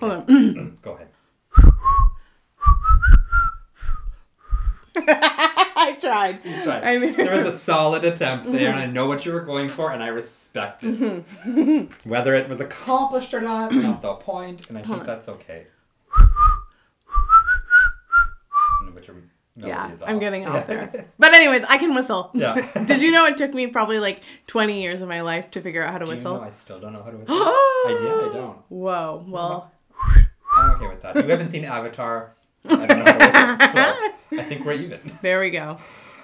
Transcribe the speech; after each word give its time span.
Hold 0.00 0.12
on. 0.12 0.26
Mm, 0.26 0.82
go 0.82 0.92
ahead. 0.92 1.08
I 4.96 5.96
tried. 6.00 6.40
I 6.84 6.98
mean- 6.98 7.14
there 7.16 7.34
was 7.44 7.54
a 7.54 7.58
solid 7.58 8.04
attempt 8.04 8.50
there, 8.52 8.70
and 8.70 8.78
I 8.78 8.84
mm-hmm. 8.84 8.92
know 8.92 9.06
what 9.06 9.24
you 9.24 9.32
were 9.32 9.40
going 9.40 9.68
for, 9.68 9.90
and 9.90 10.02
I 10.02 10.08
respect 10.08 10.84
it. 10.84 11.00
Mm-hmm. 11.00 12.08
Whether 12.08 12.34
it 12.34 12.48
was 12.48 12.60
accomplished 12.60 13.32
or 13.32 13.40
not, 13.40 13.72
not 13.74 14.02
the 14.02 14.14
point, 14.14 14.68
and 14.68 14.78
I 14.78 14.82
think 14.82 15.04
that's 15.04 15.28
okay. 15.28 15.66
I 19.56 19.60
don't 19.60 19.70
know 19.70 19.76
what 19.76 19.88
your 19.88 19.98
melody 19.98 20.00
Yeah, 20.00 20.06
I'm 20.08 20.18
getting 20.18 20.46
off 20.46 20.66
there. 20.66 21.06
But 21.18 21.34
anyways, 21.34 21.62
I 21.68 21.76
can 21.78 21.94
whistle. 21.94 22.30
Yeah. 22.34 22.54
Did 22.86 23.02
you 23.02 23.10
know 23.12 23.26
it 23.26 23.36
took 23.36 23.52
me 23.54 23.66
probably 23.66 23.98
like 23.98 24.20
20 24.46 24.80
years 24.82 25.00
of 25.02 25.08
my 25.08 25.20
life 25.20 25.50
to 25.52 25.60
figure 25.60 25.82
out 25.82 25.92
how 25.92 25.98
to 25.98 26.04
Do 26.06 26.10
you 26.10 26.16
whistle? 26.16 26.36
know 26.36 26.42
I 26.42 26.50
still 26.50 26.80
don't 26.80 26.92
know 26.92 27.02
how 27.02 27.10
to 27.10 27.16
whistle? 27.18 27.36
I, 27.36 27.98
yeah, 28.02 28.30
I 28.30 28.34
don't. 28.34 28.58
Whoa. 28.68 29.18
Uh-huh. 29.20 29.30
Well, 29.30 29.72
I'm 30.56 30.70
okay 30.72 30.88
with 30.88 31.02
that. 31.02 31.16
You 31.16 31.30
haven't 31.30 31.50
seen 31.50 31.64
Avatar. 31.64 32.34
I 32.64 32.86
don't 32.86 32.98
know 32.98 33.04
how 33.04 33.18
to 33.18 33.56
whistle, 33.58 33.68
so 33.72 34.40
I 34.40 34.42
think 34.44 34.64
we're 34.64 34.72
even. 34.74 35.00
there 35.22 35.40
we 35.40 35.50
go. 35.50 35.78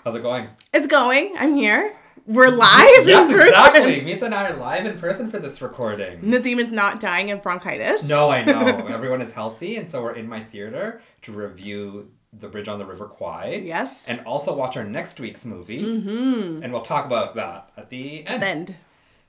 How's 0.05 0.17
it 0.17 0.23
going? 0.23 0.49
It's 0.73 0.87
going. 0.87 1.35
I'm 1.39 1.55
here. 1.55 1.97
We're 2.27 2.49
live 2.49 3.07
Yes, 3.07 3.31
exactly. 3.31 4.03
Meet 4.03 4.23
and 4.23 4.35
I 4.35 4.51
are 4.51 4.57
live 4.57 4.85
in 4.85 4.99
person 4.99 5.31
for 5.31 5.39
this 5.39 5.63
recording. 5.63 6.21
Nadeem 6.21 6.59
is 6.59 6.71
not 6.71 7.01
dying 7.01 7.31
of 7.31 7.43
bronchitis. 7.43 8.07
No, 8.07 8.29
I 8.31 8.45
know. 8.45 8.61
Everyone 8.89 9.23
is 9.23 9.33
healthy, 9.33 9.77
and 9.77 9.89
so 9.89 10.03
we're 10.03 10.13
in 10.13 10.29
my 10.29 10.41
theater 10.43 11.01
to 11.23 11.33
review 11.33 12.11
The 12.33 12.49
Bridge 12.49 12.69
on 12.69 12.79
the 12.79 12.85
River 12.87 13.07
Kwai. 13.07 13.63
Yes. 13.65 14.07
And 14.07 14.21
also 14.27 14.55
watch 14.55 14.77
our 14.77 14.85
next 14.85 15.19
week's 15.19 15.45
movie. 15.45 15.83
Mm-hmm. 15.83 16.63
And 16.63 16.73
we'll 16.73 16.83
talk 16.83 17.07
about 17.07 17.35
that 17.37 17.71
at 17.77 17.89
the 17.91 18.27
end. 18.27 18.41
Bend. 18.41 18.75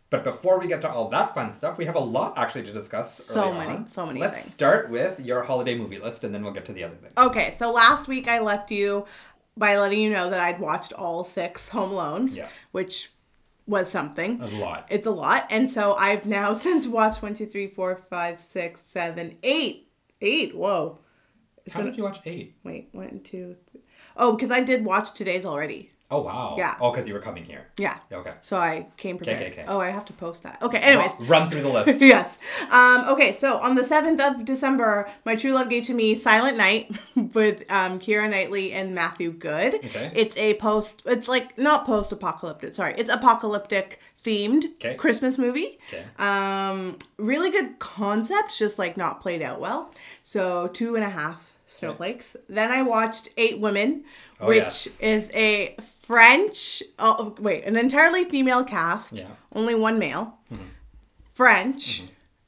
But 0.10 0.24
before 0.24 0.60
we 0.60 0.68
get 0.68 0.82
to 0.82 0.90
all 0.92 1.08
that 1.10 1.36
fun 1.36 1.54
stuff, 1.54 1.78
we 1.78 1.86
have 1.86 1.96
a 1.96 2.00
lot 2.00 2.36
actually 2.38 2.64
to 2.64 2.74
discuss. 2.74 3.14
So 3.24 3.54
many- 3.54 3.72
on. 3.74 3.88
so 3.90 4.06
many 4.06 4.20
Let's 4.20 4.42
things. 4.42 4.52
start 4.54 4.90
with 4.90 5.20
your 5.20 5.44
holiday 5.44 5.76
movie 5.78 6.00
list, 6.00 6.24
and 6.24 6.34
then 6.34 6.44
we'll 6.44 6.52
get 6.54 6.66
to 6.66 6.74
the 6.74 6.84
other 6.84 6.96
things. 6.96 7.14
Okay, 7.18 7.56
so 7.60 7.72
last 7.72 8.08
week 8.08 8.28
I 8.28 8.40
left 8.40 8.72
you 8.72 9.06
by 9.56 9.78
letting 9.78 10.00
you 10.00 10.10
know 10.10 10.30
that 10.32 10.40
I'd 10.40 10.60
watched 10.60 10.94
all 10.94 11.24
six 11.24 11.70
Home 11.70 11.92
Alones, 11.92 12.36
Yeah. 12.36 12.50
which 12.72 13.12
was 13.68 13.88
something. 13.90 14.40
That's 14.40 14.52
a 14.52 14.56
lot. 14.56 14.88
It's 14.90 15.06
a 15.06 15.12
lot. 15.12 15.46
And 15.52 15.70
so 15.70 15.94
I've 15.94 16.26
now 16.26 16.54
since 16.66 16.88
watched 16.88 17.22
one, 17.22 17.36
two, 17.36 17.46
three, 17.46 17.68
four, 17.68 18.02
five, 18.10 18.42
six, 18.42 18.82
seven, 18.82 19.38
eight. 19.44 19.90
Eight. 20.22 20.56
Whoa. 20.56 20.98
It's 21.70 21.76
How 21.76 21.82
been, 21.82 21.92
did 21.92 21.98
you 22.00 22.04
watch 22.04 22.20
eight? 22.26 22.56
wait, 22.64 22.90
one, 22.94 23.22
two, 23.24 23.56
three. 23.70 23.82
Oh, 24.18 24.34
because 24.34 24.50
I 24.50 24.62
did 24.62 24.84
watch 24.84 25.14
today's 25.14 25.46
already. 25.46 25.92
Oh 26.12 26.24
wow. 26.24 26.56
Yeah. 26.58 26.76
Oh, 26.82 26.90
because 26.92 27.08
you 27.08 27.14
were 27.14 27.20
coming 27.20 27.44
here. 27.46 27.68
Yeah. 27.78 27.96
Okay. 28.12 28.34
So 28.42 28.58
I 28.58 28.88
came 28.98 29.18
prepared. 29.20 29.52
okay. 29.52 29.66
Oh, 29.68 29.80
I 29.80 29.92
have 29.92 30.06
to 30.06 30.14
post 30.14 30.42
that. 30.42 30.60
Okay, 30.64 30.80
anyways. 30.80 31.12
Run 31.20 31.48
through 31.48 31.62
the 31.62 31.70
list. 31.70 32.02
yes. 32.16 32.40
Um, 32.72 33.06
okay, 33.10 33.32
so 33.34 33.60
on 33.60 33.76
the 33.76 33.84
7th 33.84 34.20
of 34.20 34.44
December, 34.44 35.08
my 35.24 35.36
true 35.36 35.52
love 35.52 35.70
gave 35.70 35.84
to 35.84 35.94
me 35.94 36.16
Silent 36.16 36.58
Night 36.58 36.90
with 37.16 37.64
um, 37.70 38.00
Keira 38.00 38.28
Knightley 38.28 38.74
and 38.74 38.96
Matthew 38.96 39.32
Goode. 39.32 39.76
Okay. 39.76 40.12
It's 40.16 40.36
a 40.38 40.56
post, 40.56 41.04
it's 41.06 41.28
like 41.28 41.60
not 41.60 41.86
post 41.86 42.12
apocalyptic, 42.12 42.74
sorry, 42.74 42.96
it's 42.98 43.12
apocalyptic 43.12 44.00
themed 44.26 44.66
Okay. 44.74 44.96
Christmas 44.96 45.38
movie. 45.38 45.78
Okay. 45.94 46.04
Um, 46.18 46.98
really 47.18 47.52
good 47.52 47.78
concept, 47.78 48.58
just 48.58 48.80
like 48.80 48.98
not 48.98 49.22
played 49.22 49.44
out 49.44 49.62
well. 49.62 49.94
So 50.24 50.70
two 50.70 50.96
and 50.96 51.06
a 51.06 51.10
half 51.10 51.49
snowflakes. 51.70 52.36
Then 52.50 52.72
I 52.72 52.82
watched 52.82 53.30
Eight 53.38 53.60
Women, 53.60 54.04
Oh, 54.42 54.48
which 54.48 54.58
yes. 54.64 54.88
is 55.00 55.30
a 55.34 55.76
French, 56.02 56.82
oh, 56.98 57.36
wait, 57.40 57.64
an 57.66 57.76
entirely 57.78 58.24
female 58.26 58.64
cast, 58.64 59.14
Yeah. 59.14 59.28
only 59.54 59.76
one 59.76 60.00
male, 60.00 60.38
French, 61.34 62.04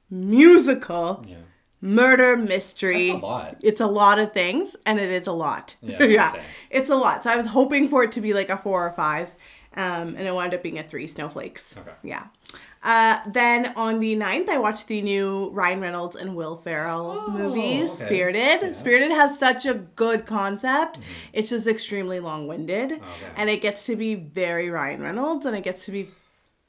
musical, 0.10 1.24
Yeah. 1.28 1.38
murder 1.82 2.36
mystery. 2.38 3.10
That's 3.12 3.22
a 3.22 3.26
lot. 3.26 3.56
It's 3.62 3.82
a 3.82 3.88
lot 3.88 4.20
of 4.20 4.34
things, 4.34 4.76
and 4.86 5.00
it 5.00 5.10
is 5.10 5.28
a 5.28 5.32
lot. 5.32 5.76
Yeah, 5.82 6.04
yeah, 6.04 6.30
okay. 6.32 6.44
it's 6.70 6.90
a 6.90 6.96
lot. 6.96 7.24
So 7.24 7.30
I 7.30 7.38
was 7.38 7.48
hoping 7.48 7.90
for 7.90 8.04
it 8.04 8.12
to 8.14 8.22
be 8.22 8.34
like 8.34 8.50
a 8.50 8.58
four 8.58 8.86
or 8.86 8.92
five, 8.92 9.30
um, 9.76 10.16
and 10.18 10.22
it 10.28 10.34
wound 10.34 10.54
up 10.54 10.64
being 10.64 10.80
a 10.80 10.84
three 10.84 11.08
snowflakes. 11.08 11.76
Okay. 11.78 11.92
Yeah. 12.04 12.26
Uh, 12.84 13.20
then 13.28 13.74
on 13.76 14.00
the 14.00 14.16
9th, 14.16 14.50
I 14.50 14.58
watched 14.58 14.88
the 14.88 15.02
new 15.04 15.50
Ryan 15.52 15.82
Reynolds 15.82 16.16
and 16.16 16.36
Will 16.36 16.58
Ferrell 16.58 17.30
movie, 17.30 17.82
Oh, 17.82 17.94
okay. 17.94 18.06
Spirited. 18.06 18.62
Yeah. 18.64 18.72
Spirited 18.74 19.12
has 19.12 19.38
such 19.38 19.66
a 19.68 19.76
good 19.76 20.26
concept. 20.26 20.98
It's 21.32 21.50
just 21.50 21.68
extremely 21.68 22.20
long 22.20 22.48
winded. 22.48 22.90
Mm-hmm. 22.90 23.04
Okay. 23.04 23.32
And 23.36 23.50
it 23.52 23.62
gets 23.62 23.86
to 23.86 23.96
be 23.96 24.16
very 24.16 24.70
Ryan 24.72 25.02
Reynolds 25.04 25.46
and 25.46 25.56
it 25.56 25.64
gets 25.64 25.86
to 25.86 25.92
be. 25.92 26.10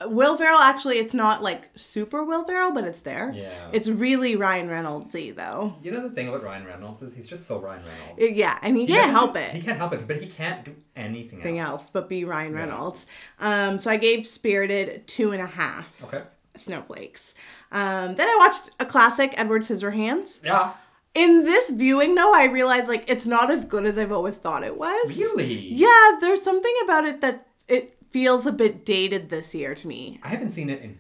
Will 0.09 0.37
Ferrell, 0.37 0.59
actually, 0.61 0.99
it's 0.99 1.15
not 1.15 1.43
like 1.43 1.71
super 1.77 2.25
Will 2.25 2.45
Ferrell, 2.45 2.73
but 2.73 2.85
it's 2.85 3.01
there. 3.01 3.33
Yeah. 3.35 3.69
It's 3.73 3.89
really 3.89 4.37
Ryan 4.37 4.69
Reynoldsy, 4.69 5.35
though. 5.35 5.75
You 5.83 5.91
know 5.93 6.09
the 6.09 6.15
thing 6.15 6.29
about 6.29 6.43
Ryan 6.43 6.65
Reynolds 6.67 7.03
is 7.03 7.15
he's 7.15 7.29
just 7.29 7.47
so 7.47 7.59
Ryan 7.61 7.83
Reynolds. 7.85 8.37
Yeah, 8.37 8.59
and 8.63 8.77
he, 8.77 8.87
He 8.87 8.93
can't 8.93 9.11
help 9.11 9.37
it. 9.37 9.51
He 9.51 9.61
can't 9.63 9.79
help 9.79 9.93
it, 9.93 10.07
but 10.07 10.21
he 10.21 10.27
can't 10.27 10.65
do 10.65 10.75
anything, 10.97 11.41
Anything 11.41 11.59
else. 11.59 11.81
else 11.83 11.91
but 11.93 12.09
be 12.09 12.25
Ryan 12.25 12.55
Reynolds. 12.55 13.07
Um, 13.41 13.79
so 13.79 13.91
I 13.91 13.97
gave 13.97 14.27
Spirited 14.27 15.07
two 15.07 15.33
and 15.33 15.43
a 15.43 15.47
half 15.47 16.03
Okay. 16.05 16.23
snowflakes. 16.57 17.35
Um, 17.71 18.17
then 18.17 18.29
I 18.29 18.37
watched 18.39 18.71
a 18.81 18.87
classic, 18.87 19.35
Edward 19.37 19.63
Scissorhands. 19.63 20.39
Yeah. 20.45 20.73
In 21.15 21.45
this 21.45 21.69
viewing, 21.71 22.15
though, 22.15 22.33
I 22.35 22.45
realized 22.47 22.89
like 22.89 23.05
it's 23.07 23.27
not 23.27 23.51
as 23.51 23.65
good 23.67 23.85
as 23.85 23.99
I've 23.99 24.13
always 24.13 24.37
thought 24.37 24.65
it 24.65 24.79
was. 24.79 25.19
Really? 25.19 25.55
Yeah, 25.69 26.13
there's 26.21 26.43
something 26.43 26.75
about 26.85 27.05
it 27.05 27.21
that 27.21 27.47
it 27.69 27.95
feels 28.13 28.47
a 28.47 28.53
bit 28.53 28.85
dated 28.85 29.29
this 29.31 29.55
year 29.55 29.75
to 29.75 29.89
me. 29.89 30.21
I 30.23 30.29
haven't 30.29 30.53
seen 30.53 30.71
it 30.71 30.83
in 30.83 30.99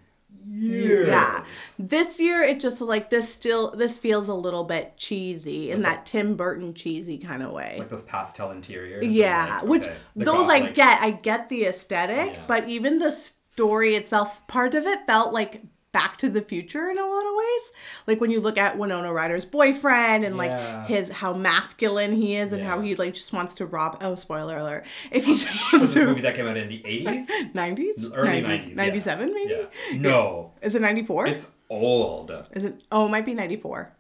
years. 0.48 1.08
Yeah. 1.08 1.44
This 1.78 2.18
year 2.18 2.42
it 2.42 2.60
just 2.60 2.80
like 2.80 3.10
this 3.10 3.32
still 3.32 3.70
this 3.72 3.96
feels 3.98 4.28
a 4.28 4.34
little 4.34 4.64
bit 4.64 4.96
cheesy 4.96 5.70
in 5.70 5.80
Okay. 5.80 5.88
that 5.88 6.06
Tim 6.06 6.36
Burton 6.36 6.74
cheesy 6.74 7.18
kind 7.18 7.42
of 7.42 7.52
way. 7.52 7.76
Like 7.78 7.88
those 7.88 8.02
pastel 8.02 8.50
interiors. 8.50 9.06
yeah, 9.06 9.60
like, 9.60 9.68
which 9.68 9.82
okay, 9.84 9.96
those 10.16 10.26
goth- 10.26 10.50
I 10.50 10.58
like- 10.60 10.74
get. 10.74 11.00
I 11.00 11.10
get 11.12 11.48
the 11.48 11.64
aesthetic, 11.66 12.32
Yeah. 12.34 12.44
but 12.48 12.68
even 12.68 12.98
the 12.98 13.12
story 13.12 13.94
itself, 13.94 14.46
part 14.46 14.74
of 14.74 14.84
it 14.86 15.06
felt 15.06 15.32
like 15.32 15.62
Back 15.92 16.16
to 16.18 16.30
the 16.30 16.40
Future 16.40 16.88
in 16.88 16.98
a 16.98 17.02
lot 17.06 17.26
of 17.26 17.32
ways. 17.36 17.72
Like 18.06 18.20
when 18.20 18.30
you 18.30 18.40
look 18.40 18.56
at 18.56 18.78
Winona 18.78 19.12
Ryder's 19.12 19.44
boyfriend 19.44 20.24
and 20.24 20.34
Yeah. 20.36 20.78
like 20.78 20.86
his 20.88 21.10
how 21.10 21.34
masculine 21.34 22.12
he 22.12 22.34
is 22.36 22.52
and 22.52 22.62
how 22.62 22.80
he 22.80 22.94
like 22.96 23.12
just 23.14 23.32
wants 23.32 23.52
to 23.54 23.66
rob. 23.66 23.98
Oh, 24.00 24.14
spoiler 24.14 24.56
alert! 24.56 24.84
If 25.10 25.26
he 25.26 25.34
just 25.34 25.70
wants 25.72 25.92
to 25.94 26.06
movie 26.06 26.22
that 26.22 26.34
came 26.34 26.46
out 26.46 26.56
in 26.56 26.68
the 26.68 26.78
80s? 26.82 27.26
90s, 27.54 28.10
Early 28.14 28.42
90s. 28.42 28.74
97 28.74 29.34
maybe. 29.34 29.52
Yeah. 29.90 29.98
No. 29.98 30.52
Is 30.62 30.74
it 30.74 30.80
94? 30.80 31.26
It's 31.26 31.50
old. 31.68 32.30
Is 32.52 32.64
it? 32.64 32.82
Oh, 32.90 33.06
it 33.06 33.10
might 33.10 33.26
be 33.26 33.34
94. 33.34 33.92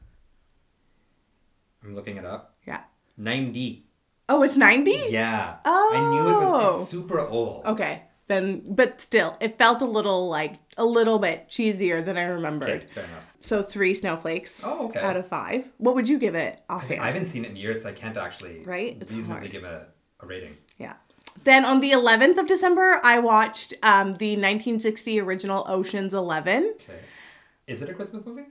I'm 1.84 1.94
looking 1.94 2.16
it 2.16 2.24
up. 2.24 2.56
Yeah. 2.66 2.80
90. 3.16 3.86
Oh, 4.28 4.42
it's 4.42 4.56
90? 4.56 4.90
Yeah. 5.10 5.56
Oh 5.64 5.90
I 5.94 6.00
knew 6.10 6.20
it 6.30 6.40
was 6.40 6.48
Oh. 6.76 6.80
it's 6.80 6.90
super 6.90 7.20
old. 7.20 7.66
Okay. 7.66 8.04
Then, 8.32 8.62
but 8.66 9.00
still, 9.00 9.36
it 9.40 9.58
felt 9.58 9.82
a 9.82 9.86
little 9.86 10.28
like 10.28 10.54
a 10.78 10.84
little 10.86 11.18
bit 11.18 11.48
cheesier 11.50 12.02
than 12.04 12.16
I 12.16 12.24
remembered. 12.24 12.68
Okay, 12.84 12.86
fair 12.94 13.04
enough. 13.04 13.24
So 13.40 13.62
three 13.62 13.92
snowflakes 13.94 14.62
Oh, 14.64 14.86
okay. 14.88 15.00
out 15.00 15.16
of 15.16 15.26
five. 15.28 15.68
What 15.78 15.94
would 15.96 16.08
you 16.08 16.18
give 16.18 16.34
it 16.34 16.60
offhand? 16.70 17.00
I 17.02 17.06
haven't 17.06 17.26
seen 17.26 17.44
it 17.44 17.50
in 17.50 17.56
years, 17.56 17.82
so 17.82 17.88
I 17.90 17.92
can't 17.92 18.16
actually 18.16 18.62
Right? 18.64 18.96
It's 19.00 19.12
reasonably 19.12 19.40
hard. 19.40 19.50
give 19.50 19.64
it 19.64 19.72
a, 19.72 19.86
a 20.20 20.26
rating. 20.26 20.56
yeah. 20.78 20.94
Then 21.44 21.64
on 21.64 21.80
the 21.80 21.90
11th 21.92 22.38
of 22.38 22.46
December, 22.46 23.00
I 23.02 23.18
watched 23.18 23.74
um, 23.82 24.12
the 24.24 24.32
1960 24.36 25.18
original 25.20 25.64
Ocean's 25.66 26.14
Eleven. 26.14 26.74
Okay. 26.82 27.00
Is 27.66 27.80
it 27.82 27.88
a 27.88 27.94
Christmas 27.94 28.24
movie? 28.26 28.44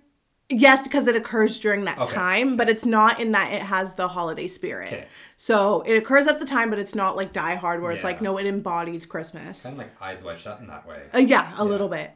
Yes, 0.53 0.83
because 0.83 1.07
it 1.07 1.15
occurs 1.15 1.57
during 1.59 1.85
that 1.85 1.97
Okay, 1.97 2.13
time, 2.13 2.57
but 2.57 2.69
it's 2.69 2.85
not 2.85 3.19
in 3.21 3.31
that 3.31 3.53
it 3.53 3.61
has 3.61 3.95
the 3.95 4.09
holiday 4.09 4.47
spirit. 4.47 4.87
Okay. 4.91 5.07
So 5.37 5.81
it 5.81 5.95
occurs 5.95 6.27
at 6.27 6.39
the 6.39 6.45
time, 6.45 6.69
but 6.69 6.77
it's 6.77 6.93
not 6.93 7.15
like 7.15 7.31
Die 7.33 7.55
Hard, 7.55 7.81
where 7.81 7.91
it's 7.93 8.03
like, 8.03 8.21
no, 8.21 8.37
it 8.37 8.45
embodies 8.45 9.05
Christmas. 9.05 9.63
Kind 9.63 9.73
of 9.73 9.79
like 9.79 10.01
Eyes 10.01 10.23
Wide 10.23 10.39
Shut 10.39 10.59
in 10.59 10.67
that 10.67 10.85
way. 10.87 11.03
Uh, 11.13 11.19
yeah, 11.19 11.53
a 11.57 11.63
little 11.63 11.87
bit. 11.87 12.11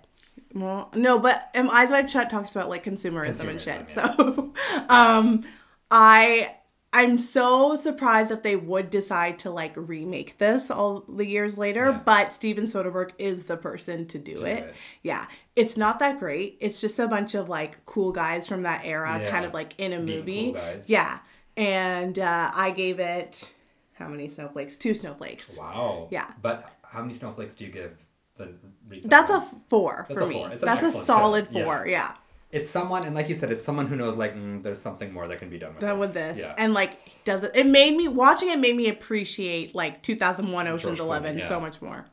Well, 0.53 0.91
no, 0.95 1.17
but 1.17 1.49
um, 1.55 1.69
Eyes 1.69 1.89
Wide 1.89 2.09
Shut 2.11 2.29
talks 2.29 2.51
about 2.51 2.69
like 2.69 2.83
consumerism, 2.83 3.47
and 3.49 3.59
shit. 3.61 3.87
Consumerism, 3.87 4.35
So, 4.35 4.53
um, 4.89 5.43
I 5.89 6.55
I'm 6.93 7.17
so 7.17 7.75
surprised 7.75 8.29
that 8.31 8.43
they 8.43 8.55
would 8.55 8.89
decide 8.89 9.39
to 9.39 9.49
like 9.49 9.73
remake 9.75 10.37
this 10.37 10.71
all 10.71 11.03
the 11.09 11.25
years 11.25 11.57
later, 11.57 11.91
Yeah. 11.91 12.01
but 12.05 12.33
Steven 12.33 12.63
Soderbergh 12.65 13.11
is 13.17 13.45
the 13.45 13.57
person 13.57 14.07
to 14.07 14.17
do, 14.17 14.45
it. 14.45 14.59
it. 14.59 14.75
Yeah. 15.03 15.25
It's 15.55 15.77
not 15.77 15.99
that 15.99 16.19
great. 16.19 16.57
It's 16.59 16.81
just 16.81 16.99
a 16.99 17.07
bunch 17.07 17.33
of 17.35 17.47
like 17.49 17.85
cool 17.85 18.11
guys 18.11 18.47
from 18.47 18.63
that 18.63 18.81
era 18.85 19.19
Yeah. 19.21 19.29
kind 19.29 19.45
of 19.45 19.53
like 19.53 19.73
in 19.77 19.93
a 19.93 19.99
movie. 19.99 20.45
cool 20.51 20.53
guys. 20.53 20.89
Yeah. 20.89 21.19
And 21.57 22.19
uh, 22.19 22.51
I 22.53 22.71
gave 22.71 22.99
it 22.99 23.49
how 23.93 24.07
many 24.09 24.27
snowflakes? 24.27 24.75
Two 24.75 24.93
snowflakes. 24.93 25.55
Wow. 25.57 26.07
Yeah. 26.11 26.29
But 26.41 26.69
how 26.83 27.01
many 27.01 27.13
snowflakes 27.13 27.55
do 27.55 27.63
you 27.65 27.71
give 27.71 27.97
the 28.37 28.49
recent? 28.87 29.09
That's 29.09 29.31
a 29.31 29.41
four 29.69 30.05
That's 30.09 30.19
for 30.19 30.25
a 30.25 30.27
me. 30.27 30.33
four. 30.35 30.55
That's 30.57 30.83
a 30.83 30.91
solid 30.91 31.47
film. 31.47 31.63
Four. 31.65 31.87
Yeah. 31.87 32.13
It's 32.51 32.69
someone, 32.69 33.05
and 33.05 33.13
like 33.15 33.27
you 33.27 33.35
said, 33.35 33.51
it's 33.51 33.65
someone 33.65 33.87
who 33.87 33.95
knows 33.97 34.15
like 34.15 34.35
mm, 34.35 34.61
there's 34.63 34.79
something 34.81 35.11
more 35.13 35.27
that 35.27 35.39
can 35.39 35.49
be 35.49 35.57
done 35.57 35.71
with 35.73 35.79
done 35.81 35.97
this. 35.99 36.07
with 36.07 36.13
this 36.13 36.39
Yeah. 36.39 36.55
and 36.57 36.73
like 36.73 36.97
does 37.25 37.43
it 37.43 37.51
it 37.55 37.65
made 37.65 37.97
me 37.97 38.07
watching 38.07 38.49
it 38.49 38.59
made 38.59 38.75
me 38.77 38.87
appreciate 38.87 39.73
like 39.75 40.01
2001 40.03 40.67
oceans 40.67 40.97
George 40.97 40.99
Clooney, 40.99 41.05
11 41.05 41.37
yeah. 41.39 41.47
so 41.49 41.59
much 41.59 41.81
more 41.81 42.05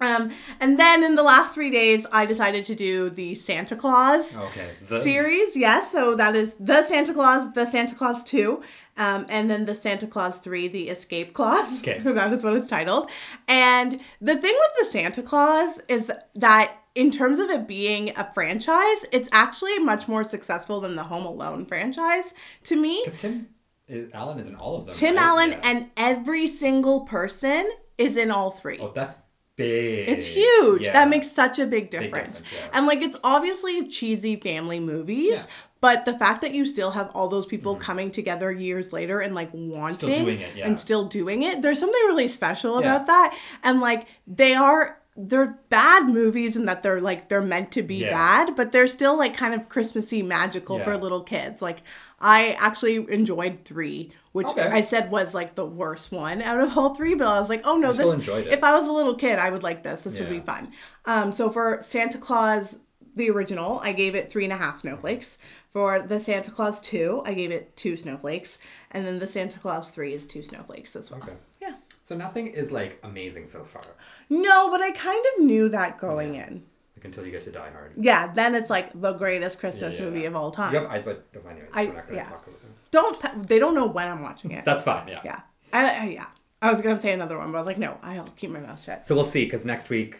um 0.00 0.32
and 0.60 0.78
then 0.78 1.02
in 1.02 1.14
the 1.14 1.22
last 1.22 1.54
three 1.54 1.70
days 1.70 2.06
i 2.12 2.24
decided 2.26 2.64
to 2.64 2.74
do 2.74 3.10
the 3.10 3.34
santa 3.34 3.76
clause 3.76 4.36
okay. 4.36 4.70
The- 4.88 5.02
series 5.02 5.56
yes 5.56 5.92
so 5.92 6.14
that 6.16 6.34
is 6.34 6.54
the 6.58 6.82
santa 6.82 7.12
clause 7.12 7.52
the 7.52 7.66
santa 7.66 7.94
clause 7.94 8.22
2 8.24 8.62
um, 8.96 9.24
and 9.30 9.50
then 9.50 9.64
the 9.64 9.74
Santa 9.74 10.06
Clause 10.06 10.36
3, 10.38 10.68
the 10.68 10.90
Escape 10.90 11.32
Clause. 11.32 11.80
Okay. 11.80 12.00
that 12.04 12.32
is 12.34 12.44
what 12.44 12.54
it's 12.54 12.68
titled. 12.68 13.10
And 13.48 13.98
the 14.20 14.36
thing 14.36 14.54
with 14.54 14.72
the 14.78 14.92
Santa 14.92 15.22
Clause 15.22 15.78
is 15.88 16.12
that 16.34 16.76
in 16.94 17.10
terms 17.10 17.38
of 17.38 17.48
it 17.48 17.66
being 17.66 18.10
a 18.10 18.30
franchise, 18.34 19.06
it's 19.10 19.28
actually 19.32 19.78
much 19.78 20.06
more 20.06 20.22
successful 20.22 20.82
than 20.82 20.96
the 20.96 21.04
Home 21.04 21.24
Alone 21.24 21.64
franchise 21.64 22.34
to 22.64 22.76
me. 22.76 23.00
Because 23.04 23.20
Tim 23.20 23.48
is, 23.88 24.10
Allen 24.12 24.38
is 24.38 24.46
in 24.46 24.56
all 24.56 24.76
of 24.76 24.86
them. 24.86 24.94
Tim 24.94 25.16
right? 25.16 25.24
Allen 25.24 25.50
Yeah. 25.50 25.60
and 25.62 25.90
every 25.96 26.46
single 26.46 27.00
person 27.00 27.70
is 27.96 28.18
in 28.18 28.30
all 28.30 28.50
three. 28.50 28.78
oh, 28.80 28.92
that's 28.94 29.16
big. 29.60 30.08
It's 30.08 30.26
huge. 30.26 30.82
Yeah. 30.82 30.92
That 30.92 31.08
makes 31.08 31.30
such 31.30 31.58
a 31.58 31.66
big 31.66 31.90
difference. 31.90 32.40
difference, 32.40 32.42
yeah. 32.52 32.70
And 32.78 32.86
like 32.86 33.02
it's 33.02 33.18
obviously 33.22 33.88
cheesy 33.88 34.36
family 34.36 34.80
movies, 34.80 35.32
Yeah. 35.32 35.46
But 35.80 36.04
the 36.04 36.12
fact 36.18 36.42
that 36.42 36.52
you 36.52 36.66
still 36.66 36.90
have 36.90 37.10
all 37.14 37.28
those 37.28 37.46
people 37.46 37.72
mm-hmm. 37.72 37.82
coming 37.82 38.10
together 38.10 38.52
years 38.52 38.92
later 38.92 39.20
and 39.20 39.34
like 39.34 39.48
wanting 39.54 40.28
it, 40.28 40.56
yeah. 40.56 40.66
and 40.66 40.78
still 40.78 41.06
doing 41.06 41.42
it, 41.42 41.62
there's 41.62 41.78
something 41.78 42.02
really 42.06 42.28
special 42.28 42.72
Yeah. 42.72 42.80
about 42.80 43.06
that. 43.06 43.38
And 43.62 43.80
like 43.80 44.06
they 44.26 44.54
are 44.54 44.98
they're 45.16 45.58
bad 45.70 46.08
movies 46.08 46.56
in 46.56 46.66
that 46.66 46.82
they're 46.82 47.00
like 47.00 47.28
they're 47.28 47.40
meant 47.42 47.72
to 47.72 47.82
be 47.82 47.96
Yeah. 47.96 48.10
bad, 48.10 48.56
but 48.56 48.72
they're 48.72 48.86
still 48.86 49.16
like 49.16 49.36
kind 49.36 49.54
of 49.54 49.68
Christmassy 49.68 50.22
magical 50.22 50.78
for 50.80 50.96
little 50.96 51.22
kids. 51.22 51.62
Like 51.62 51.82
I 52.20 52.56
actually 52.58 52.96
enjoyed 53.10 53.64
three, 53.64 54.12
which 54.32 54.46
Okay. 54.48 54.66
I 54.68 54.80
said 54.82 55.10
was 55.10 55.34
like 55.34 55.54
the 55.54 55.64
worst 55.66 56.12
one 56.12 56.40
out 56.42 56.60
of 56.60 56.76
all 56.78 56.94
three, 56.94 57.14
but 57.14 57.26
I 57.26 57.40
was 57.40 57.48
like, 57.48 57.62
oh 57.64 57.76
no, 57.76 57.88
this 57.88 57.98
still 57.98 58.12
enjoyed 58.12 58.46
it. 58.46 58.52
if 58.52 58.62
I 58.64 58.78
was 58.78 58.86
a 58.88 58.92
little 58.92 59.14
kid, 59.14 59.38
I 59.38 59.50
would 59.50 59.62
like 59.62 59.82
this. 59.82 60.04
This 60.04 60.18
would 60.18 60.30
be 60.30 60.40
fun. 60.40 60.72
Um, 61.04 61.32
so 61.32 61.50
for 61.50 61.80
Santa 61.82 62.18
Clause, 62.18 62.80
the 63.16 63.28
original, 63.30 63.80
I 63.82 63.92
gave 63.92 64.14
it 64.14 64.30
three 64.30 64.44
and 64.44 64.52
a 64.52 64.56
half 64.56 64.80
snowflakes. 64.80 65.36
For 65.72 66.00
the 66.02 66.18
Santa 66.18 66.50
Clause 66.50 66.80
2, 66.80 67.22
I 67.24 67.32
gave 67.32 67.52
it 67.52 67.76
two 67.76 67.96
snowflakes. 67.96 68.58
And 68.90 69.06
then 69.06 69.20
the 69.20 69.28
Santa 69.28 69.56
Clause 69.60 69.88
3 69.90 70.12
is 70.14 70.26
two 70.26 70.42
snowflakes 70.42 70.96
as 70.96 71.12
well. 71.12 71.20
Okay. 71.22 71.34
Yeah. 71.62 71.74
So 72.02 72.16
nothing 72.16 72.48
is 72.48 72.72
like 72.72 72.98
amazing 73.04 73.46
so 73.46 73.62
far, 73.62 73.82
No, 74.28 74.68
but 74.70 74.80
I 74.82 74.90
kind 74.90 75.24
of 75.36 75.44
knew 75.44 75.68
that 75.68 75.96
going 75.98 76.34
in. 76.34 76.64
like 76.96 77.04
until 77.04 77.24
you 77.24 77.30
get 77.30 77.44
to 77.44 77.52
Die 77.52 77.70
Hard. 77.70 77.92
Yeah, 77.96 78.32
then 78.32 78.56
it's 78.56 78.68
like 78.68 79.00
the 79.00 79.12
greatest 79.12 79.60
Christmas 79.60 79.94
Yeah, 79.94 80.00
yeah. 80.00 80.04
movie 80.06 80.24
of 80.24 80.34
all 80.34 80.50
time. 80.50 80.72
You 80.74 80.80
have 80.80 80.90
eyes 80.90 81.06
wide. 81.06 81.18
Oh, 81.36 81.48
anyways, 81.48 81.70
I- 81.72 81.84
we're 81.84 81.92
not 81.94 82.06
gonna 82.08 82.16
yeah. 82.18 82.28
talk 82.30 82.46
about. 82.48 82.59
Don't, 82.90 83.20
t- 83.20 83.28
they 83.46 83.58
don't 83.58 83.74
know 83.74 83.86
when 83.86 84.08
I'm 84.08 84.22
watching 84.22 84.50
it. 84.50 84.64
That's 84.64 84.82
fine. 84.82 85.06
Yeah. 85.08 85.20
yeah. 85.24 85.40
I, 85.72 85.84
I, 85.84 86.04
yeah. 86.08 86.26
I 86.62 86.72
was 86.72 86.80
going 86.82 86.96
to 86.96 87.00
say 87.02 87.12
another 87.12 87.38
one, 87.38 87.52
but 87.52 87.58
I 87.58 87.60
was 87.60 87.66
like, 87.66 87.78
no, 87.78 87.98
I'll 88.02 88.24
keep 88.36 88.50
my 88.50 88.60
mouth 88.60 88.82
shut. 88.82 89.06
So 89.06 89.14
we'll 89.14 89.24
see, 89.24 89.44
because 89.44 89.64
next 89.64 89.88
week 89.88 90.18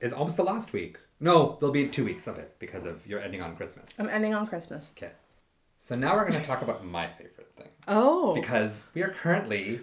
is 0.00 0.12
almost 0.12 0.36
the 0.36 0.42
last 0.44 0.72
week. 0.72 0.98
No, 1.20 1.56
there'll 1.60 1.72
be 1.72 1.88
two 1.88 2.04
weeks 2.04 2.26
of 2.26 2.38
it 2.38 2.56
because 2.58 2.84
of 2.84 3.06
your 3.06 3.20
ending 3.20 3.42
on 3.42 3.56
Christmas. 3.56 3.90
I'm 3.98 4.08
ending 4.08 4.34
on 4.34 4.46
Christmas. 4.46 4.92
Okay. 4.96 5.12
So 5.78 5.94
now 5.94 6.14
we're 6.16 6.28
going 6.28 6.40
to 6.40 6.46
talk 6.46 6.62
about 6.62 6.84
my 6.84 7.06
favorite 7.08 7.52
thing. 7.56 7.68
Oh. 7.86 8.34
Because 8.34 8.82
we 8.94 9.02
are 9.02 9.10
currently 9.10 9.80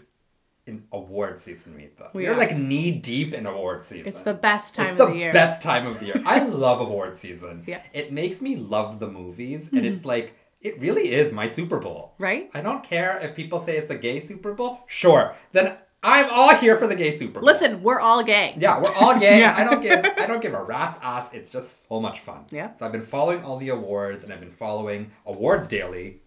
in 0.65 0.83
award 0.91 1.41
season, 1.41 1.73
Meetha. 1.73 2.13
We 2.13 2.23
We 2.23 2.27
are 2.27 2.37
like 2.37 2.55
knee 2.57 2.91
deep 2.91 3.33
in 3.33 3.45
award 3.45 3.85
season. 3.85 4.07
It's 4.07 4.21
the 4.21 4.33
best 4.33 4.75
time 4.75 4.93
It's 4.93 5.01
of 5.01 5.07
the 5.07 5.13
the 5.13 5.19
year. 5.19 5.33
best 5.33 5.61
time 5.61 5.85
of 5.85 5.99
the 5.99 6.07
year. 6.07 6.21
I 6.25 6.43
love 6.43 6.81
award 6.81 7.17
season. 7.17 7.63
Yeah. 7.67 7.79
Mm-hmm. 7.79 7.87
It 7.97 8.11
makes 8.13 8.41
me 8.41 8.55
love 8.55 8.99
the 8.99 9.07
movies, 9.07 9.69
and 9.71 9.85
it's 9.85 10.05
like, 10.05 10.35
it 10.63 10.79
really 10.79 11.11
is 11.11 11.33
my 11.33 11.47
Super 11.47 11.79
Bowl. 11.79 12.13
Right? 12.17 12.49
I 12.53 12.61
don't 12.61 12.83
care 12.83 13.19
if 13.19 13.35
people 13.35 13.63
say 13.65 13.77
it's 13.77 13.91
a 13.91 13.97
gay 13.97 14.19
Super 14.19 14.53
Bowl. 14.53 14.79
Sure. 14.87 15.35
Then 15.51 15.77
I'm 16.01 16.29
all 16.31 16.53
here 16.55 16.77
for 16.77 16.87
the 16.87 16.95
gay 16.95 17.11
Super 17.11 17.39
Bowl. 17.39 17.45
Listen, 17.45 17.81
we're 17.83 17.99
all 17.99 18.23
gay. 18.23 18.55
Yeah, 18.57 18.79
we're 18.81 18.93
all 18.95 19.17
gay. 19.19 19.39
Yeah. 19.43 19.55
I 19.57 19.63
don't 19.63 19.81
give 19.81 20.05
I 20.17 20.25
don't 20.27 20.41
give 20.41 20.53
a 20.53 20.63
rat's 20.63 20.97
ass. 21.01 21.29
It's 21.33 21.49
just 21.49 21.87
so 21.87 21.99
much 21.99 22.19
fun. 22.21 22.45
Yeah. 22.51 22.73
So 22.75 22.85
I've 22.85 22.91
been 22.91 23.05
following 23.05 23.43
all 23.43 23.57
the 23.57 23.69
awards 23.69 24.23
and 24.23 24.33
I've 24.33 24.39
been 24.41 24.51
following 24.51 25.11
awards 25.25 25.67
daily 25.67 26.21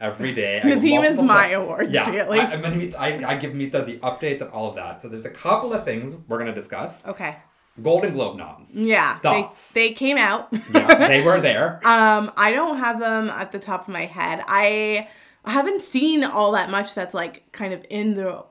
every 0.00 0.32
day. 0.32 0.60
I 0.64 0.68
The 0.70 0.74
go 0.76 0.80
theme 0.80 1.04
is 1.04 1.16
my 1.18 1.48
times. 1.50 1.54
awards 1.54 1.92
yeah, 1.92 2.10
daily. 2.10 2.40
I, 2.40 2.52
I'm 2.52 2.62
gonna 2.62 2.76
meet, 2.76 2.94
I, 2.96 3.24
I 3.32 3.36
give 3.36 3.54
Mita 3.54 3.82
the 3.82 3.98
updates 3.98 4.40
and 4.40 4.50
all 4.50 4.68
of 4.68 4.74
that. 4.76 5.00
So 5.02 5.08
there's 5.08 5.24
a 5.24 5.30
couple 5.30 5.72
of 5.72 5.84
things 5.84 6.14
we're 6.28 6.38
gonna 6.38 6.54
discuss. 6.54 7.04
Okay. 7.06 7.36
Golden 7.80 8.12
Globe 8.12 8.36
noms. 8.36 8.74
Yeah. 8.74 9.18
They, 9.22 9.48
they 9.74 9.92
came 9.92 10.18
out. 10.18 10.48
yeah, 10.74 11.08
they 11.08 11.22
were 11.22 11.40
there. 11.40 11.76
um, 11.86 12.30
I 12.36 12.52
don't 12.52 12.78
have 12.78 13.00
them 13.00 13.30
at 13.30 13.52
the 13.52 13.58
top 13.58 13.88
of 13.88 13.92
my 13.92 14.04
head. 14.04 14.44
I 14.46 15.08
haven't 15.44 15.82
seen 15.82 16.22
all 16.24 16.52
that 16.52 16.70
much 16.70 16.94
that's 16.94 17.14
like 17.14 17.50
kind 17.52 17.72
of 17.72 17.84
in 17.88 18.14
the 18.14 18.44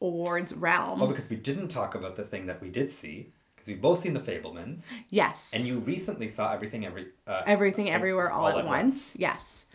awards 0.00 0.52
realm. 0.54 1.02
Oh, 1.02 1.06
because 1.06 1.28
we 1.28 1.36
didn't 1.36 1.68
talk 1.68 1.94
about 1.94 2.16
the 2.16 2.22
thing 2.24 2.46
that 2.46 2.60
we 2.60 2.68
did 2.68 2.92
see. 2.92 3.32
Because 3.54 3.68
we've 3.68 3.82
both 3.82 4.00
seen 4.00 4.14
the 4.14 4.20
Fabelmans, 4.20 4.84
yes. 5.10 5.50
and 5.52 5.66
you 5.66 5.80
recently 5.80 6.30
saw 6.30 6.50
everything 6.50 6.86
every 6.86 7.08
uh, 7.26 7.42
Everything 7.44 7.90
everywhere 7.90 8.30
all, 8.30 8.48
at, 8.48 8.64
once. 8.64 9.14
Yes. 9.18 9.66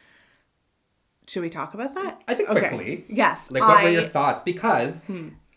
Should 1.28 1.44
we 1.44 1.52
talk 1.52 1.76
about 1.76 1.94
that? 1.94 2.20
I 2.28 2.34
think 2.34 2.50
Okay. 2.50 2.62
quickly. 2.62 3.06
Yes. 3.10 3.52
Like, 3.52 3.62
what 3.62 3.82
I, 3.82 3.84
were 3.84 3.90
your 3.92 4.04
thoughts? 4.08 4.42
Because 4.42 5.02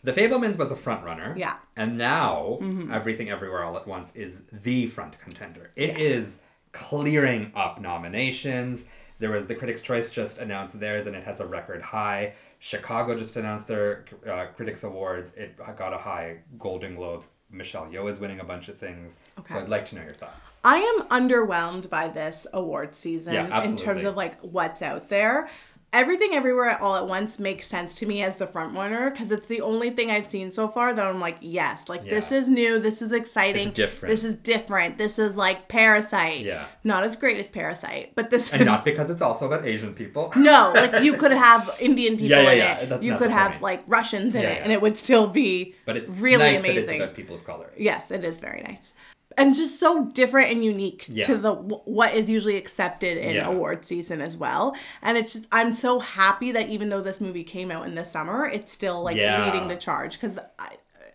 The 0.09 0.21
Fabelmans 0.21 0.57
was 0.57 0.71
a 0.71 0.75
front 0.75 1.05
runner. 1.05 1.35
Yeah. 1.37 1.57
And 1.75 1.95
now 1.95 2.57
Everything 2.91 3.29
Everywhere 3.29 3.63
All 3.63 3.77
at 3.77 3.87
Once 3.87 4.11
is 4.15 4.41
the 4.51 4.87
front 4.87 5.19
contender. 5.19 5.69
It 5.75 5.99
is 5.99 6.39
clearing 6.71 7.51
up 7.55 7.79
nominations. 7.79 8.85
There 9.19 9.29
was 9.29 9.45
the 9.45 9.53
Critics' 9.53 9.81
Choice 9.81 10.09
just 10.11 10.39
announced 10.39 10.79
theirs, 10.79 11.05
and 11.05 11.15
it 11.15 11.25
has 11.25 11.41
a 11.41 11.45
record 11.45 11.81
high. 11.81 12.33
Chicago 12.57 13.17
just 13.17 13.35
announced 13.35 13.67
their 13.67 14.05
uh, 14.27 14.47
Critics 14.55 14.83
Awards. 14.83 15.33
It 15.35 15.57
got 15.77 15.93
a 15.93 15.97
high 15.97 16.39
Golden 16.57 16.95
Globes. 16.95 17.29
Michelle 17.51 17.87
Yeoh 17.87 18.09
is 18.09 18.19
winning 18.19 18.39
a 18.39 18.43
bunch 18.43 18.69
of 18.69 18.77
things. 18.77 19.17
Okay. 19.39 19.53
So 19.53 19.59
I'd 19.59 19.69
like 19.69 19.87
to 19.89 19.95
know 19.95 20.01
your 20.03 20.13
thoughts. 20.13 20.59
I 20.63 20.77
am 20.77 21.07
underwhelmed 21.07 21.89
by 21.89 22.07
this 22.07 22.45
award 22.53 22.93
season 22.95 23.33
Yeah, 23.33 23.63
in 23.63 23.75
terms 23.75 24.03
of 24.03 24.15
like 24.15 24.39
what's 24.41 24.81
out 24.81 25.09
there. 25.09 25.49
Everything 25.91 26.33
Everywhere 26.35 26.77
All 26.79 26.95
at 26.95 27.07
Once 27.07 27.39
makes 27.39 27.65
sense 27.65 27.95
to 27.95 28.05
me 28.05 28.21
as 28.21 28.35
the 28.35 28.45
front 28.45 28.75
runner 28.75 29.09
because 29.09 29.31
it's 29.31 29.47
the 29.47 29.61
only 29.61 29.89
thing 29.89 30.11
I've 30.11 30.25
seen 30.25 30.51
so 30.51 30.67
far 30.67 30.93
that 30.93 31.03
I'm 31.03 31.19
like, 31.19 31.37
yes, 31.41 31.89
like 31.89 32.03
this 32.03 32.31
is 32.31 32.47
new, 32.47 32.77
this 32.77 33.01
is 33.01 33.11
exciting, 33.11 33.69
It's 33.69 33.75
different. 33.75 34.13
this 34.13 34.23
is 34.23 34.35
different, 34.35 34.99
this 34.99 35.17
is 35.17 35.35
like 35.35 35.67
Parasite. 35.67 36.45
Yeah. 36.45 36.67
Not 36.83 37.03
as 37.05 37.15
great 37.15 37.37
as 37.37 37.49
Parasite, 37.49 38.11
but 38.13 38.29
this 38.29 38.51
And 38.51 38.61
is 38.61 38.67
not 38.67 38.85
because 38.85 39.09
it's 39.09 39.21
also 39.23 39.47
about 39.47 39.65
Asian 39.65 39.95
people. 39.95 40.31
no, 40.35 40.71
like 40.75 41.03
you 41.03 41.13
could 41.17 41.31
have 41.49 41.75
Indian 41.79 42.13
people 42.17 42.27
Yeah, 42.29 42.41
yeah, 42.43 42.51
in 42.51 42.57
yeah, 42.59 42.77
it. 42.77 42.89
that's 42.89 43.03
you 43.03 43.17
could 43.17 43.31
have 43.31 43.51
point. 43.53 43.63
like 43.63 43.83
Russians 43.87 44.35
in 44.35 44.43
Yeah, 44.43 44.49
it, 44.49 44.57
yeah. 44.57 44.63
and 44.65 44.71
it 44.71 44.81
would 44.83 44.95
still 44.95 45.25
be 45.27 45.73
But 45.85 45.97
it's 45.97 46.09
really 46.09 46.37
nice 46.53 46.61
that 46.61 46.69
it's 46.69 46.77
amazing. 46.83 47.01
about 47.01 47.15
people 47.15 47.35
of 47.35 47.43
color. 47.45 47.71
Yes, 47.75 48.11
it 48.11 48.23
is 48.23 48.37
very 48.37 48.61
nice. 48.61 48.93
And 49.39 49.55
just 49.55 49.79
so 49.79 50.05
different 50.05 50.51
and 50.51 50.63
unique 50.63 51.05
Yeah. 51.07 51.25
to 51.27 51.37
the 51.37 51.53
what 51.53 52.13
is 52.13 52.29
usually 52.29 52.57
accepted 52.57 53.17
in 53.17 53.35
Yeah. 53.35 53.47
award 53.47 53.85
season 53.85 54.21
as 54.21 54.35
well. 54.37 54.75
And 55.01 55.17
it's 55.17 55.33
just 55.33 55.47
I'm 55.51 55.73
so 55.73 55.99
happy 55.99 56.51
that 56.51 56.69
even 56.69 56.89
though 56.89 57.01
this 57.01 57.19
movie 57.21 57.43
came 57.43 57.71
out 57.71 57.87
in 57.87 57.95
the 57.95 58.03
summer, 58.05 58.45
it's 58.45 58.71
still 58.71 59.01
like 59.01 59.17
Yeah. 59.17 59.45
leading 59.45 59.67
the 59.69 59.75
charge 59.77 60.19
cuz 60.19 60.37
I 60.37 60.65
uh, 60.67 61.11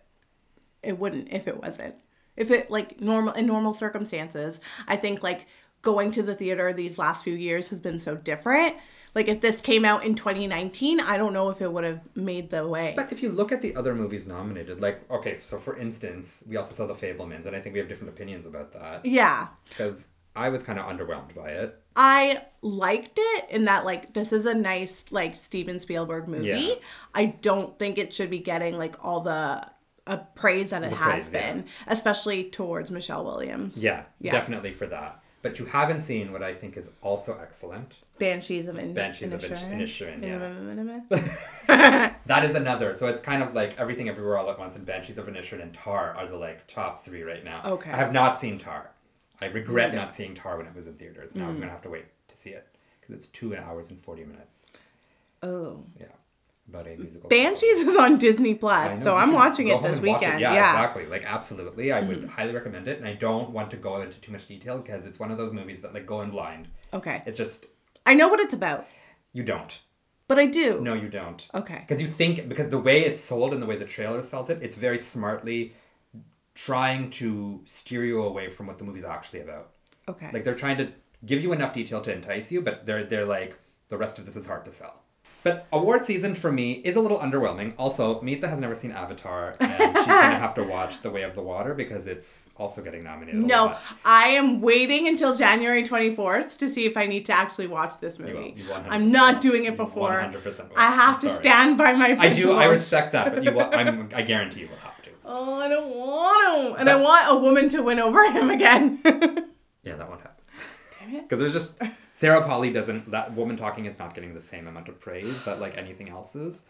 it 0.83 0.99
wouldn't 0.99 1.31
if 1.31 1.47
it 1.47 1.61
wasn't. 1.61 1.95
If 2.35 2.51
it 2.51 2.69
like 2.69 2.99
normal 2.99 3.33
in 3.33 3.45
normal 3.45 3.73
circumstances, 3.73 4.59
I 4.87 4.97
think 4.97 5.23
like 5.23 5.45
going 5.81 6.11
to 6.11 6.23
the 6.23 6.35
theater 6.35 6.73
these 6.73 6.97
last 6.97 7.23
few 7.23 7.35
years 7.35 7.69
has 7.69 7.79
been 7.79 7.99
so 7.99 8.15
different. 8.15 8.75
Like 9.15 9.29
if 9.29 9.39
this 9.41 9.61
came 9.61 9.85
out 9.85 10.03
in 10.03 10.13
2019, 10.15 10.99
I 10.99 11.17
don't 11.17 11.33
know 11.33 11.49
if 11.49 11.61
it 11.61 11.71
would 11.71 11.85
have 11.85 12.01
made 12.15 12.49
the 12.49 12.67
way. 12.67 12.93
But 12.95 13.11
if 13.13 13.23
you 13.23 13.31
look 13.31 13.51
at 13.53 13.61
the 13.61 13.75
other 13.75 13.95
movies 13.95 14.27
nominated, 14.27 14.81
like 14.81 15.09
okay, 15.09 15.39
so 15.41 15.57
for 15.57 15.77
instance, 15.77 16.43
we 16.47 16.57
also 16.57 16.73
saw 16.73 16.85
The 16.85 16.93
Fabelmans, 16.93 17.45
and 17.45 17.55
I 17.55 17.61
think 17.61 17.73
we 17.73 17.79
have 17.79 17.87
different 17.87 18.13
opinions 18.13 18.45
about 18.45 18.73
that 18.73 19.05
yeah. 19.05 19.47
because 19.69 20.07
I 20.35 20.49
was 20.49 20.63
kind 20.63 20.77
of 20.77 20.85
underwhelmed 20.85 21.33
by 21.33 21.49
it. 21.51 21.81
I 21.95 22.41
liked 22.61 23.17
it 23.17 23.49
in 23.49 23.63
that 23.65 23.85
like 23.85 24.13
this 24.13 24.33
is 24.33 24.45
a 24.45 24.53
nice 24.53 25.05
like 25.11 25.37
Steven 25.37 25.79
Spielberg 25.79 26.27
movie. 26.27 26.47
Yeah. 26.49 26.73
I 27.13 27.27
don't 27.27 27.79
think 27.79 27.97
it 27.97 28.13
should 28.13 28.29
be 28.29 28.39
getting 28.39 28.77
like 28.77 28.97
all 29.03 29.21
the 29.21 29.65
uh, 30.07 30.17
praise 30.35 30.71
that 30.71 30.83
it 30.83 30.89
The 30.89 30.95
has 30.97 31.29
praise, 31.29 31.33
yeah. 31.33 31.53
been, 31.53 31.65
especially 31.87 32.49
towards 32.49 32.91
Michelle 32.91 33.23
Williams. 33.23 33.81
Yeah, 33.81 34.03
Yeah. 34.19 34.33
definitely 34.33 34.73
for 34.73 34.87
that. 34.87 35.23
But 35.41 35.57
you 35.59 35.65
haven't 35.65 36.01
seen 36.01 36.33
what 36.33 36.43
I 36.43 36.53
think 36.53 36.75
is 36.75 36.91
also 37.01 37.37
excellent. 37.41 37.93
Banshees 38.17 38.67
of 38.67 38.77
In- 38.77 38.93
Banshees 38.93 39.33
of 39.33 39.41
Inisherin. 39.41 40.21
Inisherin, 40.21 41.09
yeah. 41.67 41.67
yeah. 41.67 42.13
That 42.25 42.45
is 42.45 42.55
another. 42.55 42.93
So 42.93 43.07
it's 43.07 43.21
kind 43.21 43.43
of 43.43 43.53
like 43.53 43.77
Everything 43.77 44.07
Everywhere 44.07 44.37
All 44.37 44.49
at 44.49 44.57
Once 44.57 44.75
and 44.75 44.85
Banshees 44.85 45.17
of 45.17 45.27
Inisherin 45.27 45.61
and 45.61 45.73
Tar 45.73 46.15
are 46.15 46.27
the 46.27 46.37
like 46.37 46.65
top 46.67 47.03
three 47.03 47.23
right 47.23 47.43
now. 47.43 47.61
Okay. 47.65 47.91
I 47.91 47.97
have 47.97 48.13
not 48.13 48.39
seen 48.39 48.57
Tar. 48.57 48.91
I 49.41 49.47
regret 49.47 49.93
not 49.93 50.15
seeing 50.15 50.33
Tar 50.33 50.57
when 50.57 50.65
it 50.65 50.73
was 50.73 50.87
in 50.87 50.93
theaters. 50.93 51.35
Now 51.35 51.47
I'm 51.47 51.57
mm. 51.57 51.59
gonna 51.59 51.71
have 51.71 51.81
to 51.81 51.89
wait 51.89 52.05
to 52.29 52.37
see 52.37 52.51
it 52.51 52.67
because 53.01 53.15
it's 53.15 53.27
two 53.27 53.55
hours 53.55 53.89
and 53.89 54.01
forty 54.01 54.23
minutes. 54.23 54.71
oh. 55.43 55.83
Yeah, 55.99 56.07
about 56.69 56.87
a 56.87 56.95
musical. 56.95 57.29
Banshees 57.29 57.79
is 57.79 57.97
on 57.97 58.17
Disney 58.17 58.55
Plus, 58.55 59.03
so 59.03 59.15
I'm 59.15 59.33
watching 59.33 59.67
it 59.67 59.83
this 59.83 59.99
weekend. 59.99 60.39
Yeah, 60.39 60.53
Yeah, 60.53 60.71
exactly. 60.71 61.05
Like 61.05 61.25
absolutely, 61.25 61.91
I 61.91 61.99
would 61.99 62.23
mm. 62.23 62.29
highly 62.29 62.53
recommend 62.53 62.87
it, 62.87 62.97
and 62.97 63.07
I 63.07 63.13
don't 63.13 63.49
want 63.49 63.71
to 63.71 63.77
go 63.77 64.01
into 64.01 64.17
too 64.19 64.31
much 64.31 64.47
detail 64.47 64.77
because 64.77 65.05
it's 65.05 65.19
one 65.19 65.31
of 65.31 65.37
those 65.37 65.51
movies 65.51 65.81
that 65.81 65.93
like 65.93 66.05
go 66.05 66.21
in 66.21 66.31
blind. 66.31 66.69
Okay. 66.93 67.21
It's 67.25 67.37
just 67.37 67.65
I 68.05 68.13
know 68.13 68.27
what 68.27 68.39
it's 68.39 68.53
about, 68.53 68.87
you 69.33 69.43
don't. 69.43 69.79
but 70.27 70.37
I 70.39 70.45
do. 70.47 70.79
No, 70.81 70.93
you 70.93 71.09
don't. 71.09 71.47
Okay. 71.53 71.79
Because 71.81 72.01
you 72.01 72.07
think 72.07 72.47
because 72.47 72.69
the 72.69 72.79
way 72.79 73.03
it's 73.05 73.21
sold 73.21 73.53
and 73.53 73.61
the 73.61 73.65
way 73.65 73.75
the 73.77 73.85
trailer 73.85 74.21
sells 74.23 74.49
it, 74.49 74.59
it's 74.61 74.75
very 74.75 74.97
smartly 74.99 75.73
trying 76.53 77.09
to 77.11 77.61
steer 77.65 78.05
you 78.05 78.21
away 78.23 78.49
from 78.49 78.67
what 78.67 78.77
the 78.77 78.83
movie's 78.83 79.03
actually 79.03 79.41
about. 79.41 79.71
Okay. 80.07 80.29
Like 80.33 80.43
they're 80.43 80.55
trying 80.55 80.77
to 80.77 80.91
give 81.25 81.41
you 81.41 81.51
enough 81.53 81.73
detail 81.73 82.01
to 82.01 82.13
entice 82.13 82.51
you, 82.51 82.61
but 82.61 82.85
they're 82.85 83.03
they're 83.03 83.25
like 83.25 83.57
the 83.89 83.97
rest 83.97 84.17
of 84.19 84.25
this 84.25 84.35
is 84.35 84.47
hard 84.47 84.65
to 84.65 84.71
sell. 84.71 85.01
But 85.45 85.67
award 85.71 86.05
season 86.05 86.33
for 86.33 86.51
me 86.51 86.71
is 86.73 86.95
a 86.95 86.99
little 87.01 87.19
underwhelming. 87.19 87.75
Also, 87.77 88.19
Meetha 88.21 88.49
has 88.49 88.59
never 88.59 88.73
seen 88.73 88.91
Avatar, 88.91 89.55
and 89.59 89.71
she's 89.95 90.05
gonna 90.07 90.39
have 90.45 90.55
to 90.55 90.63
watch 90.63 91.01
The 91.01 91.11
Way 91.11 91.21
of 91.21 91.35
the 91.35 91.41
Water 91.43 91.75
because 91.75 92.07
it's 92.07 92.49
also 92.57 92.81
getting 92.81 93.03
nominated. 93.03 93.41
no. 93.41 93.77
I 94.03 94.29
am 94.29 94.59
waiting 94.59 95.07
until 95.07 95.35
January 95.35 95.83
24th 95.87 96.57
to 96.57 96.69
see 96.69 96.87
if 96.87 96.97
I 96.97 97.05
need 97.05 97.27
to 97.27 97.33
actually 97.33 97.67
watch 97.67 97.99
this 97.99 98.17
movie. 98.17 98.55
You 98.57 98.63
100% 98.63 98.85
I'm 98.89 99.11
not 99.11 99.39
doing 99.39 99.65
it 99.65 99.77
before. 99.77 100.13
100% 100.13 100.71
I 100.75 100.87
have 100.91 101.21
to 101.21 101.29
stand 101.29 101.77
by 101.77 101.93
my 101.93 102.17
I 102.19 102.33
do. 102.33 102.53
I 102.53 102.65
respect 102.65 103.11
that, 103.11 103.35
but 103.35 103.43
you. 103.43 103.51
will- 103.51 103.69
I'm. 103.71 104.09
I 104.15 104.23
guarantee 104.23 104.61
you 104.61 104.67
will 104.69 104.77
have 104.77 104.99
to. 105.03 105.11
Oh, 105.27 105.59
I 105.59 105.67
don't 105.67 105.89
want 105.95 106.75
to. 106.75 106.79
And 106.79 106.89
I 106.89 106.95
want 107.01 107.25
a 107.29 107.35
woman 107.39 107.69
to 107.69 107.81
win 107.83 107.99
over 107.99 108.31
him 108.31 108.49
again. 108.49 108.99
Yeah, 109.83 109.97
that 109.97 110.09
won't 110.09 110.21
happen. 110.21 110.43
Damn 110.99 111.15
it. 111.17 111.29
Because 111.29 111.39
there's 111.39 111.53
just 111.53 111.79
Sarah 112.15 112.41
Polley 112.41 112.71
doesn't. 112.71 113.11
That 113.11 113.33
woman 113.35 113.57
talking 113.57 113.85
is 113.85 113.99
not 113.99 114.15
getting 114.15 114.33
the 114.33 114.41
same 114.41 114.67
amount 114.67 114.87
of 114.87 114.99
praise 114.99 115.43
that 115.43 115.59
like 115.59 115.77
anything 115.77 116.09
else 116.09 116.35
is. 116.35 116.63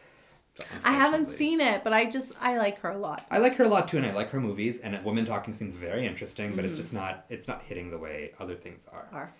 I 0.86 0.94
haven't 0.94 1.30
seen 1.32 1.60
it, 1.60 1.84
but 1.84 1.92
I 1.92 2.06
just, 2.06 2.32
I 2.40 2.58
like 2.58 2.80
her 2.80 2.90
a 2.90 2.98
lot. 2.98 3.26
I 3.30 3.40
like 3.40 3.56
her 3.58 3.66
a 3.66 3.68
lot 3.68 3.90
too, 3.90 3.98
and 3.98 4.06
I 4.06 4.14
like 4.14 4.30
her 4.30 4.40
movies. 4.40 4.80
And 4.80 5.04
woman 5.04 5.26
talking 5.26 5.54
seems 5.54 5.74
very 5.74 6.08
interesting, 6.08 6.56
but 6.56 6.64
Mm. 6.64 6.70
it's 6.70 6.78
just 6.78 6.94
not. 6.94 7.26
It's 7.30 7.48
not 7.48 7.62
hitting 7.64 7.92
the 7.92 7.98
way 7.98 8.32
other 8.40 8.56
things 8.56 8.88
are. 8.92 9.08
Are. 9.12 9.34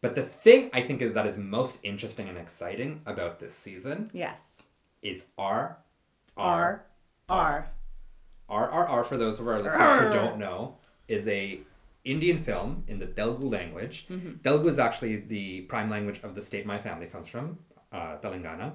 But 0.00 0.14
the 0.14 0.22
thing 0.22 0.70
I 0.72 0.80
think 0.80 1.02
is 1.02 1.12
that 1.12 1.26
is 1.26 1.36
most 1.38 1.78
interesting 1.82 2.28
and 2.28 2.36
exciting 2.38 3.02
about 3.06 3.38
this 3.40 3.54
season 3.54 4.08
Yes. 4.12 4.62
is 5.02 5.26
R, 5.38 5.76
R, 6.36 6.84
R, 7.28 7.66
R, 8.48 8.70
R, 8.70 8.88
R. 8.88 9.04
for 9.04 9.16
those 9.16 9.38
of 9.38 9.46
our 9.46 9.60
listeners 9.62 9.98
who 10.00 10.10
don't 10.12 10.38
know 10.38 10.76
is 11.08 11.28
a 11.28 11.60
Indian 12.04 12.42
film 12.42 12.84
in 12.88 12.98
the 12.98 13.06
Telugu 13.06 13.46
language. 13.48 14.06
Telugu 14.44 14.68
is 14.68 14.78
actually 14.78 15.16
the 15.16 15.62
prime 15.62 15.88
language 15.90 16.20
of 16.22 16.34
the 16.34 16.42
state 16.42 16.66
my 16.66 16.78
family 16.78 17.06
comes 17.06 17.28
from, 17.28 17.58
uh, 17.92 18.16
Telangana. 18.22 18.68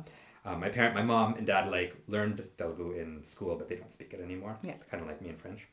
Uh, 0.45 0.55
my 0.55 0.69
parent, 0.69 0.95
my 0.95 1.03
mom 1.03 1.35
and 1.35 1.45
dad 1.45 1.69
like 1.69 1.93
learned 2.07 2.41
Telugu 2.57 2.91
in 3.01 3.23
school, 3.23 3.55
but 3.57 3.67
they 3.69 3.75
don't 3.75 3.91
speak 3.91 4.13
it 4.13 4.21
anymore. 4.21 4.57
Yeah. 4.63 4.75
kind 4.89 5.01
of 5.03 5.07
like 5.09 5.21
me 5.21 5.29
in 5.29 5.37
French. 5.37 5.67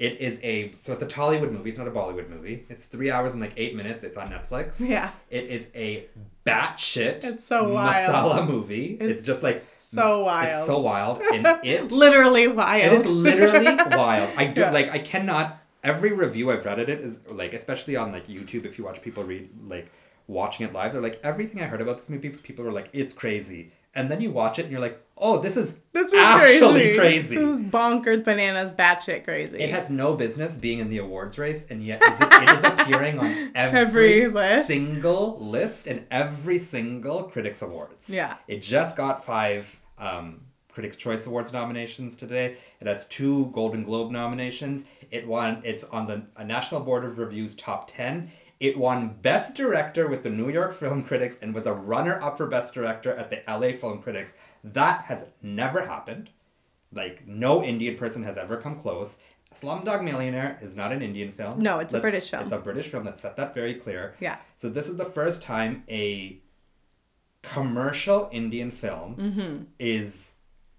It 0.00 0.20
is 0.20 0.40
a 0.42 0.74
so 0.80 0.92
it's 0.92 1.02
a 1.04 1.06
Tollywood 1.06 1.52
movie. 1.52 1.70
It's 1.70 1.78
not 1.78 1.86
a 1.86 1.92
Bollywood 1.92 2.28
movie. 2.28 2.66
It's 2.68 2.86
three 2.86 3.10
hours 3.12 3.32
and 3.32 3.40
like 3.40 3.54
eight 3.56 3.76
minutes. 3.76 4.02
It's 4.02 4.16
on 4.16 4.28
Netflix. 4.28 4.80
Yeah. 4.80 5.10
It 5.30 5.44
is 5.44 5.68
a 5.74 6.06
batshit 6.44 7.22
It's 7.24 7.44
so 7.44 7.68
wild. 7.68 8.12
masala 8.12 8.46
movie. 8.46 8.96
It's, 9.00 9.10
It's 9.12 9.22
just 9.22 9.42
like 9.44 9.62
so 9.96 10.24
wild. 10.24 10.48
It's 10.48 10.66
so 10.66 10.80
wild, 10.80 11.22
and 11.32 11.46
it 11.72 11.92
Literally 11.92 12.48
wild. 12.48 12.82
it 12.82 12.92
is 12.92 13.08
literally 13.08 13.66
wild. 14.02 14.30
I 14.36 14.46
do 14.48 14.62
Yeah. 14.62 14.70
like 14.72 14.90
I 14.90 14.98
cannot 14.98 15.58
every 15.84 16.12
review 16.12 16.50
I've 16.50 16.64
read 16.64 16.80
of 16.80 16.88
it 16.88 17.00
is 17.00 17.20
like 17.30 17.52
especially 17.54 17.94
on 17.94 18.10
like 18.10 18.26
YouTube 18.26 18.64
if 18.64 18.78
you 18.78 18.84
watch 18.84 19.00
people 19.02 19.22
read 19.22 19.48
like 19.68 19.88
watching 20.26 20.66
it 20.66 20.72
live, 20.72 20.92
they're 20.92 21.02
like 21.02 21.20
everything 21.22 21.62
I 21.62 21.66
heard 21.66 21.80
about 21.82 21.98
this 21.98 22.08
movie, 22.08 22.30
people 22.30 22.64
were 22.64 22.72
like, 22.72 22.88
it's 22.92 23.12
crazy. 23.14 23.70
And 23.96 24.10
then 24.10 24.20
you 24.20 24.32
watch 24.32 24.58
it 24.58 24.62
and 24.62 24.72
you're 24.72 24.80
like, 24.80 25.00
oh, 25.16 25.38
this 25.40 25.56
is 25.56 25.78
This 25.92 26.08
is 26.12 26.18
actually 26.18 26.96
crazy. 26.96 27.36
This 27.36 27.44
is 27.44 27.60
bonkers, 27.66 28.24
bananas, 28.24 28.72
batshit 28.72 29.22
crazy. 29.22 29.58
It 29.60 29.70
has 29.70 29.88
no 29.88 30.14
business 30.16 30.56
being 30.56 30.80
in 30.80 30.88
the 30.90 30.98
awards 30.98 31.38
race, 31.38 31.64
and 31.70 31.80
yet 31.84 32.02
is 32.02 32.20
it, 32.20 32.28
it 32.32 32.50
is 32.58 32.64
appearing 32.64 33.20
on 33.20 33.26
every, 33.54 33.78
Every 34.24 34.26
list. 34.28 34.66
single 34.66 35.38
list 35.38 35.86
and 35.86 36.06
every 36.10 36.58
single 36.58 37.22
Critics 37.24 37.62
Awards. 37.62 38.10
Yeah. 38.10 38.34
It 38.48 38.62
just 38.62 38.96
got 38.96 39.24
five 39.24 39.78
um, 39.96 40.40
Critics' 40.74 40.96
Choice 40.96 41.24
Awards 41.26 41.52
nominations 41.52 42.16
today. 42.16 42.56
It 42.80 42.86
has 42.88 43.06
two 43.06 43.46
Golden 43.52 43.84
Globe 43.84 44.10
nominations. 44.10 44.84
It 45.12 45.26
won. 45.26 45.62
It's 45.64 45.84
on 45.84 46.06
the 46.08 46.26
a 46.36 46.44
National 46.44 46.80
Board 46.80 47.04
of 47.04 47.16
Review's 47.16 47.54
top 47.54 47.90
ten. 47.94 48.32
It 48.58 48.76
won 48.76 49.16
Best 49.22 49.56
Director 49.56 50.08
with 50.08 50.22
the 50.24 50.30
New 50.30 50.48
York 50.50 50.74
Film 50.74 51.04
Critics 51.04 51.36
and 51.40 51.54
was 51.54 51.66
a 51.66 51.72
runner-up 51.72 52.36
for 52.36 52.46
Best 52.46 52.74
Director 52.74 53.14
at 53.14 53.30
the 53.30 53.42
LA 53.48 53.76
Film 53.78 54.02
Critics. 54.02 54.34
That 54.64 55.02
has 55.04 55.26
never 55.42 55.86
happened. 55.86 56.30
Like 56.92 57.26
no 57.26 57.62
Indian 57.62 57.96
person 57.96 58.22
has 58.24 58.36
ever 58.36 58.56
come 58.56 58.78
close. 58.80 59.18
Slumdog 59.54 60.02
Millionaire 60.02 60.58
is 60.60 60.74
not 60.74 60.90
an 60.92 61.02
Indian 61.02 61.30
film. 61.32 61.60
No, 61.62 61.78
it's 61.78 61.92
a 61.92 61.96
Let's- 61.96 62.02
British 62.02 62.30
film. 62.30 62.42
It's 62.44 62.52
a 62.52 62.58
British 62.58 62.88
film. 62.88 63.04
Let's 63.04 63.22
set 63.22 63.36
that 63.36 63.54
very 63.54 63.74
clear. 63.74 64.16
Yeah. 64.20 64.38
So 64.56 64.68
this 64.68 64.88
is 64.88 64.96
the 64.96 65.04
first 65.04 65.42
time 65.42 65.84
a 65.88 66.40
commercial 67.42 68.28
Indian 68.32 68.70
film 68.70 69.16
Mm-hmm. 69.16 69.64
is 69.78 70.32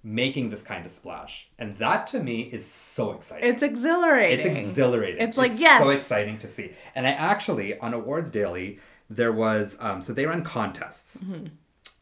making 0.06 0.50
this 0.50 0.62
kind 0.62 0.86
of 0.86 0.92
splash, 0.92 1.48
and 1.58 1.76
that 1.78 2.06
to 2.08 2.22
me 2.22 2.42
is 2.42 2.66
so 2.66 3.12
exciting. 3.14 3.50
It's 3.50 3.64
exhilarating. 3.64 4.40
It's 4.48 4.60
exhilarating. 4.60 5.20
It's 5.20 5.36
like, 5.36 5.52
yes. 5.58 5.82
so 5.82 5.90
exciting 5.90 6.38
to 6.40 6.48
see. 6.48 6.72
And 6.94 7.08
I 7.08 7.10
actually 7.10 7.78
on 7.80 7.94
Awards 7.94 8.30
Daily 8.30 8.80
there 9.10 9.32
was 9.34 9.76
um, 9.80 10.02
so 10.02 10.14
they 10.14 10.26
run 10.26 10.44
contests, 10.44 11.18
Mm-hmm. 11.18 11.48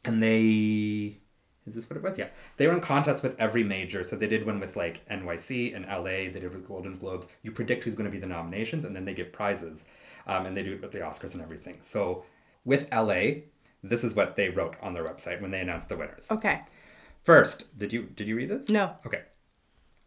and 0.06 0.22
they 0.22 1.18
is 1.66 1.76
this 1.76 1.90
what 1.90 1.96
it 1.96 2.04
was? 2.04 2.18
Yeah, 2.18 2.28
they 2.58 2.68
run 2.68 2.82
contests 2.82 3.24
with 3.24 3.40
every 3.40 3.64
major. 3.64 4.04
So 4.04 4.18
they 4.18 4.28
did 4.28 4.46
one 4.46 4.60
with 4.60 4.76
like 4.76 5.08
NYC 5.10 5.74
and 5.74 5.86
LA. 5.86 6.30
They 6.32 6.40
did 6.42 6.54
with 6.54 6.68
Golden 6.68 6.98
Globes. 6.98 7.28
You 7.42 7.52
predict 7.52 7.86
who's 7.86 7.96
going 7.96 8.06
to 8.06 8.12
be 8.12 8.20
the 8.20 8.28
nominations, 8.28 8.84
and 8.84 8.94
then 8.94 9.06
they 9.06 9.14
give 9.14 9.32
prizes, 9.32 9.86
um, 10.28 10.46
and 10.46 10.58
they 10.58 10.64
do 10.64 10.74
it 10.74 10.82
with 10.82 10.92
the 10.92 11.00
Oscars 11.00 11.34
and 11.34 11.42
everything. 11.42 11.78
So 11.80 12.26
with 12.66 12.88
LA, 12.94 13.44
this 13.82 14.04
is 14.04 14.14
what 14.14 14.36
they 14.36 14.50
wrote 14.50 14.76
on 14.82 14.92
their 14.94 15.06
website 15.06 15.42
when 15.42 15.52
they 15.52 15.62
announced 15.62 15.88
the 15.88 15.96
winners. 15.96 16.30
Okay. 16.32 16.62
First, 17.24 17.78
did 17.78 17.94
you 17.94 18.04
did 18.04 18.28
you 18.28 18.36
read 18.36 18.50
this? 18.50 18.70
No. 18.70 18.98
Okay. 19.06 19.24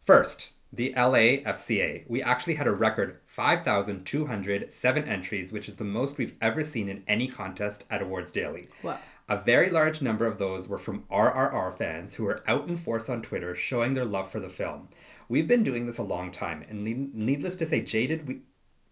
First, 0.04 0.50
the 0.73 0.92
LAFCA. 0.96 2.04
We 2.08 2.23
actually 2.23 2.54
had 2.54 2.66
a 2.66 2.73
record 2.73 3.20
5,207 3.26 5.04
entries, 5.04 5.52
which 5.52 5.68
is 5.68 5.76
the 5.76 5.85
most 5.85 6.18
we've 6.18 6.37
ever 6.40 6.62
seen 6.62 6.88
in 6.88 7.02
any 7.08 7.26
contest 7.26 7.85
at 7.90 8.02
Awards 8.02 8.32
Daily. 8.32 8.68
Wow. 8.82 8.99
A 9.28 9.38
very 9.38 9.70
large 9.70 10.02
number 10.02 10.26
of 10.26 10.38
those 10.38 10.68
were 10.68 10.78
from 10.78 11.04
RRR 11.11 11.76
fans 11.76 12.14
who 12.14 12.25
were 12.25 12.44
out 12.46 12.68
in 12.68 12.76
force 12.76 13.08
on 13.08 13.23
Twitter 13.23 13.56
showing 13.56 13.94
their 13.94 14.04
love 14.04 14.30
for 14.30 14.38
the 14.38 14.49
film. 14.49 14.88
We've 15.28 15.49
been 15.49 15.64
doing 15.64 15.87
this 15.87 15.99
a 15.99 16.04
long 16.04 16.30
time, 16.30 16.64
and 16.68 16.85
needless 16.85 17.56
to 17.56 17.66
say, 17.66 17.80
jaded 17.80 18.28
we 18.28 18.42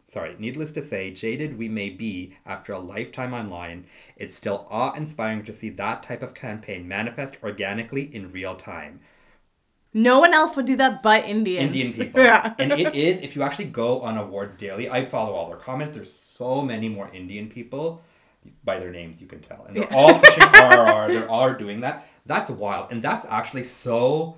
sorry, 0.07 0.37
needless 0.39 0.73
to 0.73 0.83
say, 0.83 1.11
jaded 1.11 1.59
we 1.59 1.69
may 1.69 1.89
be 1.89 2.37
after 2.45 2.73
a 2.73 2.79
lifetime 2.79 3.35
online, 3.35 3.87
it's 4.17 4.37
still 4.37 4.67
awe-inspiring 4.71 5.45
to 5.45 5.53
see 5.53 5.71
that 5.71 6.03
type 6.03 6.23
of 6.23 6.35
campaign 6.35 6.87
manifest 6.87 7.37
organically 7.43 8.15
in 8.15 8.33
real 8.33 8.55
time. 8.55 9.01
No 9.93 10.19
one 10.19 10.35
else 10.35 10.57
would 10.57 10.67
do 10.67 10.77
that 10.77 11.03
but 11.03 11.25
Indians. 11.25 11.67
Indian 11.67 11.93
people. 11.95 12.21
yeah. 12.21 12.55
and 12.59 12.73
it 12.73 12.95
is, 12.95 13.23
if 13.23 13.37
you 13.37 13.43
actually 13.43 13.67
go 13.67 14.01
on 14.03 14.19
Awards 14.19 14.57
Daily, 14.57 14.91
I 14.91 15.05
follow 15.05 15.33
all 15.35 15.49
their 15.49 15.57
comments. 15.57 15.95
There's 15.95 16.13
so 16.13 16.63
many 16.63 16.89
more 16.89 17.09
Indian 17.13 17.49
people. 17.49 18.03
By 18.63 18.79
their 18.79 18.91
names, 18.91 19.23
you 19.23 19.27
can 19.27 19.41
tell. 19.41 19.65
And 19.65 19.75
they're 19.75 19.91
all 19.91 20.19
pushing 20.19 20.43
RRR. 20.43 21.09
They're 21.15 21.31
all 21.31 21.55
doing 21.55 21.81
that. 21.81 22.07
That's 22.27 22.51
wild. 22.51 22.93
And 22.93 23.03
that's 23.03 23.25
actually 23.31 23.63
so. 23.63 24.37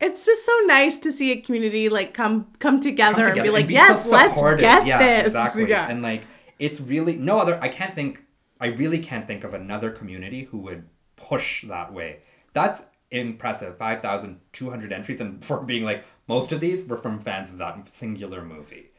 It's 0.00 0.24
just 0.24 0.46
so 0.46 0.52
nice 0.66 0.98
to 1.00 1.12
see 1.12 1.32
a 1.32 1.40
community 1.40 1.88
like 1.88 2.14
come 2.14 2.52
come 2.58 2.80
together, 2.80 3.16
come 3.16 3.24
and 3.26 3.34
be 3.34 3.40
together 3.40 3.52
like, 3.52 3.66
be 3.66 3.74
yes, 3.74 4.04
so 4.04 4.10
let's 4.10 4.60
get 4.60 4.86
yeah, 4.86 4.98
this. 4.98 5.26
Exactly. 5.26 5.68
Yeah. 5.68 5.88
And 5.88 6.02
like, 6.02 6.22
it's 6.58 6.80
really. 6.80 7.16
No 7.16 7.38
other. 7.38 7.58
I 7.62 7.68
can't 7.68 7.94
think. 7.94 8.22
I 8.60 8.68
really 8.68 8.98
can't 8.98 9.26
think 9.26 9.44
of 9.44 9.54
another 9.54 9.90
community 9.90 10.44
who 10.44 10.58
would 10.58 10.88
push 11.16 11.64
that 11.64 11.92
way. 11.92 12.20
That's 12.52 12.82
impressive. 13.10 13.76
5,200 13.78 14.92
entries. 14.92 15.20
And 15.20 15.44
for 15.44 15.62
being 15.62 15.84
like, 15.84 16.04
most 16.28 16.52
of 16.52 16.60
these 16.60 16.86
were 16.86 16.96
from 16.96 17.18
fans 17.18 17.50
of 17.50 17.58
that 17.58 17.88
singular 17.88 18.44
movie 18.44 18.92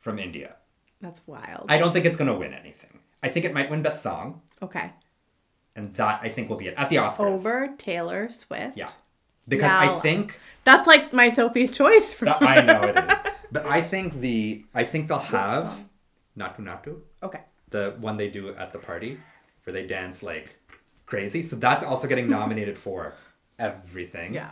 from 0.00 0.18
India. 0.18 0.56
That's 1.00 1.20
wild. 1.26 1.66
I 1.68 1.78
don't 1.78 1.92
think 1.92 2.04
it's 2.04 2.16
going 2.16 2.30
to 2.30 2.36
win 2.36 2.52
anything. 2.52 3.00
I 3.22 3.28
think 3.28 3.44
it 3.44 3.54
might 3.54 3.70
win 3.70 3.82
Best 3.82 4.02
Song, 4.02 4.42
okay. 4.62 4.92
and 5.74 5.92
that 5.94 6.20
I 6.22 6.28
think 6.28 6.48
will 6.48 6.56
be 6.56 6.68
it 6.68 6.74
at 6.76 6.88
the 6.88 6.96
Oscars. 6.96 7.20
Over 7.20 7.74
Taylor 7.76 8.30
Swift. 8.30 8.76
Yeah, 8.76 8.90
because 9.48 9.70
I 9.70 9.98
think 10.00 10.38
That's 10.64 10.86
like 10.86 11.12
my 11.12 11.30
Sophie's 11.30 11.76
choice. 11.76 12.14
For 12.14 12.26
that, 12.26 12.42
I 12.42 12.60
know 12.60 12.82
it 12.82 12.96
is, 12.98 13.18
but 13.52 13.66
I 13.66 13.80
think 13.80 14.20
the 14.20 14.64
I 14.74 14.84
think 14.84 15.08
they'll 15.08 15.18
have 15.18 15.64
song? 15.64 15.88
Naatu 16.38 16.60
Naatu, 16.60 17.00
Okay. 17.22 17.40
the 17.70 17.96
one 17.98 18.16
they 18.16 18.28
do 18.28 18.54
at 18.54 18.72
the 18.72 18.78
party 18.78 19.18
where 19.64 19.72
they 19.74 19.86
dance 19.86 20.22
like 20.22 20.56
crazy. 21.06 21.42
So 21.42 21.56
that's 21.56 21.84
also 21.84 22.06
getting 22.06 22.28
nominated 22.38 22.78
for 22.78 23.14
everything. 23.58 24.34
Yeah. 24.34 24.50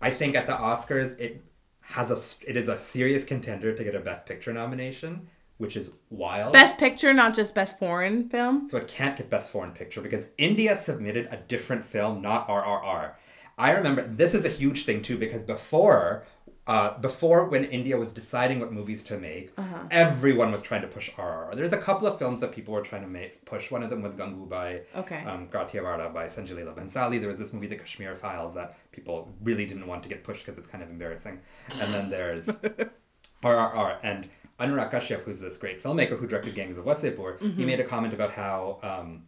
I 0.00 0.10
think 0.10 0.34
at 0.36 0.46
the 0.46 0.52
Oscars 0.52 1.18
it 1.18 1.42
has 1.80 2.10
a 2.10 2.50
it 2.50 2.56
is 2.56 2.68
a 2.68 2.76
serious 2.76 3.24
contender 3.24 3.74
to 3.74 3.84
get 3.84 3.94
a 3.94 4.00
Best 4.00 4.26
Picture 4.26 4.52
nomination, 4.52 5.28
which 5.58 5.76
is 5.76 5.90
wild. 6.10 6.52
Best 6.52 6.76
picture, 6.78 7.12
not 7.14 7.34
just 7.34 7.54
best 7.54 7.78
foreign 7.78 8.28
film. 8.28 8.68
So 8.68 8.78
it 8.78 8.88
can't 8.88 9.16
get 9.16 9.30
Best 9.30 9.50
Foreign 9.50 9.72
Picture 9.72 10.00
because 10.00 10.26
India 10.36 10.76
submitted 10.76 11.28
a 11.30 11.36
different 11.36 11.84
film, 11.86 12.20
not 12.20 12.48
RRR. 12.48 13.12
I 13.56 13.70
remember 13.72 14.02
this 14.06 14.34
is 14.34 14.44
a 14.44 14.48
huge 14.48 14.84
thing 14.84 15.02
too 15.02 15.16
because 15.18 15.42
before, 15.42 16.24
uh, 16.66 16.98
before 16.98 17.44
when 17.48 17.64
India 17.64 17.96
was 17.96 18.10
deciding 18.10 18.58
what 18.60 18.72
movies 18.72 19.02
to 19.04 19.18
make, 19.18 19.52
Uh-huh. 19.56 19.84
everyone 19.90 20.50
was 20.50 20.62
trying 20.62 20.82
to 20.82 20.88
push 20.88 21.10
RRR. 21.16 21.54
There's 21.54 21.72
a 21.72 21.78
couple 21.78 22.06
of 22.08 22.18
films 22.18 22.40
that 22.40 22.52
people 22.52 22.72
were 22.74 22.80
trying 22.82 23.02
to 23.02 23.08
make 23.08 23.44
push. 23.44 23.70
One 23.70 23.82
of 23.82 23.90
them 23.90 24.02
was 24.02 24.14
Gangubai, 24.16 24.82
Okay. 24.96 25.22
um, 25.24 25.48
Kathiawadi 25.48 26.12
by 26.12 26.24
Sanjay 26.26 26.54
Leela 26.58 26.74
Bhansali. 26.74 27.20
There 27.20 27.28
was 27.28 27.38
this 27.38 27.52
movie, 27.52 27.66
The 27.68 27.76
Kashmir 27.76 28.14
Files, 28.16 28.54
that 28.54 28.76
people 28.92 29.34
really 29.42 29.66
didn't 29.66 29.86
want 29.86 30.02
to 30.04 30.08
get 30.08 30.24
pushed 30.24 30.44
because 30.44 30.58
it's 30.58 30.66
kind 30.66 30.82
of 30.82 30.90
embarrassing. 30.90 31.40
And 31.80 31.92
then 31.94 32.10
there's 32.10 32.46
RRR 33.42 33.98
and 34.02 34.28
Anurag 34.60 34.90
Kashyap, 34.92 35.22
who's 35.24 35.40
this 35.40 35.56
great 35.56 35.82
filmmaker 35.82 36.18
who 36.18 36.26
directed 36.26 36.54
Gangs 36.54 36.78
of 36.78 36.84
Wasseypur, 36.86 37.38
Mm-hmm. 37.38 37.56
he 37.58 37.64
made 37.64 37.80
a 37.80 37.84
comment 37.84 38.14
about 38.14 38.32
how 38.32 38.78
um, 38.82 39.24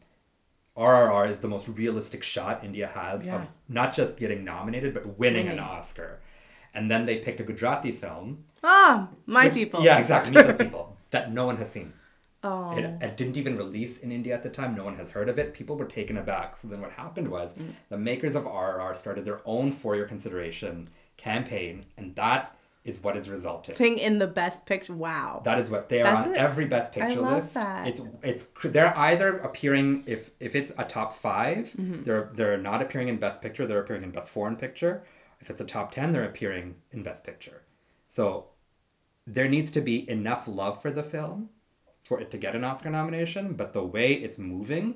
RRR 0.77 1.29
is 1.31 1.41
the 1.41 1.49
most 1.49 1.69
realistic 1.69 2.23
shot 2.23 2.63
India 2.65 2.89
has 2.95 3.25
Yeah. 3.25 3.37
of 3.43 3.49
not 3.69 3.95
just 3.95 4.19
getting 4.19 4.45
nominated 4.45 4.93
but 4.95 5.19
winning, 5.19 5.49
an 5.49 5.59
Oscar. 5.59 6.21
And 6.75 6.91
then 6.91 7.07
they 7.07 7.17
picked 7.17 7.41
a 7.41 7.45
Gujarati 7.45 7.93
film. 7.93 8.45
Ah, 8.63 9.09
my 9.25 9.45
which- 9.47 9.55
people. 9.55 9.83
Yeah, 9.83 9.99
exactly. 9.99 10.35
Those 10.35 10.57
people 10.67 10.97
that 11.11 11.33
no 11.33 11.47
one 11.47 11.57
has 11.57 11.71
seen. 11.71 11.95
Oh. 12.45 12.77
It, 12.77 12.85
it 13.03 13.17
didn't 13.17 13.37
even 13.39 13.57
release 13.57 13.99
in 13.99 14.13
India 14.13 14.35
at 14.35 14.43
the 14.43 14.51
time. 14.51 14.77
No 14.77 14.85
one 14.85 14.97
has 14.97 15.13
heard 15.13 15.29
of 15.29 15.39
it. 15.39 15.55
People 15.55 15.77
were 15.77 15.87
taken 15.87 16.17
aback. 16.19 16.55
So 16.57 16.69
then 16.69 16.81
what 16.81 16.93
happened 16.93 17.29
was 17.29 17.57
Mm. 17.57 17.73
the 17.89 17.97
makers 17.97 18.35
of 18.35 18.45
RRR 18.45 18.95
started 18.95 19.25
their 19.25 19.41
own 19.47 19.73
for 19.73 19.97
your 19.97 20.07
consideration 20.07 20.87
campaign, 21.17 21.87
and 21.97 22.15
that 22.17 22.55
is 22.87 23.03
what 23.03 23.17
is 23.17 23.29
resulting. 23.29 23.75
Thing 23.75 23.99
in 23.99 24.19
the 24.19 24.27
best 24.27 24.65
picture. 24.65 24.95
Wow. 24.95 25.43
That 25.45 25.59
is 25.59 25.71
what 25.71 25.89
they 25.89 26.01
are 26.01 26.05
That's 26.05 26.27
on 26.29 26.35
it. 26.35 26.39
every 26.39 26.67
best 26.67 26.97
I 26.97 27.01
picture 27.01 27.21
love 27.21 27.35
list. 27.35 27.55
that. 27.55 27.87
It's 27.89 28.01
it's 28.23 28.47
they're 28.65 28.97
either 28.97 29.39
appearing 29.39 30.05
if 30.07 30.31
if 30.41 30.55
it's 30.55 30.73
a 30.79 30.85
top 30.85 31.13
5 31.15 31.57
Mm-hmm. 31.77 32.03
they're 32.05 32.31
they're 32.33 32.57
not 32.59 32.81
appearing 32.83 33.09
in 33.09 33.17
best 33.19 33.43
picture. 33.43 33.67
They're 33.67 33.81
appearing 33.83 34.05
in 34.05 34.11
best 34.11 34.31
foreign 34.31 34.57
picture. 34.57 35.05
If 35.41 35.51
it's 35.51 35.61
a 35.61 35.65
top 35.67 35.91
ten, 35.93 36.13
they're 36.13 36.25
appearing 36.25 36.77
in 36.93 37.03
best 37.03 37.25
picture. 37.25 37.63
So 38.09 38.47
there 39.27 39.49
needs 39.49 39.71
to 39.73 39.81
be 39.81 40.09
enough 40.09 40.47
love 40.49 40.81
for 40.81 40.91
the 40.91 41.03
film 41.03 41.51
for 42.05 42.21
it 42.21 42.31
to 42.31 42.39
get 42.39 42.55
an 42.55 42.65
Oscar 42.65 42.91
nomination. 42.91 43.55
But 43.55 43.73
the 43.73 43.83
way 43.85 44.13
it's 44.15 44.39
moving, 44.39 44.87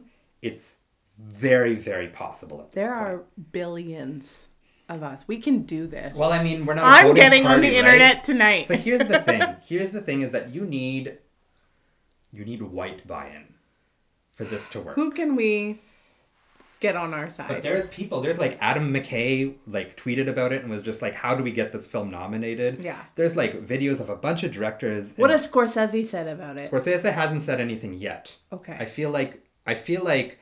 it's 0.41 0.77
very 1.19 1.75
very 1.75 2.09
possible. 2.09 2.61
At 2.61 2.71
this 2.71 2.75
there 2.83 2.95
point. 2.97 3.09
are 3.09 3.25
billions 3.53 4.47
of 4.91 5.03
us. 5.03 5.25
We 5.27 5.39
can 5.39 5.63
do 5.63 5.87
this. 5.87 6.17
Well, 6.17 6.33
I 6.33 6.43
mean, 6.43 6.67
we're 6.67 6.75
not. 6.75 6.85
I'm 6.85 7.15
getting 7.15 7.47
on 7.47 7.61
the 7.61 7.69
right? 7.69 7.77
internet 7.77 8.25
tonight. 8.25 8.67
So 8.67 8.77
here's 8.77 9.07
the 9.07 9.21
thing. 9.21 9.43
Here's 9.67 9.93
the 9.93 10.01
thing 10.01 10.23
is 10.23 10.33
that 10.33 10.53
you 10.53 10.67
need 10.67 11.19
you 12.33 12.45
need 12.45 12.63
white 12.63 13.07
buy-in 13.07 13.55
for 14.37 14.45
this 14.45 14.69
to 14.71 14.81
work. 14.81 14.97
Who 14.97 15.13
can 15.13 15.37
we 15.37 15.81
get 16.81 16.97
on 16.97 17.15
our 17.15 17.31
side? 17.31 17.49
But 17.49 17.63
there's 17.63 17.87
people. 17.89 18.21
There's 18.21 18.39
like 18.39 18.59
Adam 18.61 18.93
McKay 18.93 19.55
like 19.67 19.97
tweeted 19.97 20.29
about 20.29 20.53
it 20.53 20.63
and 20.63 20.71
was 20.71 20.83
just 20.83 21.03
like, 21.03 21.15
"How 21.15 21.35
do 21.35 21.45
we 21.45 21.53
get 21.53 21.73
this 21.73 21.87
film 21.87 22.11
nominated?" 22.11 22.83
Yeah. 22.83 23.01
There's 23.15 23.37
like 23.37 23.65
videos 23.65 24.01
of 24.01 24.11
a 24.11 24.17
bunch 24.17 24.43
of 24.43 24.53
directors. 24.53 25.15
what 25.17 25.31
has 25.31 25.47
Scorsese 25.47 26.07
said 26.07 26.27
about 26.27 26.57
it? 26.57 26.71
Scorsese 26.71 27.13
hasn't 27.13 27.45
said 27.45 27.61
anything 27.61 27.95
yet. 27.95 28.37
Okay. 28.53 28.77
I 28.79 28.87
feel 28.87 29.11
like 29.11 29.45
I 29.67 29.75
feel 29.75 30.03
like 30.03 30.41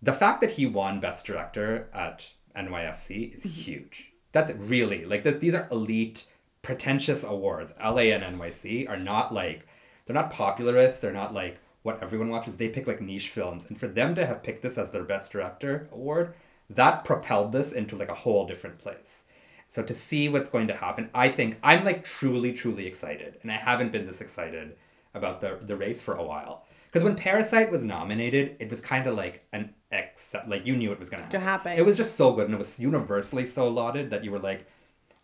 the 0.00 0.12
fact 0.12 0.40
that 0.40 0.52
he 0.52 0.64
won 0.64 1.00
Best 1.00 1.26
Director 1.26 1.90
at 1.92 2.32
NYFC 2.66 3.34
is 3.34 3.40
Mm-hmm. 3.44 3.60
huge. 3.66 4.12
That's 4.32 4.52
really 4.52 5.04
like 5.06 5.24
this. 5.24 5.36
These 5.36 5.54
are 5.54 5.68
elite, 5.70 6.24
pretentious 6.62 7.24
awards. 7.24 7.72
LA 7.82 8.12
and 8.14 8.22
NYC 8.38 8.88
are 8.88 8.98
not 8.98 9.32
like 9.32 9.66
they're 10.04 10.14
not 10.14 10.30
popularists. 10.30 11.00
They're 11.00 11.12
not 11.12 11.32
like 11.34 11.58
what 11.82 12.02
everyone 12.02 12.28
watches. 12.28 12.56
They 12.56 12.68
pick 12.68 12.86
like 12.86 13.00
niche 13.00 13.30
films, 13.30 13.68
and 13.68 13.78
for 13.78 13.88
them 13.88 14.14
to 14.16 14.26
have 14.26 14.42
picked 14.42 14.62
this 14.62 14.76
as 14.78 14.90
their 14.90 15.04
Best 15.04 15.32
Director 15.32 15.88
award, 15.92 16.34
that 16.68 17.04
propelled 17.04 17.52
this 17.52 17.72
into 17.72 17.96
like 17.96 18.10
a 18.10 18.14
whole 18.14 18.46
different 18.46 18.78
place. 18.78 19.24
So 19.68 19.82
to 19.82 19.94
see 19.94 20.28
what's 20.28 20.48
going 20.50 20.68
to 20.68 20.74
happen, 20.76 21.10
I 21.14 21.28
think 21.28 21.58
I'm 21.62 21.84
like 21.84 22.04
truly, 22.04 22.52
truly 22.52 22.86
excited, 22.86 23.38
and 23.42 23.50
I 23.52 23.56
haven't 23.56 23.92
been 23.92 24.06
this 24.06 24.20
excited 24.20 24.76
about 25.14 25.40
the 25.40 25.58
the 25.62 25.76
race 25.76 26.00
for 26.02 26.14
a 26.14 26.24
while. 26.24 26.64
Because 26.86 27.04
when 27.04 27.16
Parasite 27.16 27.70
was 27.70 27.82
nominated, 27.84 28.56
it 28.60 28.70
was 28.70 28.80
kind 28.80 29.06
of 29.06 29.14
like 29.14 29.46
an 29.52 29.74
ex, 29.90 30.34
like 30.46 30.66
you 30.66 30.76
knew 30.76 30.92
it 30.92 30.98
was 30.98 31.10
gonna 31.10 31.22
happen. 31.24 31.40
happen. 31.40 31.72
It 31.78 31.84
was 31.84 31.96
just 31.96 32.16
so 32.16 32.32
good, 32.32 32.46
and 32.46 32.54
it 32.54 32.58
was 32.58 32.78
universally 32.78 33.46
so 33.46 33.68
lauded 33.68 34.10
that 34.10 34.24
you 34.24 34.30
were 34.30 34.38
like, 34.38 34.66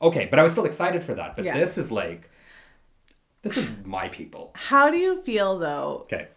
okay, 0.01 0.27
but 0.31 0.39
I 0.39 0.43
was 0.43 0.53
still 0.53 0.65
excited 0.65 1.03
for 1.03 1.15
that. 1.15 1.37
But 1.37 1.45
Yeah. 1.45 1.55
this 1.59 1.77
is 1.79 1.91
like, 1.91 2.31
this 3.43 3.57
is 3.57 3.85
my 3.85 4.09
people. 4.09 4.53
How 4.55 4.91
do 4.91 4.97
you 4.97 5.21
feel 5.23 5.59
though? 5.59 6.01
Okay. 6.05 6.29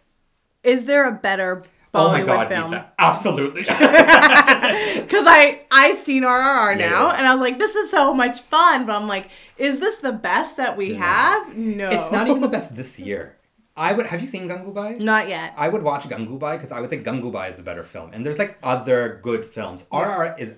Is 0.64 0.86
there 0.86 1.08
a 1.08 1.14
better 1.14 1.64
Oh 1.94 2.12
my 2.12 2.20
Bollywood 2.22 2.26
god, 2.26 2.48
film? 2.50 2.76
Absolutely. 3.00 3.62
Because 3.68 5.26
I 5.26 5.62
I've 5.72 5.98
seen 5.98 6.24
RRR 6.24 6.78
Yeah, 6.78 6.90
now, 6.90 7.08
yeah. 7.08 7.18
and 7.18 7.26
I 7.28 7.32
was 7.34 7.40
like, 7.42 7.58
this 7.58 7.76
is 7.76 7.90
so 7.90 8.14
much 8.14 8.42
fun. 8.42 8.86
But 8.86 8.96
I'm 8.98 9.08
like, 9.08 9.30
is 9.58 9.80
this 9.80 9.98
the 10.00 10.12
best 10.12 10.58
that 10.58 10.76
we 10.76 10.90
No. 10.94 11.00
have? 11.00 11.56
No, 11.58 11.90
it's 11.92 12.12
not 12.12 12.28
even 12.28 12.42
the 12.42 12.50
best 12.50 12.76
this 12.82 13.00
year. 13.00 13.37
I 13.78 13.94
would. 13.94 14.08
Have 14.08 14.22
you 14.22 14.28
seen 14.28 14.48
Gangubai? 14.50 15.02
Not 15.02 15.30
yet. 15.30 15.54
I 15.56 15.68
would 15.70 15.84
watch 15.84 16.04
Gangubai 16.04 16.54
because 16.58 16.72
I 16.72 16.80
would 16.82 16.90
say 16.90 16.98
Gangubai 16.98 17.52
is 17.54 17.60
a 17.60 17.64
better 17.64 17.84
film. 17.84 18.10
And 18.14 18.26
there's 18.26 18.40
like 18.40 18.58
other 18.64 19.20
good 19.24 19.46
films. 19.46 19.86
RR 19.94 20.36
is 20.40 20.56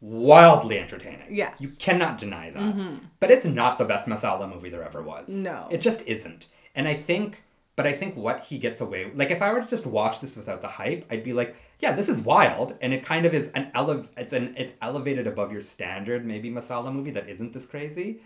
wildly 0.00 0.78
entertaining. 0.78 1.28
Yes. 1.30 1.54
Mm-hmm. 1.54 1.64
You 1.64 1.70
cannot 1.78 2.18
deny 2.18 2.50
that. 2.50 3.00
But 3.20 3.30
it's 3.30 3.46
not 3.46 3.78
the 3.78 3.84
best 3.84 4.08
Masala 4.08 4.52
movie 4.52 4.68
there 4.70 4.82
ever 4.82 5.02
was. 5.02 5.28
No. 5.28 5.68
It 5.70 5.80
just 5.80 6.02
isn't. 6.02 6.46
And 6.74 6.88
I 6.88 6.94
think, 6.94 7.44
but 7.76 7.86
I 7.86 7.92
think 7.92 8.16
what 8.16 8.40
he 8.40 8.58
gets 8.58 8.80
away 8.80 9.10
like 9.14 9.30
if 9.30 9.40
I 9.40 9.52
were 9.52 9.60
to 9.60 9.68
just 9.68 9.86
watch 9.86 10.20
this 10.20 10.36
without 10.36 10.60
the 10.62 10.68
hype, 10.68 11.04
I'd 11.10 11.22
be 11.22 11.32
like, 11.32 11.54
yeah, 11.78 11.92
this 11.92 12.08
is 12.08 12.20
wild. 12.20 12.74
And 12.80 12.92
it 12.92 13.04
kind 13.04 13.26
of 13.26 13.34
is 13.34 13.48
an 13.50 13.70
ele- 13.74 14.06
it's 14.16 14.32
an 14.32 14.54
it's 14.56 14.72
elevated 14.82 15.26
above 15.26 15.52
your 15.52 15.62
standard 15.62 16.24
maybe 16.24 16.50
Masala 16.50 16.92
movie 16.92 17.12
that 17.12 17.28
isn't 17.28 17.52
this 17.52 17.66
crazy. 17.66 18.20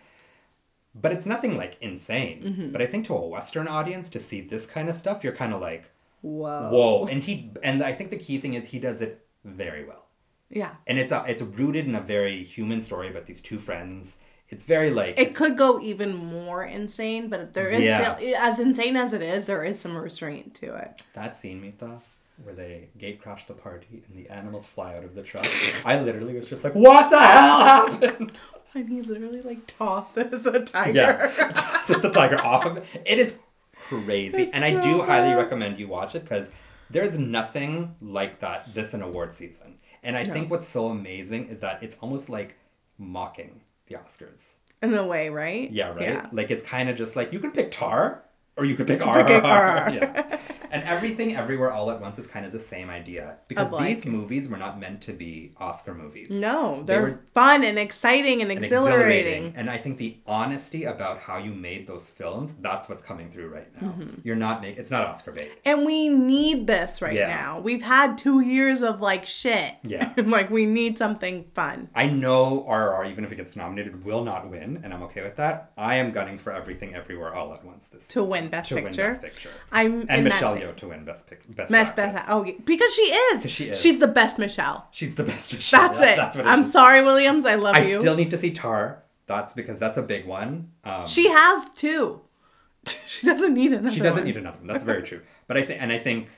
But 1.00 1.12
it's 1.12 1.26
nothing 1.26 1.56
like 1.56 1.76
insane. 1.80 2.42
Mm-hmm. 2.42 2.72
But 2.72 2.80
I 2.82 2.87
think 2.87 3.06
to 3.06 3.14
a 3.14 3.26
Western 3.26 3.68
audience 3.68 4.09
to 4.11 4.20
see 4.20 4.40
this 4.40 4.64
kind 4.66 4.88
of 4.88 4.96
stuff, 4.96 5.22
you're 5.22 5.35
kind 5.35 5.52
of 5.52 5.61
like, 5.61 5.90
Whoa. 6.22 6.70
whoa 6.72 7.06
and 7.06 7.22
he 7.22 7.50
and 7.62 7.82
i 7.85 7.92
think 7.92 8.11
the 8.11 8.16
key 8.16 8.38
thing 8.38 8.54
is 8.54 8.64
he 8.64 8.80
does 8.80 9.00
it 9.00 9.24
very 9.44 9.85
well 9.85 10.06
Yeah. 10.50 10.72
and 10.88 10.98
it's 10.98 11.12
a, 11.12 11.24
it's 11.28 11.40
rooted 11.42 11.87
in 11.87 11.94
a 11.94 12.00
very 12.00 12.42
human 12.42 12.80
story 12.80 13.09
about 13.11 13.26
these 13.26 13.40
two 13.40 13.59
friends 13.59 14.16
it's 14.48 14.64
very 14.64 14.90
like 14.90 15.18
It 15.20 15.35
could 15.37 15.56
go 15.56 15.78
even 15.80 16.14
more 16.16 16.64
insane, 16.64 17.28
but 17.28 17.52
there 17.52 17.68
is 17.68 17.82
Yeah. 17.82 18.16
still, 18.16 18.35
as 18.38 18.59
insane 18.59 18.96
as 18.96 19.12
it 19.12 19.20
is, 19.22 19.44
there 19.44 19.62
is 19.64 19.78
some 19.78 19.96
restraint 19.96 20.54
to 20.56 20.74
it. 20.74 21.02
that 21.14 21.37
scene 21.37 21.61
mita 21.61 22.00
where 22.42 22.54
they 22.54 22.88
gate 22.98 23.20
crash 23.22 23.46
the 23.46 23.54
party 23.54 24.02
and 24.09 24.16
the 24.18 24.28
animals 24.30 24.66
fly 24.66 24.96
out 24.96 25.04
of 25.04 25.14
the 25.14 25.22
truck 25.22 25.46
i 25.85 26.00
literally 26.00 26.35
was 26.35 26.46
just 26.46 26.64
like 26.64 26.74
what 26.74 27.09
the 27.11 27.20
hell 27.20 27.61
happened 27.61 28.32
And 28.76 28.88
he 28.88 29.00
literally 29.02 29.42
like 29.42 29.66
tosses 29.66 30.46
a 30.56 30.60
tiger. 30.64 30.92
yeah 30.92 31.52
just 31.86 32.02
the 32.02 32.10
tiger 32.10 32.40
off 32.44 32.64
of 32.66 32.76
it 32.78 32.84
it 33.06 33.18
is 33.18 33.38
crazy 33.74 34.42
It's 34.42 34.50
and 34.54 34.64
i 34.64 34.72
so 34.74 34.82
do 34.82 35.02
highly 35.02 35.34
recommend 35.34 35.78
you 35.78 35.88
watch 35.88 36.14
it 36.14 36.22
because 36.22 36.50
there's 36.90 37.18
nothing 37.18 37.96
like 38.00 38.40
that 38.40 38.74
this 38.74 38.92
in 38.94 39.02
award 39.02 39.32
season 39.34 39.78
and 40.02 40.16
i 40.16 40.24
think 40.24 40.50
what's 40.50 40.68
so 40.68 40.88
amazing 40.88 41.46
is 41.46 41.60
that 41.60 41.82
it's 41.82 41.96
almost 42.00 42.28
like 42.28 42.56
mocking 42.98 43.60
the 43.86 43.94
oscars 43.96 44.54
In 44.82 44.92
a 44.94 45.06
way, 45.06 45.30
right? 45.30 45.70
Yeah, 45.70 45.88
right. 45.90 46.02
Yeah. 46.02 46.28
Like 46.32 46.50
it's 46.50 46.66
kind 46.66 46.88
of 46.90 46.96
just 46.96 47.16
like 47.16 47.32
you 47.32 47.38
could 47.40 47.54
pick 47.54 47.70
Tar 47.70 48.22
or 48.56 48.64
you 48.64 48.74
could 48.74 48.86
pick 48.86 49.00
pick 49.00 49.08
RRR. 49.08 49.42
RRR. 49.42 49.94
yeah. 50.00 50.38
And 50.68 50.82
everything 50.82 51.34
everywhere 51.36 51.70
all 51.72 51.90
at 51.90 52.00
once 52.00 52.18
is 52.18 52.26
kind 52.26 52.44
of 52.44 52.52
the 52.52 52.58
same 52.60 52.90
idea 52.90 53.36
because 53.48 53.70
like- 53.70 53.86
these 53.96 54.04
movies 54.04 54.48
were 54.48 54.56
not 54.56 54.78
meant 54.80 55.00
to 55.02 55.12
be 55.12 55.52
Oscar 55.58 55.94
movies. 55.94 56.28
No, 56.28 56.78
They 56.82 56.94
they're 56.94 57.02
were- 57.02 57.20
fun 57.32 57.62
and 57.64 57.78
exciting 57.78 58.42
and 58.42 58.50
And 58.50 58.64
exhilarating. 58.64 59.52
And 59.56 59.70
I 59.70 59.78
think 59.78 59.98
the 59.98 60.18
honesty 60.26 60.84
about 60.84 61.20
how 61.20 61.38
you 61.38 61.52
made 61.52 61.86
those 61.86 62.10
films, 62.10 62.52
that's 62.60 62.88
what's 62.88 63.02
coming 63.02 63.30
through 63.30 63.48
right 63.48 63.68
now. 63.80 63.88
Mm-hmm. 63.88 64.20
You're 64.24 64.36
not 64.36 64.60
making 64.60 64.78
it's 64.80 64.90
not 64.90 65.04
Oscar 65.06 65.32
bait. 65.32 65.52
And 65.64 65.86
we 65.86 66.08
need 66.08 66.66
this 66.66 67.00
right 67.00 67.14
Yeah. 67.14 67.28
now. 67.28 67.60
We've 67.60 67.82
had 67.82 68.18
two 68.18 68.40
years 68.40 68.82
of 68.82 69.00
like 69.00 69.24
shit. 69.24 69.74
Yeah. 69.84 70.12
like 70.26 70.50
we 70.50 70.66
need 70.66 70.98
something 70.98 71.44
fun. 71.54 71.88
I 71.94 72.06
know 72.08 72.66
RRR, 72.68 73.10
even 73.10 73.24
if 73.24 73.32
it 73.32 73.36
gets 73.36 73.54
nominated, 73.56 74.04
will 74.04 74.24
not 74.24 74.50
win, 74.50 74.80
and 74.82 74.92
I'm 74.92 75.02
okay 75.04 75.22
with 75.22 75.36
that. 75.36 75.70
I 75.78 75.94
am 75.96 76.10
gunning 76.10 76.38
for 76.38 76.52
everything 76.52 76.94
everywhere 76.94 77.34
all 77.34 77.54
at 77.54 77.64
once 77.64 77.86
this 77.86 78.06
To 78.08 78.12
season. 78.20 78.28
win 78.30 78.45
Best 78.48 78.68
to 78.68 78.74
Picture? 78.76 79.02
win 79.02 79.11
Best 79.12 79.22
Picture. 79.22 79.50
I'm 79.72 80.06
and 80.09 80.24
Michelle 80.24 80.56
Yeoh 80.56 80.74
to 80.76 80.88
win 80.88 81.04
Best 81.04 81.28
Pic- 81.28 81.42
Best 81.56 81.70
Best 81.72 81.96
best. 81.96 82.26
Oh, 82.28 82.44
yeah, 82.44 82.52
because 82.64 82.92
she 82.94 83.02
is. 83.02 83.50
she 83.50 83.64
is. 83.70 83.80
She's 83.80 83.98
the 84.00 84.06
best 84.09 84.38
Michelle. 84.38 84.88
She's 84.90 85.14
the 85.14 85.24
best 85.24 85.52
Michelle. 85.52 85.80
That's 85.82 85.98
That- 86.00 86.12
it. 86.12 86.16
That's 86.16 86.37
what 86.37 86.46
I'm 86.46 86.61
is. 86.61 86.72
sorry, 86.72 87.02
Williams. 87.02 87.44
I 87.46 87.54
love 87.56 87.76
you. 87.76 87.82
I 87.82 87.87
you. 87.87 88.00
still 88.00 88.16
need 88.16 88.30
to 88.30 88.38
see 88.38 88.50
Tar. 88.52 89.02
That's 89.26 89.52
because 89.52 89.78
that's 89.78 89.98
a 89.98 90.02
big 90.02 90.24
one. 90.26 90.70
Um, 90.85 91.06
she 91.06 91.28
has 91.28 91.68
two. 91.70 92.20
she 92.87 93.26
doesn't 93.26 93.54
need 93.54 93.72
another. 93.72 93.90
She 93.94 94.00
doesn't 94.00 94.18
one. 94.20 94.24
need 94.26 94.37
another 94.37 94.59
one. 94.59 94.68
That's 94.68 94.85
very 94.85 95.02
true. 95.02 95.22
But 95.48 95.56
I 95.56 95.62
think, 95.62 95.82
and 95.82 95.90
I 95.92 95.98
think, 95.98 96.28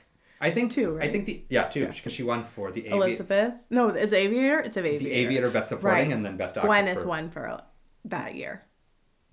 I 0.41 0.49
think 0.49 0.71
Two, 0.71 0.97
I 0.99 1.07
think 1.09 1.25
the 1.27 1.43
yeah 1.49 1.65
two 1.65 1.85
because 1.87 2.13
she 2.13 2.23
won 2.23 2.45
for 2.45 2.71
the 2.71 2.87
Avi- 2.87 2.95
Elizabeth. 2.95 3.53
No, 3.69 3.89
it's 3.89 4.13
Aviator. 4.13 4.59
It's 4.61 4.77
Aviator. 4.77 5.03
the 5.03 5.11
Aviator 5.11 5.49
Best 5.51 5.69
Supporting 5.69 6.07
Right. 6.07 6.11
and 6.15 6.25
then 6.25 6.37
Best 6.37 6.57
Actress. 6.57 6.73
Gwyneth 6.73 6.93
for, 7.01 7.05
won 7.07 7.29
for 7.29 7.61
that 8.05 8.33
year. 8.35 8.63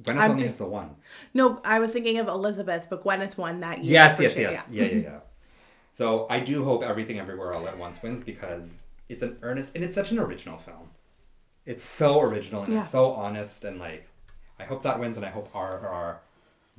Gwyneth 0.02 0.18
I'm 0.18 0.30
only 0.32 0.44
has 0.44 0.56
the 0.58 0.66
one. 0.66 0.96
No, 1.32 1.60
I 1.64 1.78
was 1.78 1.92
thinking 1.92 2.18
of 2.18 2.28
Elizabeth, 2.28 2.86
but 2.90 3.02
Gwyneth 3.02 3.36
won 3.38 3.60
that 3.60 3.82
year. 3.82 3.94
Yes, 3.94 4.20
yes, 4.20 4.32
sure, 4.34 4.42
yes. 4.42 4.68
Yeah, 4.70 4.84
yeah, 4.84 4.94
yeah. 5.02 5.18
So 5.92 6.26
I 6.28 6.40
do 6.40 6.64
hope 6.64 6.82
Everything 6.82 7.18
Everywhere 7.18 7.54
All 7.54 7.66
at 7.66 7.78
Once 7.78 8.02
wins 8.02 8.22
because 8.22 8.82
it's 9.08 9.22
an 9.22 9.38
earnest 9.42 9.70
and 9.74 9.82
it's 9.82 9.94
such 9.94 10.10
an 10.10 10.18
original 10.18 10.58
film. 10.58 10.90
It's 11.64 11.82
so 11.82 12.20
original 12.20 12.62
and 12.62 12.72
Yeah. 12.74 12.80
it's 12.80 12.90
so 12.90 13.12
honest 13.12 13.64
and 13.64 13.78
like 13.80 14.06
I 14.60 14.64
hope 14.64 14.82
that 14.82 15.00
wins 15.00 15.16
and 15.16 15.24
I 15.24 15.30
hope 15.30 15.50
RRR 15.52 16.18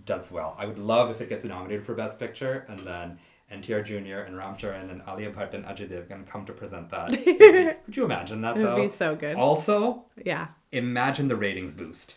does 0.06 0.32
well. 0.32 0.56
I 0.60 0.66
would 0.68 0.78
love 0.78 1.10
if 1.10 1.20
it 1.20 1.30
gets 1.30 1.44
nominated 1.44 1.86
for 1.86 1.96
Best 1.96 2.20
Picture 2.20 2.66
and 2.70 2.82
then 2.86 3.18
NTR 3.52 3.84
Jr. 3.84 4.20
and 4.28 4.38
Ram 4.38 4.56
Charan 4.58 4.90
and 4.92 5.02
Alia 5.08 5.32
Bhatt 5.32 5.54
and 5.56 5.66
Ajay 5.66 5.90
Devgan 5.90 6.28
come 6.28 6.46
to 6.46 6.54
present 6.54 6.90
that. 6.92 7.10
Could 7.86 7.96
you 7.98 8.06
imagine 8.06 8.42
that 8.42 8.58
It 8.58 8.64
would 8.64 8.92
be 8.92 8.96
so 8.98 9.16
good. 9.16 9.36
Also, 9.36 10.06
Yeah. 10.24 10.50
imagine 10.72 11.28
the 11.30 11.36
ratings 11.36 11.74
boost 11.74 12.16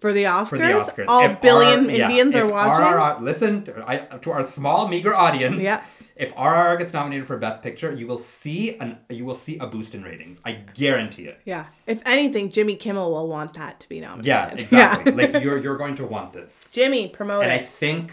For 0.00 0.12
the 0.12 0.24
Oscars, 0.24 0.48
for 0.48 0.58
the 0.58 0.64
Oscars. 0.64 1.04
all 1.08 1.24
If 1.24 1.40
billion 1.40 1.86
our- 1.86 1.90
yeah, 1.90 2.04
Indians 2.10 2.34
are 2.36 2.44
if 2.46 2.50
watching. 2.52 2.84
RRR 2.84 3.22
listen 3.22 3.64
to, 3.64 3.84
I, 3.86 3.96
to 4.18 4.30
our 4.32 4.44
small 4.44 4.88
meager 4.88 5.14
audience. 5.14 5.62
Yeah. 5.62 5.82
If 6.16 6.34
RRR 6.34 6.78
gets 6.78 6.92
nominated 6.94 7.26
for 7.26 7.36
Best 7.36 7.62
Picture, 7.62 7.92
you 7.92 8.06
will 8.06 8.16
see 8.18 8.76
an 8.78 8.98
you 9.10 9.24
will 9.26 9.34
see 9.34 9.58
a 9.58 9.66
boost 9.66 9.94
in 9.94 10.02
ratings. 10.02 10.40
I 10.46 10.52
guarantee 10.52 11.24
it. 11.24 11.40
yeah. 11.44 11.66
If 11.86 12.00
anything, 12.06 12.50
Jimmy 12.50 12.74
Kimmel 12.76 13.10
will 13.10 13.28
want 13.28 13.52
that 13.54 13.80
to 13.80 13.88
be 13.88 14.00
nominated. 14.00 14.26
Yeah, 14.26 14.48
exactly. 14.52 15.12
Yeah. 15.12 15.32
like 15.32 15.42
you're 15.44 15.58
you're 15.58 15.76
going 15.76 15.96
to 15.96 16.06
want 16.06 16.32
this. 16.32 16.68
Jimmy, 16.72 17.08
promote 17.08 17.42
And 17.44 17.52
I 17.52 17.58
think 17.58 18.12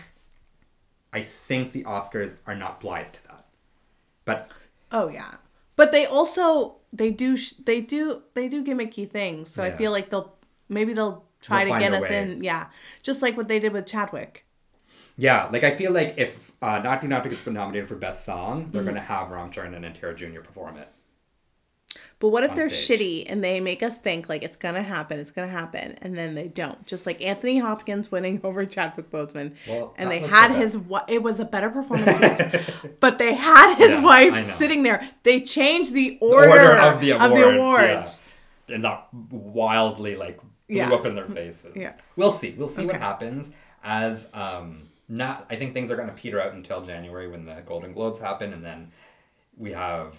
I 1.14 1.22
think 1.22 1.72
the 1.74 1.84
Oscars 1.84 2.38
are 2.48 2.56
not 2.56 2.80
blithe 2.82 3.08
to 3.08 3.20
that. 3.30 3.46
But 4.26 4.50
Oh 4.92 5.08
yeah. 5.08 5.36
But 5.76 5.92
they 5.92 6.06
also 6.06 6.76
they 6.92 7.10
do 7.10 7.38
they 7.66 7.80
do 7.82 8.22
they 8.34 8.48
do 8.50 8.64
gimmicky 8.66 9.10
things. 9.10 9.50
So 9.50 9.64
I 9.64 9.72
feel 9.72 9.92
like 9.92 10.10
they'll 10.10 10.36
maybe 10.70 10.94
they'll 10.94 11.24
try 11.44 11.66
They'll 11.66 11.74
to 11.76 11.80
get 11.80 11.94
us 11.94 12.02
way. 12.10 12.18
in. 12.22 12.44
Yeah. 12.44 12.68
Just 13.04 13.22
like 13.22 13.38
what 13.38 13.48
they 13.48 13.60
did 13.60 13.74
with 13.74 13.86
Chadwick. 13.86 14.46
yeah, 15.18 15.48
like 15.52 15.64
I 15.64 15.76
feel 15.76 15.92
like 15.92 16.16
if 16.18 16.52
uh, 16.62 16.82
Naatu 16.82 17.04
Naatu 17.04 17.30
gets 17.30 17.46
nominated 17.46 17.88
for 17.88 17.96
Best 17.96 18.26
Song, 18.26 18.66
Mm. 18.66 18.72
they're 18.72 18.84
gonna 18.84 19.00
have 19.02 19.30
Ram 19.30 19.52
Charan 19.52 19.76
and 19.76 19.86
NTR 19.86 20.16
Jr. 20.16 20.40
perform 20.42 20.78
it. 20.78 20.90
But 22.20 22.30
what 22.30 22.44
if 22.46 22.56
they're 22.56 22.70
stage. 22.72 23.00
shitty 23.00 23.26
and 23.32 23.44
they 23.44 23.60
make 23.60 23.84
us 23.84 24.00
think 24.00 24.28
like 24.30 24.42
it's 24.44 24.56
gonna 24.56 24.82
happen, 24.82 25.20
it's 25.20 25.30
gonna 25.30 25.50
happen, 25.52 25.98
and 26.02 26.18
then 26.18 26.34
they 26.36 26.48
don't? 26.48 26.84
Just 26.88 27.06
like 27.06 27.22
Anthony 27.22 27.60
Hopkins 27.60 28.12
winning 28.12 28.40
over 28.46 28.66
Chadwick 28.66 29.12
Boseman, 29.12 29.56
Well, 29.68 29.94
and 29.98 30.10
they 30.10 30.20
had 30.20 30.52
the 30.54 30.56
his 30.60 30.74
wi- 30.74 31.04
it 31.10 31.22
was 31.22 31.40
a 31.40 31.46
better 31.46 31.70
performance, 31.70 32.56
but 33.02 33.18
they 33.20 33.34
had 33.36 33.76
his 33.76 33.92
Yeah, 33.92 34.02
wife 34.02 34.40
sitting 34.56 34.82
there. 34.84 35.08
They 35.24 35.42
changed 35.42 35.94
the 35.94 36.12
The 36.12 36.26
order, 36.26 36.78
of 36.78 37.02
the 37.02 37.12
awards. 37.12 37.56
awards. 37.58 38.22
Yeah. 38.68 38.76
And 38.76 38.84
that 38.86 39.10
wildly 39.30 40.16
like 40.16 40.40
blew 40.74 40.82
Yeah. 40.82 40.94
up 40.94 41.06
in 41.06 41.16
their 41.16 41.28
faces. 41.28 41.76
Yeah. 41.76 41.94
We'll 42.16 42.32
see. 42.32 42.52
We'll 42.58 42.68
see 42.68 42.86
what 42.86 42.96
happens 42.96 43.50
as 43.84 44.28
um 44.34 44.90
not 45.10 45.46
I 45.50 45.56
think 45.58 45.74
things 45.74 45.92
are 45.92 45.96
gonna 45.96 46.14
peter 46.14 46.42
out 46.42 46.54
until 46.54 46.82
January 46.82 47.28
when 47.28 47.46
the 47.46 47.62
Golden 47.66 47.94
Globes 47.94 48.20
happen 48.20 48.54
and 48.54 48.64
then 48.64 48.92
we 49.58 49.72
have 49.74 50.18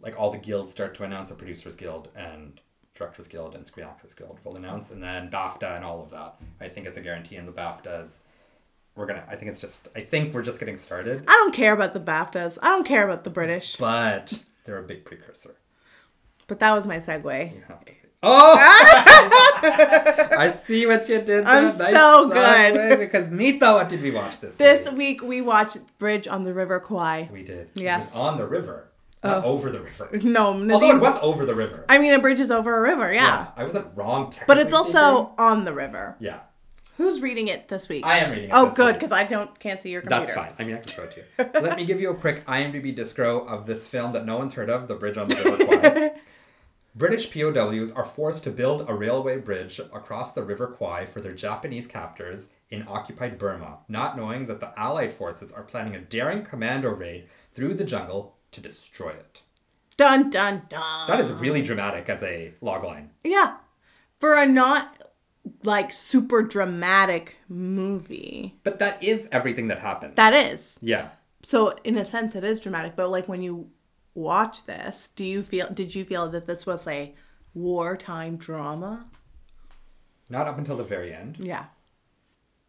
like 0.00 0.18
all 0.18 0.30
the 0.30 0.38
guilds 0.38 0.70
start 0.70 0.94
to 0.96 1.04
announce 1.04 1.30
a 1.30 1.34
producers 1.34 1.76
guild 1.76 2.08
and 2.16 2.60
directors 2.94 3.28
guild 3.28 3.54
and 3.54 3.66
screen 3.66 3.86
actors 3.86 4.12
guild 4.14 4.38
will 4.44 4.56
announce 4.56 4.90
and 4.90 5.02
then 5.02 5.30
BAFTA 5.30 5.76
and 5.76 5.84
all 5.84 6.02
of 6.02 6.10
that. 6.10 6.34
I 6.60 6.68
think 6.68 6.86
it's 6.86 6.98
a 6.98 7.00
guarantee 7.00 7.36
in 7.36 7.46
the 7.46 7.52
BAFTAs. 7.52 8.18
We're 8.96 9.06
gonna 9.06 9.24
I 9.28 9.36
think 9.36 9.50
it's 9.50 9.60
just 9.60 9.88
I 9.94 10.00
think 10.00 10.34
we're 10.34 10.42
just 10.42 10.58
getting 10.58 10.76
started. 10.76 11.22
I 11.28 11.32
don't 11.32 11.54
care 11.54 11.72
about 11.72 11.92
the 11.92 12.00
BAFTAs. 12.00 12.58
I 12.62 12.68
don't 12.70 12.84
care 12.86 13.06
about 13.06 13.24
the 13.24 13.30
British. 13.30 13.76
But 13.76 14.32
they're 14.64 14.78
a 14.78 14.82
big 14.82 15.04
precursor. 15.04 15.54
But 16.48 16.58
that 16.58 16.72
was 16.74 16.86
my 16.86 16.96
segue. 16.98 17.22
To 17.68 17.78
be- 17.86 17.96
Oh! 18.22 18.56
I 19.62 20.54
see 20.66 20.86
what 20.86 21.08
you 21.08 21.16
did 21.16 21.26
there. 21.26 21.46
I'm 21.46 21.76
Nice 21.76 21.92
so 21.92 22.28
good. 22.28 22.98
Because 22.98 23.30
Mita, 23.30 23.72
what 23.72 23.88
did 23.88 24.02
we 24.02 24.10
watch 24.10 24.40
this 24.40 24.56
This 24.56 24.88
week? 24.88 25.22
week 25.22 25.22
we 25.22 25.40
watched 25.40 25.78
Bridge 25.98 26.28
on 26.28 26.44
the 26.44 26.52
River 26.52 26.80
Kwai. 26.80 27.30
We 27.32 27.44
did. 27.44 27.70
Yes. 27.74 28.14
It 28.14 28.18
was 28.18 28.24
on 28.24 28.36
the 28.36 28.46
river. 28.46 28.90
Not 29.24 29.44
oh. 29.44 29.48
over 29.48 29.70
the 29.70 29.80
river. 29.80 30.10
No, 30.22 30.48
Although 30.48 30.64
Nadim, 30.64 30.96
it 30.96 31.00
was 31.00 31.18
over 31.22 31.46
the 31.46 31.54
river. 31.54 31.84
I 31.88 31.98
mean 31.98 32.12
a 32.12 32.18
bridge 32.18 32.40
is 32.40 32.50
over 32.50 32.78
a 32.78 32.82
river, 32.82 33.12
yeah. 33.12 33.48
I 33.56 33.64
wasn't 33.64 33.88
wrong. 33.94 34.34
But 34.46 34.58
it's 34.58 34.72
also 34.72 35.34
on 35.38 35.64
the 35.64 35.74
river. 35.74 36.16
Yeah. 36.20 36.40
Who's 36.96 37.20
reading 37.20 37.48
it 37.48 37.68
this 37.68 37.88
week? 37.88 38.04
I 38.04 38.18
am 38.18 38.30
reading 38.30 38.50
it 38.50 38.52
Oh, 38.54 38.70
good, 38.70 38.94
because 38.94 39.12
I 39.12 39.24
don't 39.24 39.58
can't 39.58 39.80
see 39.80 39.90
your 39.90 40.02
computer. 40.02 40.26
That's 40.26 40.36
fine. 40.36 40.52
I 40.58 40.64
mean, 40.64 40.76
I 40.76 40.80
can 40.80 40.88
show 40.88 41.02
it 41.02 41.12
to 41.12 41.20
you. 41.20 41.60
Let 41.62 41.76
me 41.76 41.86
give 41.86 42.00
you 42.00 42.10
a 42.10 42.14
quick 42.14 42.44
IMDb 42.46 42.96
discro 42.96 43.46
of 43.46 43.66
this 43.66 43.86
film 43.86 44.12
that 44.12 44.26
no 44.26 44.36
one's 44.36 44.54
heard 44.54 44.68
of, 44.68 44.88
The 44.88 44.96
Bridge 44.96 45.16
on 45.16 45.28
the 45.28 45.36
River 45.36 45.64
Kwai. 45.64 46.12
British 46.94 47.30
POWs 47.32 47.92
are 47.92 48.04
forced 48.04 48.42
to 48.44 48.50
build 48.50 48.88
a 48.88 48.94
railway 48.94 49.38
bridge 49.38 49.78
across 49.78 50.32
the 50.32 50.42
River 50.42 50.66
Kwai 50.66 51.06
for 51.06 51.20
their 51.20 51.34
Japanese 51.34 51.86
captors 51.86 52.48
in 52.68 52.86
occupied 52.88 53.38
Burma, 53.38 53.78
not 53.88 54.16
knowing 54.16 54.46
that 54.46 54.60
the 54.60 54.72
Allied 54.78 55.14
forces 55.14 55.52
are 55.52 55.62
planning 55.62 55.94
a 55.94 56.00
daring 56.00 56.44
commando 56.44 56.90
raid 56.90 57.28
through 57.54 57.74
the 57.74 57.84
jungle 57.84 58.36
to 58.52 58.60
destroy 58.60 59.10
it. 59.10 59.40
Dun 59.96 60.30
dun 60.30 60.62
dun. 60.68 61.08
That 61.08 61.20
is 61.20 61.32
really 61.32 61.62
dramatic 61.62 62.08
as 62.08 62.22
a 62.22 62.54
logline. 62.62 63.08
Yeah. 63.22 63.56
For 64.18 64.34
a 64.34 64.46
not 64.46 64.96
like 65.62 65.92
super 65.92 66.42
dramatic 66.42 67.36
movie. 67.48 68.56
But 68.64 68.78
that 68.80 69.02
is 69.02 69.28
everything 69.30 69.68
that 69.68 69.78
happens. 69.78 70.16
That 70.16 70.32
is. 70.32 70.78
yeah. 70.80 71.10
So 71.42 71.74
in 71.84 71.96
a 71.96 72.04
sense 72.04 72.34
it 72.34 72.44
is 72.44 72.60
dramatic, 72.60 72.96
but 72.96 73.10
like 73.10 73.28
when 73.28 73.42
you 73.42 73.70
watch 74.14 74.64
this, 74.66 75.10
do 75.16 75.24
you 75.24 75.42
feel 75.42 75.68
did 75.72 75.94
you 75.94 76.04
feel 76.04 76.28
that 76.30 76.46
this 76.46 76.66
was 76.66 76.86
a 76.86 77.14
wartime 77.54 78.36
drama? 78.36 79.06
Not 80.28 80.46
up 80.46 80.58
until 80.58 80.76
the 80.76 80.84
very 80.84 81.12
end, 81.12 81.36
Yeah. 81.38 81.64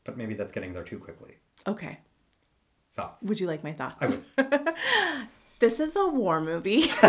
but 0.04 0.17
maybe 0.17 0.34
that's 0.34 0.51
getting 0.51 0.73
there 0.73 0.84
too 0.84 0.97
quickly. 0.99 1.36
Okay. 1.67 1.99
Thoughts? 2.95 3.21
Would 3.23 3.39
you 3.39 3.47
like 3.47 3.63
my 3.63 3.73
thoughts? 3.73 4.17
This 5.60 5.80
is 5.80 5.95
a 5.95 6.08
war 6.08 6.41
movie. 6.41 6.86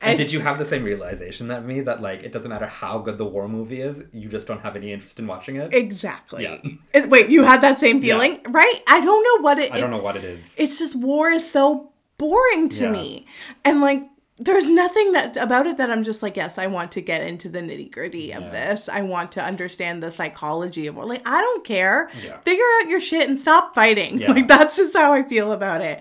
And 0.00 0.16
did 0.16 0.30
you 0.32 0.40
have 0.40 0.58
the 0.58 0.64
same 0.64 0.84
realization 0.84 1.48
that 1.48 1.64
me 1.64 1.80
that 1.80 2.00
like 2.00 2.22
it 2.22 2.32
doesn't 2.32 2.48
matter 2.48 2.66
how 2.66 2.98
good 2.98 3.18
the 3.18 3.24
war 3.24 3.48
movie 3.48 3.80
is, 3.80 4.04
you 4.12 4.28
just 4.28 4.46
don't 4.46 4.60
have 4.60 4.76
any 4.76 4.92
interest 4.92 5.18
in 5.18 5.26
watching 5.26 5.56
it? 5.56 5.74
exactly. 5.74 6.44
Yeah. 6.44 6.58
It- 6.94 7.08
wait, 7.08 7.28
you 7.30 7.42
had 7.42 7.60
that 7.62 7.78
same 7.80 7.96
Yeah. 8.02 8.14
feeling, 8.14 8.40
right? 8.48 8.80
I 8.88 9.00
don't 9.04 9.22
know 9.24 9.42
what 9.42 9.58
it. 9.58 9.72
I 9.72 9.78
don't 9.80 9.90
know 9.90 10.00
what 10.00 10.16
it 10.16 10.24
is. 10.24 10.54
It's 10.58 10.78
just 10.78 10.94
war 10.96 11.30
is 11.30 11.48
so 11.50 11.92
boring 12.18 12.68
to 12.70 12.84
Yeah. 12.84 12.90
me, 12.90 13.26
and 13.64 13.80
like 13.80 14.02
there's 14.40 14.66
nothing 14.66 15.12
that 15.12 15.36
about 15.36 15.66
it 15.66 15.78
that 15.78 15.90
I'm 15.90 16.04
just 16.04 16.22
like, 16.22 16.36
yes, 16.36 16.58
I 16.58 16.68
want 16.68 16.92
to 16.92 17.00
get 17.00 17.22
into 17.22 17.48
the 17.48 17.58
nitty 17.60 17.90
gritty 17.90 18.32
of 18.32 18.42
Yeah. 18.44 18.50
this. 18.50 18.88
I 18.88 19.02
want 19.02 19.32
to 19.32 19.42
understand 19.42 20.00
the 20.00 20.12
psychology 20.12 20.86
of 20.86 20.94
war. 20.94 21.06
Like 21.06 21.22
I 21.26 21.40
don't 21.40 21.64
care. 21.64 22.08
Yeah. 22.22 22.38
Figure 22.40 22.64
out 22.80 22.88
your 22.88 23.00
shit 23.00 23.28
and 23.28 23.40
stop 23.40 23.74
fighting. 23.74 24.18
Yeah. 24.20 24.30
Like 24.38 24.46
that's 24.46 24.76
just 24.76 24.96
how 24.96 25.12
I 25.12 25.24
feel 25.24 25.50
about 25.50 25.80
it. 25.80 26.00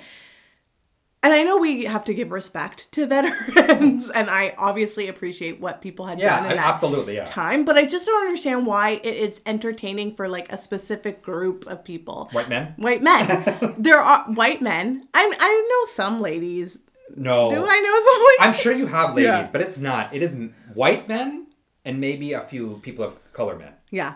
And 1.23 1.33
I 1.33 1.43
know 1.43 1.57
we 1.57 1.85
have 1.85 2.03
to 2.05 2.13
give 2.13 2.31
respect 2.31 2.91
to 2.91 3.07
veterans, 3.07 4.09
and 4.15 4.29
I 4.29 4.53
obviously 4.57 5.07
appreciate 5.07 5.59
what 5.59 5.81
people 5.81 6.05
had 6.05 6.19
yeah, 6.19 6.39
done 6.41 6.51
in 6.51 6.57
that 6.57 6.67
absolutely. 6.75 7.15
Yeah. 7.15 7.25
time, 7.25 7.65
but 7.65 7.75
I 7.75 7.85
just 7.85 8.05
don't 8.05 8.21
understand 8.21 8.65
why 8.67 8.91
it 9.03 9.05
is 9.17 9.41
entertaining 9.45 10.15
for 10.15 10.29
like 10.29 10.51
a 10.53 10.57
specific 10.59 11.23
group 11.23 11.65
of 11.65 11.83
people. 11.83 12.29
White 12.31 12.49
men? 12.49 12.73
White 12.77 13.01
men. 13.01 13.75
there 13.79 13.99
are 13.99 14.23
white 14.25 14.61
men. 14.61 15.07
I 15.13 15.33
I 15.39 15.67
know 15.69 15.93
some 15.93 16.21
ladies. 16.21 16.77
No. 17.15 17.49
Do 17.49 17.65
I 17.65 17.79
know 17.79 18.11
some 18.13 18.21
ladies? 18.27 18.39
I'm 18.39 18.53
sure 18.63 18.73
you 18.73 18.85
have 18.87 19.09
ladies, 19.15 19.25
Yeah. 19.25 19.49
but 19.51 19.61
it's 19.61 19.77
not. 19.79 20.13
It 20.13 20.21
is 20.21 20.35
white 20.75 21.07
men 21.07 21.47
and 21.83 21.99
maybe 21.99 22.33
a 22.33 22.41
few 22.41 22.79
people 22.83 23.03
of 23.03 23.17
color 23.33 23.57
men. 23.57 23.73
Yeah. 23.89 24.15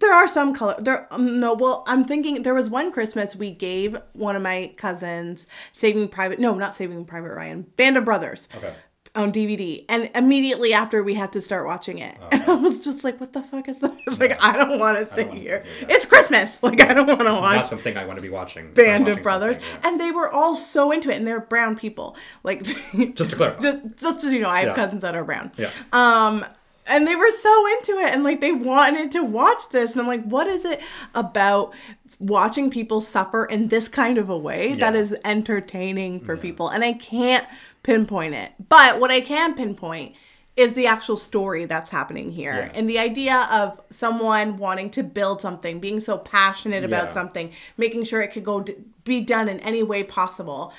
There 0.00 0.12
are 0.14 0.28
some 0.28 0.54
color. 0.54 0.74
There 0.78 1.06
um, 1.12 1.38
no. 1.38 1.54
Well, 1.54 1.84
I'm 1.86 2.04
thinking 2.04 2.42
there 2.42 2.54
was 2.54 2.68
one 2.70 2.92
Christmas 2.92 3.34
we 3.36 3.50
gave 3.50 3.96
one 4.12 4.36
of 4.36 4.42
my 4.42 4.72
cousins 4.76 5.46
Saving 5.72 6.08
Private. 6.08 6.38
No, 6.38 6.54
not 6.54 6.74
Saving 6.74 7.04
Private 7.04 7.32
Ryan. 7.34 7.62
Band 7.76 7.96
of 7.96 8.04
Brothers. 8.04 8.48
Okay. 8.54 8.74
On 9.14 9.32
DVD, 9.32 9.82
and 9.88 10.10
immediately 10.14 10.74
after 10.74 11.02
we 11.02 11.14
had 11.14 11.32
to 11.32 11.40
start 11.40 11.64
watching 11.66 12.00
it, 12.00 12.18
and 12.30 12.42
I 12.46 12.54
was 12.56 12.84
just 12.84 13.02
like, 13.02 13.18
"What 13.18 13.32
the 13.32 13.42
fuck 13.42 13.66
is 13.66 13.80
this?" 13.80 13.90
Like, 14.20 14.36
I 14.42 14.52
don't 14.52 14.78
want 14.78 14.98
to 14.98 15.14
sit 15.14 15.32
here. 15.32 15.34
sit 15.34 15.42
here, 15.42 15.64
yeah. 15.80 15.96
It's 15.96 16.04
Christmas. 16.04 16.62
Like, 16.62 16.82
I 16.82 16.92
don't 16.92 17.06
want 17.06 17.20
to 17.20 17.32
watch 17.32 17.56
not 17.56 17.66
something 17.68 17.96
I 17.96 18.04
want 18.04 18.18
to 18.18 18.20
be 18.22 18.28
watching. 18.28 18.74
Band 18.74 19.08
of 19.08 19.22
Brothers, 19.22 19.56
yeah. 19.58 19.88
and 19.88 19.98
they 19.98 20.10
were 20.10 20.30
all 20.30 20.54
so 20.54 20.92
into 20.92 21.08
it, 21.10 21.16
and 21.16 21.26
they're 21.26 21.40
brown 21.40 21.76
people. 21.78 22.14
Like, 22.42 22.62
Just 23.14 23.30
to 23.30 23.36
clarify. 23.36 23.60
just, 23.62 23.96
just 23.96 24.20
so 24.20 24.28
you 24.28 24.40
know, 24.40 24.50
I 24.50 24.58
have 24.60 24.68
Yeah. 24.68 24.74
cousins 24.74 25.00
that 25.00 25.14
are 25.14 25.24
brown. 25.24 25.50
Yeah. 25.56 25.70
Um, 25.94 26.44
and 26.86 27.06
they 27.06 27.16
were 27.16 27.30
so 27.30 27.66
into 27.76 27.98
it, 27.98 28.12
and 28.12 28.24
like 28.24 28.40
they 28.40 28.52
wanted 28.52 29.10
to 29.12 29.22
watch 29.22 29.68
this, 29.70 29.92
and 29.92 30.00
I'm 30.00 30.06
like, 30.06 30.24
what 30.24 30.46
is 30.46 30.64
it 30.64 30.80
about 31.14 31.72
watching 32.18 32.70
people 32.70 33.00
suffer 33.00 33.44
in 33.44 33.68
this 33.68 33.88
kind 33.88 34.16
of 34.18 34.30
a 34.30 34.38
way 34.38 34.72
that 34.74 34.94
Yeah. 34.94 35.00
is 35.00 35.16
entertaining 35.24 36.20
for 36.20 36.36
people? 36.36 36.68
And 36.68 36.82
I 36.84 36.92
can't 36.94 37.46
pinpoint 37.82 38.34
it, 38.34 38.52
but 38.68 38.98
what 39.00 39.10
I 39.10 39.20
can 39.20 39.54
pinpoint 39.54 40.14
is 40.56 40.72
the 40.72 40.86
actual 40.86 41.18
story 41.18 41.66
that's 41.66 41.90
happening 41.90 42.30
here. 42.30 42.70
Yeah. 42.72 42.78
And 42.78 42.88
the 42.88 42.98
idea 42.98 43.46
of 43.52 43.78
someone 43.90 44.56
wanting 44.56 44.88
to 44.90 45.02
build 45.02 45.42
something, 45.42 45.80
being 45.80 46.00
so 46.00 46.16
passionate 46.16 46.82
about 46.82 47.08
Yeah. 47.08 47.12
something, 47.12 47.52
making 47.76 48.04
sure 48.04 48.22
it 48.22 48.28
could 48.32 48.44
go 48.44 48.60
d- 48.62 48.74
be 49.04 49.20
done 49.20 49.50
in 49.50 49.60
any 49.60 49.82
way 49.82 50.02
possible. 50.02 50.72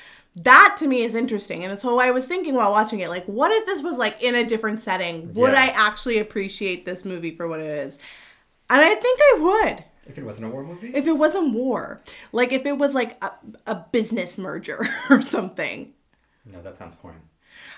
That 0.44 0.76
to 0.80 0.88
me 0.88 1.04
is 1.04 1.16
interesting. 1.16 1.64
And 1.66 1.80
so 1.80 2.00
I 2.00 2.12
was 2.12 2.26
thinking 2.28 2.54
while 2.56 2.72
watching 2.72 3.00
it, 3.00 3.10
like, 3.10 3.26
what 3.26 3.52
if 3.52 3.66
this 3.66 3.82
was 3.82 3.98
like 3.98 4.22
in 4.22 4.36
a 4.36 4.46
different 4.46 4.82
setting? 4.82 5.34
Would 5.34 5.54
Yeah. 5.54 5.62
I 5.62 5.66
actually 5.68 6.20
appreciate 6.20 6.86
this 6.86 7.04
movie 7.04 7.36
for 7.36 7.48
what 7.48 7.60
it 7.60 7.66
is? 7.66 7.98
And 8.70 8.82
I 8.82 8.96
think 8.96 9.20
I 9.22 9.40
would 9.40 9.84
If 10.08 10.18
it 10.18 10.24
wasn't 10.24 10.48
a 10.48 10.50
war 10.50 10.64
movie? 10.64 10.92
if 10.94 11.08
it 11.08 11.14
wasn't 11.14 11.54
war. 11.54 12.02
Like 12.32 12.52
if 12.52 12.66
it 12.66 12.78
was 12.78 12.94
like 12.94 13.22
a, 13.24 13.32
a 13.66 13.86
business 13.92 14.38
merger 14.38 14.86
or 15.10 15.22
something. 15.22 15.94
no, 16.46 16.62
that 16.62 16.76
sounds 16.76 16.94
boring. 16.96 17.22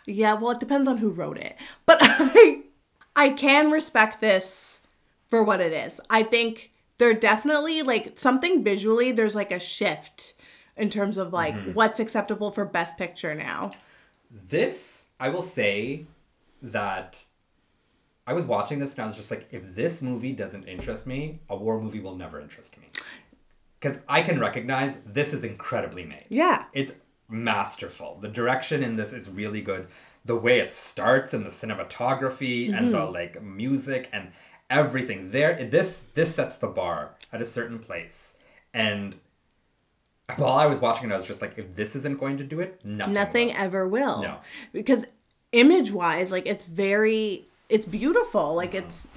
Yeah, 0.05 0.33
well, 0.33 0.51
it 0.51 0.59
depends 0.59 0.87
on 0.87 0.97
who 0.97 1.11
wrote 1.11 1.37
it. 1.37 1.55
But 1.85 1.99
I, 2.01 2.63
I 3.15 3.29
can 3.29 3.69
respect 3.71 4.19
this 4.21 4.81
for 5.27 5.43
what 5.43 5.61
it 5.61 5.71
is. 5.71 6.01
I 6.09 6.23
think 6.23 6.71
they're 6.97 7.13
definitely 7.13 7.83
like 7.83 8.17
something 8.19 8.63
visually. 8.63 9.11
There's 9.11 9.35
like 9.35 9.51
a 9.51 9.59
shift 9.59 10.33
in 10.79 10.89
terms 10.89 11.17
of 11.17 11.33
like 11.33 11.55
mm-hmm. 11.55 11.73
what's 11.73 11.99
acceptable 11.99 12.51
for 12.51 12.65
Best 12.65 12.97
Picture 12.97 13.35
now. 13.35 13.71
This, 14.31 15.03
I 15.19 15.29
will 15.29 15.41
say 15.41 16.05
that 16.61 17.23
I 18.25 18.33
was 18.33 18.45
watching 18.45 18.79
this 18.79 18.91
and 18.91 19.01
I 19.01 19.07
was 19.07 19.15
just 19.15 19.31
like, 19.31 19.47
if 19.51 19.75
this 19.75 20.01
movie 20.01 20.33
doesn't 20.33 20.65
interest 20.65 21.07
me, 21.07 21.39
a 21.49 21.55
war 21.55 21.81
movie 21.81 21.99
will 21.99 22.15
never 22.15 22.39
interest 22.39 22.77
me. 22.77 22.87
Because 23.79 23.99
I 24.07 24.21
can 24.21 24.39
recognize 24.39 24.97
this 25.05 25.33
is 25.33 25.43
incredibly 25.43 26.05
made. 26.05 26.25
Yeah. 26.29 26.65
It's 26.73 26.95
masterful. 27.27 28.19
The 28.21 28.27
direction 28.27 28.83
in 28.83 28.97
this 28.97 29.13
is 29.13 29.29
really 29.29 29.61
good. 29.61 29.87
The 30.25 30.35
way 30.35 30.59
it 30.59 30.73
starts 30.73 31.33
and 31.33 31.45
the 31.45 31.49
cinematography 31.49 32.71
and 32.71 32.93
the 32.93 32.99
mm-hmm. 32.99 33.13
like 33.13 33.41
music 33.41 34.09
and 34.11 34.31
everything 34.69 35.31
there 35.31 35.63
this 35.63 36.03
this 36.13 36.35
sets 36.35 36.57
the 36.57 36.67
bar 36.67 37.15
at 37.33 37.41
a 37.41 37.45
certain 37.45 37.79
place. 37.79 38.35
And 38.73 39.15
while 40.37 40.57
I 40.57 40.65
was 40.65 40.79
watching 40.79 41.09
it, 41.09 41.13
I 41.13 41.17
was 41.17 41.27
just 41.27 41.41
like, 41.41 41.57
if 41.57 41.75
this 41.75 41.95
isn't 41.95 42.19
going 42.19 42.37
to 42.37 42.43
do 42.43 42.59
it, 42.59 42.79
nothing. 42.83 43.13
Nothing 43.13 43.47
will. 43.47 43.55
ever 43.57 43.87
will. 43.87 44.21
No. 44.21 44.37
Because 44.73 45.05
image 45.51 45.91
wise, 45.91 46.31
like 46.31 46.45
it's 46.45 46.65
very 46.65 47.47
it's 47.69 47.85
beautiful. 47.85 48.55
Like 48.55 48.71
mm-hmm. 48.71 48.85
it's 48.85 49.07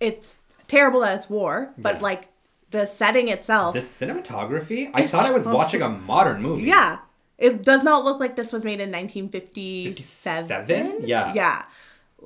it's 0.00 0.38
terrible 0.68 1.00
that 1.00 1.16
it's 1.16 1.30
war, 1.30 1.72
but 1.78 1.96
Yeah. 1.96 2.02
like 2.02 2.28
the 2.70 2.86
setting 2.86 3.28
itself. 3.28 3.74
The 3.74 3.80
cinematography, 3.80 4.90
I 4.94 5.06
thought 5.06 5.26
I 5.26 5.32
was 5.32 5.44
so- 5.44 5.54
watching 5.54 5.82
a 5.82 5.88
modern 5.88 6.42
movie. 6.42 6.64
yeah. 6.64 6.98
It 7.38 7.64
does 7.64 7.82
not 7.82 8.02
look 8.02 8.18
like 8.18 8.34
this 8.34 8.50
was 8.50 8.64
made 8.64 8.80
in 8.80 8.90
1957. 8.90 10.48
57? 10.48 11.06
Yeah. 11.06 11.34
Yeah. 11.34 11.64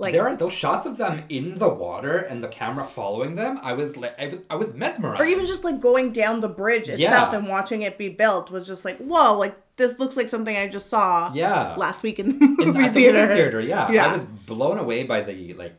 Like 0.01 0.13
There 0.15 0.27
are 0.27 0.35
those 0.35 0.53
shots 0.55 0.87
of 0.87 0.97
them 0.97 1.25
in 1.29 1.59
the 1.59 1.69
water 1.69 2.17
and 2.17 2.43
the 2.43 2.49
camera 2.49 2.87
following 2.87 3.35
them. 3.35 3.61
I 3.63 3.75
was 3.75 3.97
like, 3.97 4.19
I 4.19 4.29
was, 4.29 4.41
I 4.49 4.55
was 4.57 4.73
mesmerized. 4.75 5.21
or 5.21 5.27
even 5.27 5.45
just 5.47 5.63
like 5.63 5.79
going 5.81 6.13
down 6.13 6.41
the 6.41 6.49
bridge 6.49 6.89
itself 6.89 6.99
Yeah. 7.33 7.37
and 7.37 7.47
watching 7.49 7.83
it 7.83 7.99
be 7.99 8.09
built 8.09 8.51
was 8.51 8.67
just 8.67 8.85
like, 8.85 8.97
whoa, 8.99 9.37
like 9.39 9.55
this 9.77 9.99
looks 9.99 10.17
like 10.17 10.29
something 10.31 10.57
I 10.57 10.69
just 10.69 10.89
saw 10.89 11.31
Yeah. 11.35 11.75
last 11.77 12.03
week 12.03 12.19
in 12.19 12.39
the 12.39 12.47
movie 12.47 12.63
in, 12.63 12.77
at 12.85 12.95
the 12.95 13.01
theater. 13.01 13.19
movie 13.23 13.35
theater. 13.35 13.61
Yeah. 13.61 13.91
Yeah. 13.93 14.07
I 14.09 14.13
was 14.15 14.25
blown 14.25 14.79
away 14.79 15.05
by 15.05 15.21
the 15.21 15.53
like, 15.55 15.75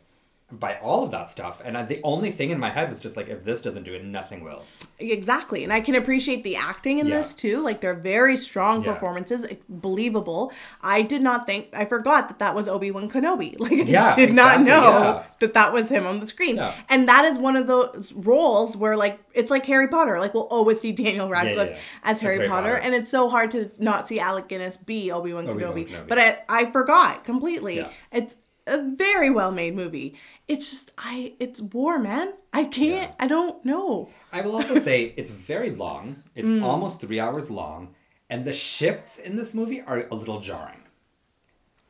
by 0.52 0.76
all 0.80 1.04
of 1.04 1.12
that 1.12 1.30
stuff. 1.30 1.62
And 1.64 1.78
I, 1.78 1.84
the 1.84 2.00
only 2.04 2.32
thing 2.32 2.50
in 2.50 2.60
my 2.60 2.70
head 2.70 2.90
was 2.90 3.00
just 3.00 3.16
like, 3.16 3.30
if 3.30 3.44
this 3.46 3.62
doesn't 3.62 3.84
do 3.84 3.94
it, 3.94 4.04
nothing 4.04 4.44
will. 4.44 4.64
Exactly. 5.00 5.64
And 5.64 5.72
I 5.72 5.82
can 5.82 5.96
appreciate 5.96 6.44
the 6.44 6.56
acting 6.56 7.00
in 7.00 7.08
Yeah. 7.08 7.18
this 7.20 7.34
too. 7.34 7.62
Like 7.62 7.82
they're 7.82 7.94
very 7.94 8.38
strong 8.38 8.84
Yeah. 8.84 8.94
performances, 8.94 9.46
believable. 9.70 10.52
I 10.82 11.02
did 11.02 11.22
not 11.22 11.46
think 11.46 11.68
I 11.74 11.86
forgot 11.86 12.28
that 12.30 12.40
that 12.40 12.56
was 12.56 12.68
Obi-Wan 12.68 13.10
Kenobi. 13.10 13.56
Like 13.60 13.72
I 13.74 13.76
Yeah, 13.84 14.16
did 14.16 14.34
not 14.34 14.62
know 14.62 15.24
that 15.40 15.54
that 15.54 15.74
was 15.74 15.90
him 15.90 16.06
on 16.06 16.20
the 16.20 16.28
screen. 16.28 16.60
And 16.90 17.08
that 17.08 17.26
is 17.26 17.38
one 17.38 17.56
of 17.56 17.68
those 17.68 18.12
roles 18.14 18.76
where 18.76 18.98
like 18.98 19.20
it's 19.34 19.50
like 19.50 19.66
Harry 19.66 19.88
Potter. 19.88 20.20
Like 20.20 20.34
we'll 20.34 20.44
always 20.48 20.80
see 20.82 20.92
Daniel 20.92 21.30
Radcliffe 21.30 21.80
as 22.04 22.20
Harry, 22.20 22.36
Harry 22.38 22.48
Potter, 22.50 22.74
Potter. 22.74 22.82
and 22.86 22.94
it's 22.96 23.10
so 23.10 23.30
hard 23.30 23.52
to 23.52 23.72
not 23.80 24.08
see 24.08 24.20
Alec 24.20 24.48
Guinness 24.48 24.78
be 24.78 25.12
Obi-Wan 25.12 25.48
Obi-Wan 25.48 25.74
Kenobi. 25.74 25.88
Kenobi. 25.90 26.08
But 26.08 26.20
I 26.20 26.40
I 26.50 26.72
forgot 26.72 27.24
completely. 27.24 27.86
It's 28.12 28.36
a 28.72 28.82
very 28.96 29.30
well 29.30 29.52
made 29.52 29.76
movie. 29.76 30.16
It's 30.48 30.70
just 30.72 30.92
I 30.98 31.34
it's 31.40 31.60
war, 31.62 32.00
man. 32.00 32.34
I 32.54 32.64
can't 32.66 33.10
Yeah. 33.12 33.16
I 33.20 33.28
don't 33.28 33.64
know. 33.66 34.10
I 34.32 34.42
will 34.42 34.56
also 34.56 34.76
say 34.76 34.98
it's 35.18 35.30
very 35.30 35.72
long. 35.72 36.24
It's 36.36 36.50
Mm. 36.50 36.64
almost 36.64 37.02
three 37.02 37.20
hours 37.20 37.52
long, 37.52 37.82
and 38.30 38.46
the 38.46 38.54
shifts 38.54 39.18
in 39.18 39.36
this 39.36 39.54
movie 39.54 39.82
are 39.82 40.08
a 40.10 40.16
little 40.16 40.40
jarring. 40.40 40.84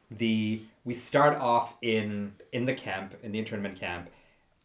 The 0.09 0.61
we 0.83 0.93
start 0.93 1.37
off 1.37 1.75
in 1.81 2.33
in 2.51 2.65
the 2.65 2.73
camp 2.73 3.15
in 3.23 3.31
the 3.31 3.39
internment 3.39 3.79
camp, 3.79 4.09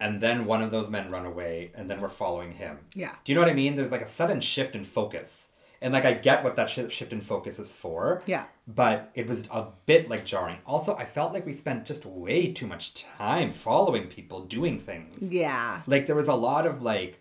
and 0.00 0.20
then 0.20 0.44
one 0.46 0.62
of 0.62 0.70
those 0.70 0.88
men 0.90 1.11
run 1.11 1.24
away, 1.26 1.70
and 1.74 1.88
then 1.88 2.00
we're 2.00 2.09
following 2.09 2.52
him. 2.52 2.79
Yeah. 2.94 3.12
Do 3.24 3.31
you 3.33 3.35
know 3.37 3.42
what 3.42 3.50
I 3.50 3.55
mean? 3.55 3.76
There's 3.76 3.92
like 3.92 4.02
a 4.02 4.09
sudden 4.09 4.40
shift 4.40 4.74
in 4.74 4.85
focus, 4.85 5.45
and 5.80 5.92
like 5.92 6.04
I 6.04 6.14
get 6.14 6.42
what 6.42 6.56
that 6.56 6.70
shi 6.70 6.88
shift 6.88 7.12
in 7.12 7.20
focus 7.20 7.58
is 7.58 7.72
for. 7.72 8.20
Yeah. 8.26 8.46
But 8.66 9.10
it 9.14 9.26
was 9.26 9.44
a 9.50 9.66
bit 9.86 10.08
like 10.08 10.24
jarring. 10.24 10.58
Also, 10.66 10.96
I 10.96 11.04
felt 11.04 11.32
like 11.32 11.46
we 11.46 11.52
spent 11.52 11.84
just 11.86 12.04
way 12.06 12.52
too 12.52 12.66
much 12.66 12.94
time 12.94 13.52
following 13.52 14.08
people 14.08 14.44
doing 14.44 14.78
things. 14.78 15.30
Yeah. 15.32 15.82
Like 15.86 16.06
there 16.06 16.16
was 16.16 16.28
a 16.28 16.34
lot 16.34 16.66
of 16.66 16.82
like, 16.82 17.20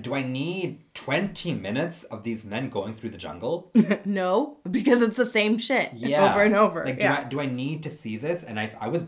do 0.00 0.14
I 0.14 0.22
need 0.22 0.82
twenty 0.94 1.52
minutes 1.52 2.04
of 2.04 2.22
these 2.22 2.44
men 2.44 2.68
going 2.70 2.94
through 2.94 3.10
the 3.10 3.18
jungle? 3.18 3.72
No, 4.04 4.58
because 4.70 5.02
it's 5.02 5.16
the 5.16 5.26
same 5.26 5.58
shit 5.58 5.92
Yeah, 5.94 6.30
over 6.30 6.42
and 6.42 6.54
over. 6.54 6.84
Like, 6.84 7.00
do 7.00 7.06
yeah. 7.06 7.24
I 7.24 7.28
do 7.28 7.40
I 7.40 7.46
need 7.46 7.82
to 7.82 7.90
see 7.90 8.16
this? 8.16 8.42
And 8.42 8.60
I 8.60 8.74
I 8.80 8.88
was, 8.88 9.06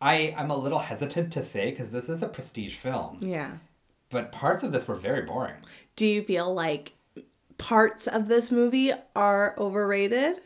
I 0.00 0.34
I'm 0.36 0.50
a 0.50 0.56
little 0.56 0.80
hesitant 0.80 1.32
to 1.32 1.44
say 1.44 1.70
because 1.70 1.90
this 1.90 2.08
is 2.08 2.22
a 2.22 2.28
prestige 2.28 2.76
film, 2.76 3.18
yeah. 3.20 3.52
but 4.10 4.32
parts 4.32 4.62
of 4.62 4.72
this 4.72 4.86
were 4.86 4.96
very 4.96 5.22
boring. 5.22 5.56
Do 5.96 6.04
you 6.06 6.22
feel 6.22 6.52
like 6.52 6.92
parts 7.58 8.06
of 8.06 8.28
this 8.28 8.50
movie 8.50 8.92
are 9.14 9.54
overrated? 9.58 10.40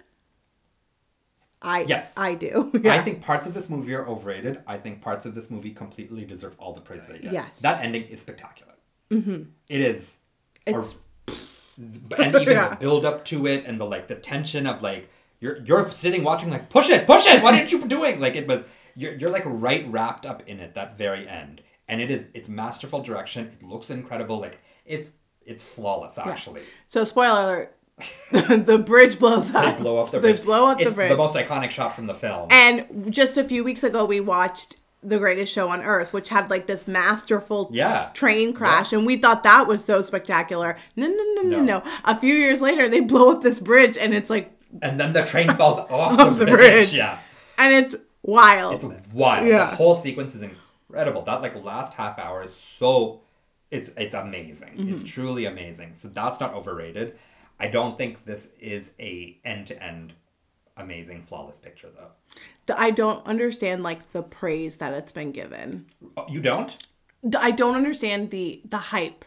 I 1.61 1.81
Yes. 1.83 2.15
I 2.17 2.35
do. 2.35 2.71
I 2.85 3.01
think 3.01 3.23
parts 3.23 3.47
of 3.47 3.55
this 3.55 3.69
movie 3.69 3.95
are 3.95 4.07
overrated. 4.07 4.63
I 4.67 4.77
think 4.79 5.01
parts 5.03 5.27
of 5.27 5.35
this 5.35 5.51
movie 5.51 5.73
completely 5.73 6.25
deserve 6.25 6.55
all 6.59 6.73
the 6.73 6.81
praise 6.81 7.07
they 7.07 7.19
get. 7.19 7.33
Yes. 7.33 7.51
That 7.61 7.85
ending 7.85 8.05
is 8.05 8.21
spectacular. 8.21 8.75
Mm-hmm. 9.11 9.43
It 9.69 9.81
is. 9.81 10.19
a- 10.67 10.71
It's- 10.71 10.95
and 11.77 12.35
even 12.37 12.49
Yeah. 12.57 12.69
the 12.71 12.77
build 12.77 13.05
up 13.05 13.25
to 13.27 13.47
it 13.47 13.65
and 13.67 13.81
the 13.81 13.85
like 13.85 14.09
the 14.09 14.15
tension 14.17 14.67
of 14.67 14.83
like 14.83 15.09
you're 15.41 15.59
you're 15.65 15.91
sitting 15.93 16.25
watching 16.25 16.51
like 16.51 16.69
push 16.71 16.91
it 16.91 17.07
push 17.07 17.27
it 17.27 17.43
what 17.43 17.55
aren't 17.55 17.71
you 17.71 17.87
doing 17.87 18.19
like 18.19 18.35
it 18.35 18.49
was 18.49 18.65
you're 18.97 19.15
you're 19.15 19.31
like 19.31 19.45
right 19.47 19.87
wrapped 19.89 20.27
up 20.27 20.43
in 20.49 20.59
it 20.59 20.75
that 20.75 20.99
very 20.99 21.29
end 21.29 21.61
and 21.87 22.01
it 22.01 22.11
is 22.11 22.31
it's 22.35 22.49
masterful 22.49 23.01
direction 23.01 23.47
it 23.47 23.63
looks 23.63 23.91
incredible 23.91 24.41
like 24.41 24.59
it's 24.85 25.11
it's 25.49 25.63
flawless 25.63 26.17
actually 26.19 26.63
so 26.89 27.03
spoiler 27.05 27.41
alert. 27.43 27.75
the 28.67 28.79
bridge 28.87 29.19
blows 29.19 29.53
up. 29.55 29.77
they 29.77 29.83
blow 29.83 29.99
up 29.99 30.13
the 30.13 30.21
bridge. 30.21 30.37
They 30.39 30.43
blow 30.45 30.67
up 30.69 30.81
it's 30.81 30.91
the 30.91 30.95
bridge. 30.95 31.11
the 31.11 31.17
most 31.17 31.35
iconic 31.35 31.71
shot 31.73 31.97
from 31.97 32.07
the 32.07 32.15
film 32.15 32.47
and 32.53 33.13
just 33.13 33.37
a 33.37 33.43
few 33.43 33.65
weeks 33.65 33.83
ago 33.83 34.05
we 34.05 34.21
watched 34.21 34.77
The 35.03 35.19
Greatest 35.19 35.53
Show 35.53 35.69
on 35.69 35.83
Earth, 35.83 36.13
which 36.13 36.29
had 36.29 36.49
like 36.49 36.67
this 36.69 36.87
masterful 36.87 37.71
Yeah. 37.73 38.11
train 38.15 38.53
crash, 38.53 38.93
and 38.93 39.05
we 39.05 39.17
thought 39.17 39.43
that 39.43 39.67
was 39.67 39.85
so 39.85 40.01
spectacular. 40.03 40.77
No, 40.95 41.09
no, 41.09 41.25
no, 41.35 41.43
no, 41.43 41.61
No. 41.63 41.83
A 42.05 42.19
few 42.19 42.35
years 42.35 42.61
later, 42.61 42.89
they 42.89 43.01
blow 43.01 43.33
up 43.33 43.43
this 43.43 43.59
bridge, 43.59 43.97
and 43.97 44.13
it's 44.15 44.31
like, 44.31 44.53
and 44.83 44.99
then 45.01 45.13
the 45.13 45.25
train 45.25 45.49
falls 45.55 45.79
off, 45.91 46.19
Off 46.21 46.39
the, 46.39 46.45
the 46.45 46.51
bridge. 46.53 46.59
bridge. 46.91 46.93
yeah 46.95 47.19
and 47.59 47.85
it's 47.85 47.95
wild. 48.23 48.75
It's 48.75 48.85
wild. 49.13 49.47
Yeah. 49.49 49.71
The 49.71 49.77
whole 49.77 49.95
sequence 49.97 50.35
is 50.37 50.43
incredible. 50.43 51.23
That 51.23 51.43
like 51.43 51.55
last 51.65 51.95
half 51.95 52.19
hour 52.19 52.43
is 52.45 52.55
so 52.79 53.23
it's 53.71 53.91
it's 53.97 54.15
amazing. 54.15 54.89
It's 54.89 55.03
Mm-hmm. 55.03 55.07
truly 55.07 55.45
amazing. 55.47 55.95
So 55.95 56.09
that's 56.09 56.41
not 56.41 56.55
overrated. 56.55 57.19
I 57.61 57.69
don't 57.69 57.99
think 57.99 58.25
this 58.25 58.51
is 58.61 58.93
a 59.01 59.39
end 59.45 59.67
to 59.69 59.83
end 59.83 60.15
amazing 60.77 61.25
flawless 61.25 61.59
picture 61.59 61.89
though. 61.97 62.11
The- 62.67 62.81
I 62.81 62.91
don't 62.91 63.27
understand 63.27 63.83
like 63.83 64.13
the 64.13 64.23
praise 64.23 64.77
that 64.79 64.93
it's 64.95 65.13
been 65.13 65.33
given. 65.33 65.87
Oh, 66.17 66.27
you 66.29 66.41
don't? 66.41 66.77
I 67.39 67.51
don't 67.51 67.75
understand 67.75 68.31
the 68.31 68.63
the 68.65 68.79
hype. 68.79 69.25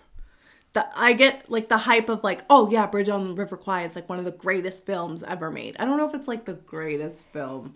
The 0.74 0.88
I 0.96 1.12
get 1.14 1.52
like 1.52 1.68
the 1.68 1.80
hype 1.80 2.08
of 2.08 2.24
like, 2.24 2.46
oh 2.50 2.72
yeah, 2.72 2.88
Bridge 2.88 3.10
on 3.10 3.28
the 3.28 3.34
River 3.34 3.58
Kwai 3.58 3.84
is 3.84 3.96
like 3.96 4.08
one 4.08 4.20
of 4.20 4.26
the 4.26 4.32
greatest 4.32 4.86
films 4.86 5.22
ever 5.24 5.52
made. 5.52 5.76
I 5.78 5.84
don't 5.86 5.98
know 5.98 6.08
if 6.08 6.16
it's 6.16 6.30
like 6.30 6.46
the 6.46 6.54
greatest 6.54 7.26
film 7.34 7.76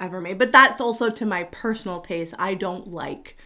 ever 0.00 0.20
made, 0.20 0.36
but 0.38 0.50
that's 0.50 0.80
also 0.80 1.10
to 1.10 1.24
my 1.24 1.44
personal 1.44 2.00
taste. 2.00 2.34
I 2.38 2.54
don't 2.54 2.88
like 2.88 3.36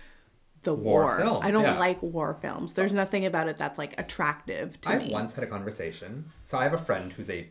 the 0.64 0.74
war. 0.74 1.03
War 1.05 1.18
films, 1.18 1.44
I 1.44 1.50
don't 1.50 1.64
yeah. 1.64 1.79
like 1.79 2.03
war 2.03 2.35
films. 2.40 2.74
There's 2.74 2.92
nothing 2.92 3.24
about 3.27 3.48
it 3.48 3.57
that's 3.57 3.79
like 3.79 3.98
attractive 3.98 4.81
to 4.83 4.90
I 4.90 4.98
me. 4.98 5.11
once 5.11 5.35
had 5.35 5.44
a 5.44 5.46
conversation. 5.46 6.33
So 6.44 6.59
I 6.59 6.64
have 6.64 6.74
a 6.74 6.79
friend 6.79 7.12
who's 7.12 7.31
a 7.31 7.48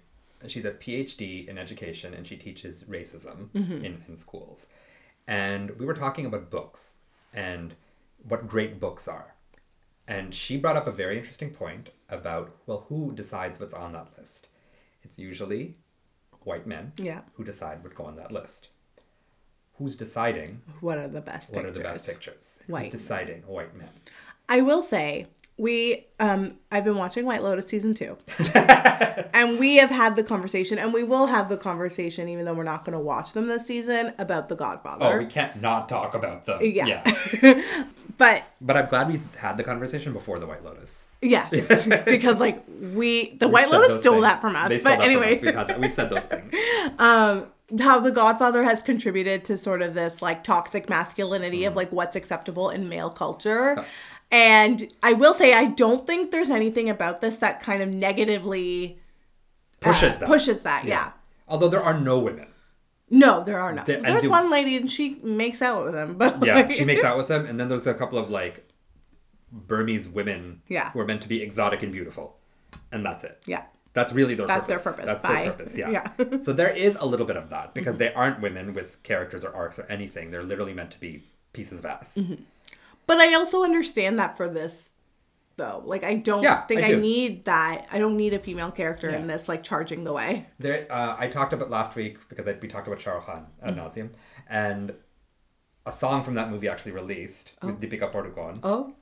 she's 0.48 0.66
a 0.66 0.72
PhD 0.72 1.48
in 1.48 1.58
education 1.58 2.14
and 2.14 2.28
she 2.28 2.36
teaches 2.36 2.84
racism 2.84 3.50
Mm-hmm. 3.56 3.86
in, 3.86 4.04
in 4.08 4.18
schools. 4.18 4.68
And 5.28 5.72
we 5.80 5.86
were 5.86 5.94
talking 5.94 6.26
about 6.26 6.50
books 6.50 6.98
and 7.34 7.76
what 8.28 8.48
great 8.48 8.80
books 8.80 9.08
are. 9.08 9.36
And 10.06 10.36
she 10.36 10.58
brought 10.58 10.76
up 10.76 10.86
a 10.86 10.92
very 10.92 11.18
interesting 11.18 11.50
point 11.52 11.90
about 12.10 12.56
well, 12.66 12.86
who 12.90 13.14
decides 13.14 13.60
what's 13.60 13.74
on 13.74 13.94
that 13.94 14.10
list? 14.18 14.48
It's 15.02 15.18
usually 15.18 15.78
white 16.44 16.68
men 16.68 16.92
Yeah. 16.98 17.22
who 17.36 17.44
decide 17.46 17.84
what 17.84 17.96
go 17.96 18.04
on 18.06 18.18
that 18.18 18.32
list. 18.32 18.68
Who's 19.78 19.96
deciding 19.96 20.62
What 20.82 20.98
are 20.98 21.08
the 21.08 21.22
best 21.22 21.50
what 21.50 21.64
pictures? 21.64 21.78
are 21.78 21.84
the 21.84 21.90
best 21.90 22.08
pictures? 22.08 22.60
White 22.68 22.84
Who's 22.84 22.92
deciding? 22.92 23.42
White 23.42 23.76
men. 23.76 23.90
I 24.50 24.62
will 24.62 24.82
say 24.82 25.28
we 25.58 26.08
um 26.20 26.58
I've 26.72 26.84
been 26.84 26.98
watching 26.98 27.26
White 27.26 27.44
Lotus 27.44 27.68
season 27.68 27.94
2. 27.94 28.18
and 29.34 29.60
we 29.60 29.76
have 29.78 29.90
had 29.90 30.16
the 30.16 30.24
conversation 30.24 30.78
and 30.78 30.94
we 30.94 31.04
will 31.04 31.28
have 31.28 31.50
the 31.50 31.58
conversation 31.58 32.28
even 32.30 32.46
though 32.46 32.54
we're 32.54 32.64
not 32.64 32.86
going 32.86 32.94
to 32.94 33.04
watch 33.04 33.34
them 33.34 33.48
this 33.48 33.68
season 33.68 34.14
about 34.18 34.50
The 34.50 34.56
Godfather. 34.56 35.06
Oh, 35.06 35.18
we 35.20 35.26
can't 35.26 35.62
not 35.62 35.90
talk 35.90 36.14
about 36.14 36.46
them. 36.46 36.60
Yeah. 36.62 37.04
but 38.18 38.44
But 38.62 38.78
I'm 38.78 38.88
glad 38.90 39.08
we 39.10 39.22
had 39.38 39.58
the 39.58 39.64
conversation 39.64 40.14
before 40.14 40.40
the 40.40 40.48
White 40.48 40.64
Lotus. 40.64 41.06
yes, 41.22 41.50
because 42.06 42.40
like 42.40 42.64
we 42.68 43.36
the 43.38 43.48
We've 43.48 43.54
White 43.54 43.70
Lotus 43.70 44.00
stole 44.02 44.14
things. 44.16 44.24
that 44.24 44.42
from 44.42 44.56
us. 44.56 44.70
They 44.70 44.80
But 44.82 45.02
anyway, 45.02 45.36
us. 45.36 45.42
We've, 45.42 45.54
that. 45.54 45.80
We've 45.80 45.94
said 45.94 46.10
those 46.10 46.26
things. 46.26 46.54
um 47.00 47.48
how 47.80 48.00
the 48.00 48.12
godfather 48.12 48.64
has 48.64 48.82
contributed 48.84 49.46
to 49.46 49.58
sort 49.58 49.82
of 49.82 49.94
this 49.96 50.22
like 50.22 50.44
toxic 50.44 50.90
masculinity 50.90 51.62
Mm. 51.62 51.68
of 51.70 51.76
like 51.76 51.92
what's 51.92 52.16
acceptable 52.16 52.70
in 52.70 52.88
male 52.88 53.10
culture 53.10 53.84
and 54.32 54.90
i 55.02 55.14
will 55.14 55.34
say 55.34 55.54
i 55.54 55.66
don't 55.66 56.06
think 56.06 56.30
there's 56.32 56.52
anything 56.52 56.88
about 56.90 57.22
this 57.22 57.38
that 57.38 57.62
kind 57.62 57.82
of 57.82 57.90
negatively 57.90 59.00
uh, 59.82 59.92
Pushes 59.92 60.20
that. 60.20 60.28
pushes 60.28 60.62
that 60.64 60.86
yeah, 60.86 61.14
Although 61.48 61.70
there 61.70 61.82
are 61.82 62.00
no 62.00 62.20
women. 62.20 62.48
No 63.22 63.44
there 63.44 63.60
are 63.60 63.72
not 63.74 63.88
and 63.90 64.04
there's 64.04 64.24
do- 64.24 64.30
one 64.40 64.50
lady 64.50 64.76
and 64.78 64.92
she 64.92 65.06
makes 65.24 65.62
out 65.62 65.84
with 65.84 65.94
them, 65.94 66.10
but 66.22 66.44
Yeah, 66.46 66.56
like, 66.56 66.72
she 66.72 66.86
makes 66.86 67.04
out 67.04 67.18
with 67.18 67.28
them, 67.28 67.46
and 67.46 67.60
then 67.60 67.68
there's 67.70 67.88
a 67.88 67.94
couple 67.94 68.18
of 68.18 68.30
like 68.30 68.56
Burmese 69.52 70.10
women 70.10 70.62
Yeah. 70.68 70.92
who 70.92 71.00
are 71.00 71.06
meant 71.06 71.22
to 71.22 71.28
be 71.28 71.42
exotic 71.42 71.84
and 71.84 71.92
beautiful, 71.92 72.38
and 72.92 73.06
that's 73.06 73.24
it. 73.24 73.36
yeah 73.46 73.64
That's 73.94 74.12
really 74.12 74.34
their 74.36 74.48
That's 74.48 74.66
their 74.66 74.78
purpose. 74.80 74.96
purpose. 74.96 75.06
That's 75.06 75.24
Bye. 75.24 75.44
their 75.44 75.52
purpose. 75.52 75.78
Yeah. 75.78 75.90
Yeah. 76.18 76.40
so 76.40 76.54
there 76.54 76.74
is 76.88 76.96
a 77.00 77.06
little 77.06 77.28
bit 77.32 77.38
of 77.38 77.50
that 77.50 77.74
because 77.76 77.96
mm-hmm. 77.96 78.00
they 78.00 78.14
aren't 78.14 78.42
women 78.42 78.74
with 78.74 79.02
characters 79.04 79.44
or 79.46 79.56
arcs 79.56 79.78
or 79.78 79.86
anything. 79.98 80.32
They're 80.32 80.44
literally 80.52 80.74
meant 80.74 80.92
to 80.92 81.00
be 81.00 81.24
pieces 81.54 81.78
of 81.80 81.86
ass. 81.86 82.16
Mm-hmm. 82.18 82.42
but 83.06 83.18
i 83.20 83.36
also 83.36 83.64
understand 83.64 84.18
that 84.18 84.36
for 84.36 84.48
this 84.48 84.90
though 85.58 85.82
like 85.86 86.04
i 86.04 86.16
don't 86.16 86.44
Yeah, 86.44 86.66
think 86.66 86.82
I 86.82 86.88
I, 86.88 86.92
do. 86.92 87.00
need 87.00 87.46
that 87.46 87.88
i 87.92 88.00
don't 88.00 88.18
need 88.18 88.34
a 88.34 88.40
female 88.40 88.72
character 88.72 89.10
in 89.10 89.28
this 89.28 89.48
like 89.48 89.62
charging 89.64 90.04
the 90.04 90.14
way 90.14 90.48
There, 90.60 90.88
uh, 90.92 91.16
I 91.20 91.28
talked 91.28 91.54
about 91.54 91.70
last 91.70 91.96
week 91.96 92.18
because 92.30 92.48
I, 92.48 92.54
we 92.62 92.68
talked 92.68 92.88
about 92.88 93.00
Shah 93.02 93.12
Rukh 93.14 93.26
Khan 93.26 93.48
ad 93.62 93.76
Mm-hmm. 93.76 93.80
nauseum, 93.80 94.10
and 94.50 94.94
a 95.86 95.92
song 95.92 96.24
from 96.24 96.36
that 96.36 96.50
movie 96.50 96.68
actually 96.68 96.92
released 96.94 97.52
with 97.62 97.80
Deepika 97.82 98.12
Padukone 98.12 98.60
oh 98.64 98.94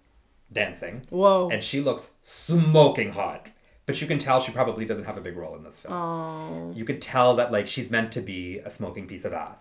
dancing. 0.51 1.05
whoa 1.09 1.49
and 1.49 1.63
she 1.63 1.79
looks 1.81 2.09
smoking 2.21 3.11
hot. 3.13 3.49
But 3.87 3.99
you 3.99 4.07
can 4.07 4.19
tell 4.19 4.39
she 4.41 4.51
probably 4.51 4.85
doesn't 4.85 5.05
have 5.05 5.17
a 5.17 5.21
big 5.21 5.35
role 5.35 5.55
in 5.55 5.63
this 5.63 5.79
film. 5.79 5.93
oh 5.93 6.71
You 6.75 6.85
could 6.85 7.01
tell 7.01 7.35
that 7.37 7.51
like 7.51 7.67
she's 7.67 7.89
meant 7.89 8.11
to 8.13 8.21
be 8.21 8.59
a 8.59 8.69
smoking 8.69 9.07
piece 9.07 9.25
of 9.25 9.33
ass, 9.33 9.57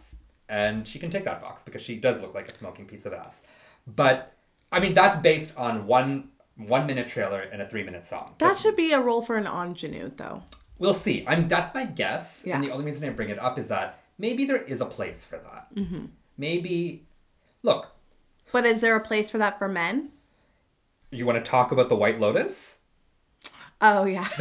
and 0.48 0.86
she 0.86 0.98
can 0.98 1.10
take 1.10 1.24
that 1.24 1.40
box 1.40 1.62
because 1.62 1.82
she 1.82 1.96
does 1.96 2.20
look 2.20 2.34
like 2.34 2.48
a 2.48 2.54
smoking 2.54 2.86
piece 2.86 3.06
of 3.06 3.12
ass. 3.12 3.42
But 3.86 4.34
I 4.70 4.78
mean, 4.78 4.94
that's 4.94 5.16
based 5.20 5.56
on 5.56 5.86
one 5.86 6.28
one 6.68 6.86
minute 6.86 7.08
trailer 7.08 7.40
and 7.40 7.60
a 7.62 7.68
three 7.68 7.82
minute 7.82 8.04
song. 8.04 8.34
that 8.38 8.56
should 8.56 8.76
be 8.76 8.92
a 8.92 9.00
role 9.00 9.22
for 9.22 9.36
an 9.36 9.46
ingenue 9.46 10.10
though 10.16 10.42
We'll 10.78 10.94
see. 10.94 11.24
I'm 11.28 11.46
that's 11.46 11.74
my 11.74 11.84
guess. 11.84 12.42
Yeah. 12.46 12.54
And 12.54 12.64
the 12.64 12.70
only 12.70 12.86
reason 12.86 13.06
I 13.06 13.10
bring 13.12 13.28
it 13.28 13.38
up 13.38 13.58
is 13.58 13.68
that 13.68 14.00
maybe 14.16 14.46
there 14.46 14.62
is 14.62 14.80
a 14.80 14.86
place 14.86 15.26
for 15.26 15.36
that. 15.36 15.66
Mm-hmm. 15.76 16.06
Maybe, 16.38 17.04
look, 17.62 17.88
But 18.50 18.64
is 18.64 18.80
there 18.80 18.96
a 18.96 19.00
place 19.00 19.28
for 19.28 19.36
that 19.36 19.58
for 19.58 19.68
men? 19.68 20.08
you 21.10 21.26
want 21.26 21.36
to 21.44 21.50
talk 21.50 21.70
about 21.70 21.90
the 21.90 21.96
White 21.96 22.18
Lotus? 22.18 22.78
Oh 23.82 24.04
yeah. 24.06 24.26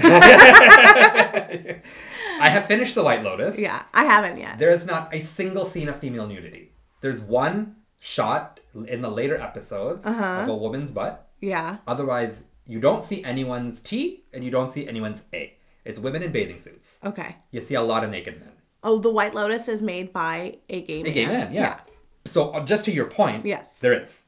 I 2.42 2.50
have 2.50 2.66
finished 2.66 2.96
the 2.96 3.04
White 3.04 3.24
Lotus. 3.24 3.58
yeah. 3.60 3.84
I 3.94 4.06
haven't 4.06 4.38
yet. 4.38 4.60
There 4.60 4.72
is 4.72 4.86
not 4.86 5.14
a 5.14 5.20
single 5.20 5.66
scene 5.66 5.90
of 5.90 6.00
female 6.00 6.28
nudity. 6.28 6.72
There's 7.02 7.22
one 7.22 7.76
shot 8.00 8.60
in 8.88 9.02
the 9.02 9.10
later 9.12 9.38
episodes 9.40 10.06
Uh-huh. 10.06 10.42
of 10.44 10.50
a 10.50 10.56
woman's 10.56 10.92
butt. 10.92 11.29
Yeah. 11.42 11.78
Otherwise, 11.88 12.44
you 12.68 12.80
don't 12.80 13.04
see 13.04 13.24
anyone's 13.24 13.80
T 13.80 14.24
and 14.34 14.44
you 14.44 14.52
don't 14.52 14.72
see 14.72 14.88
anyone's 14.88 15.24
A. 15.34 15.54
It's 15.86 15.98
women 15.98 16.22
in 16.24 16.32
bathing 16.32 16.60
suits. 16.60 17.00
Okay. 17.04 17.38
You 17.52 17.62
see 17.62 17.76
a 17.76 17.82
lot 17.82 18.04
of 18.04 18.10
naked 18.12 18.40
men. 18.40 18.52
Oh, 18.84 19.00
the 19.00 19.12
White 19.12 19.34
Lotus 19.34 19.68
is 19.68 19.82
made 19.82 20.14
by 20.14 20.58
a 20.70 20.82
gay 20.82 21.04
man. 21.04 21.12
A 21.12 21.14
gay 21.16 21.26
man, 21.26 21.54
yeah. 21.54 21.80
So 22.26 22.52
uh, 22.52 22.64
just 22.66 22.86
to 22.86 22.92
your 22.92 23.10
point, 23.10 23.46
Yes. 23.46 23.80
there 23.80 24.00
is. 24.00 24.24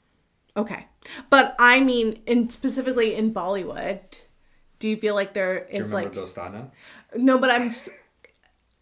Okay. 0.58 0.88
But 1.30 1.56
I 1.60 1.80
mean 1.82 2.22
in 2.26 2.50
specifically 2.50 3.14
in 3.16 3.34
Bollywood, 3.34 4.00
do 4.80 4.88
you 4.90 4.98
feel 4.98 5.14
like 5.16 5.34
there 5.34 5.68
Do 5.70 5.78
you 5.78 5.84
remember 5.84 5.96
like 5.96 6.14
Dostana? 6.14 6.72
No, 7.16 7.38
but 7.38 7.52
I'm 7.52 7.70
s- 7.70 7.90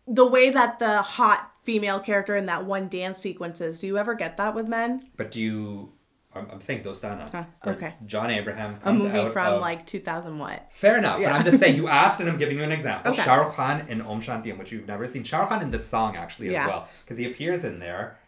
the 0.08 0.28
way 0.28 0.50
that 0.50 0.80
the 0.80 1.02
hot 1.02 1.52
female 1.64 2.00
character 2.00 2.36
in 2.36 2.46
that 2.48 2.66
one 2.66 2.88
dance 2.88 3.20
sequences, 3.20 3.80
do 3.80 3.88
you 3.88 3.98
ever 3.98 4.16
get 4.16 4.38
that 4.38 4.56
with 4.56 4.68
men? 4.68 5.04
But 5.18 5.32
do 5.32 5.40
you? 5.42 5.94
I'm, 6.36 6.48
I'm 6.52 6.62
saying 6.62 6.84
Dostana. 6.84 7.32
Huh, 7.32 7.44
okay. 7.72 7.96
John 8.06 8.30
Abraham 8.30 8.80
A 8.84 8.94
movie 8.94 9.18
out 9.18 9.34
from 9.34 9.56
of- 9.56 9.62
like 9.62 9.88
2000 9.88 10.38
what? 10.38 10.68
Fair 10.72 10.98
enough, 11.00 11.20
Yeah. 11.20 11.32
but 11.32 11.40
I'm 11.40 11.46
just 11.46 11.60
saying 11.60 11.76
you 11.76 11.88
asked, 11.88 12.20
and 12.20 12.30
I'm 12.30 12.38
giving 12.38 12.58
you 12.58 12.64
an 12.64 12.72
example. 12.72 13.12
Okay. 13.14 13.24
Shah 13.24 13.36
Rukh 13.36 13.56
Khan 13.56 13.86
in 13.88 14.02
Om 14.02 14.22
Shanti, 14.22 14.52
Om, 14.52 14.60
which 14.60 14.72
you've 14.72 14.88
never 14.88 15.08
seen. 15.08 15.24
Shah 15.24 15.40
Rukh 15.40 15.50
Khan 15.50 15.62
in 15.64 15.72
this 15.72 15.88
song 15.88 16.16
actually 16.16 16.52
Yeah. 16.52 16.64
as 16.64 16.68
well, 16.68 16.90
because 17.04 17.18
he 17.18 17.26
appears 17.26 17.64
in 17.64 17.80
there, 17.80 18.20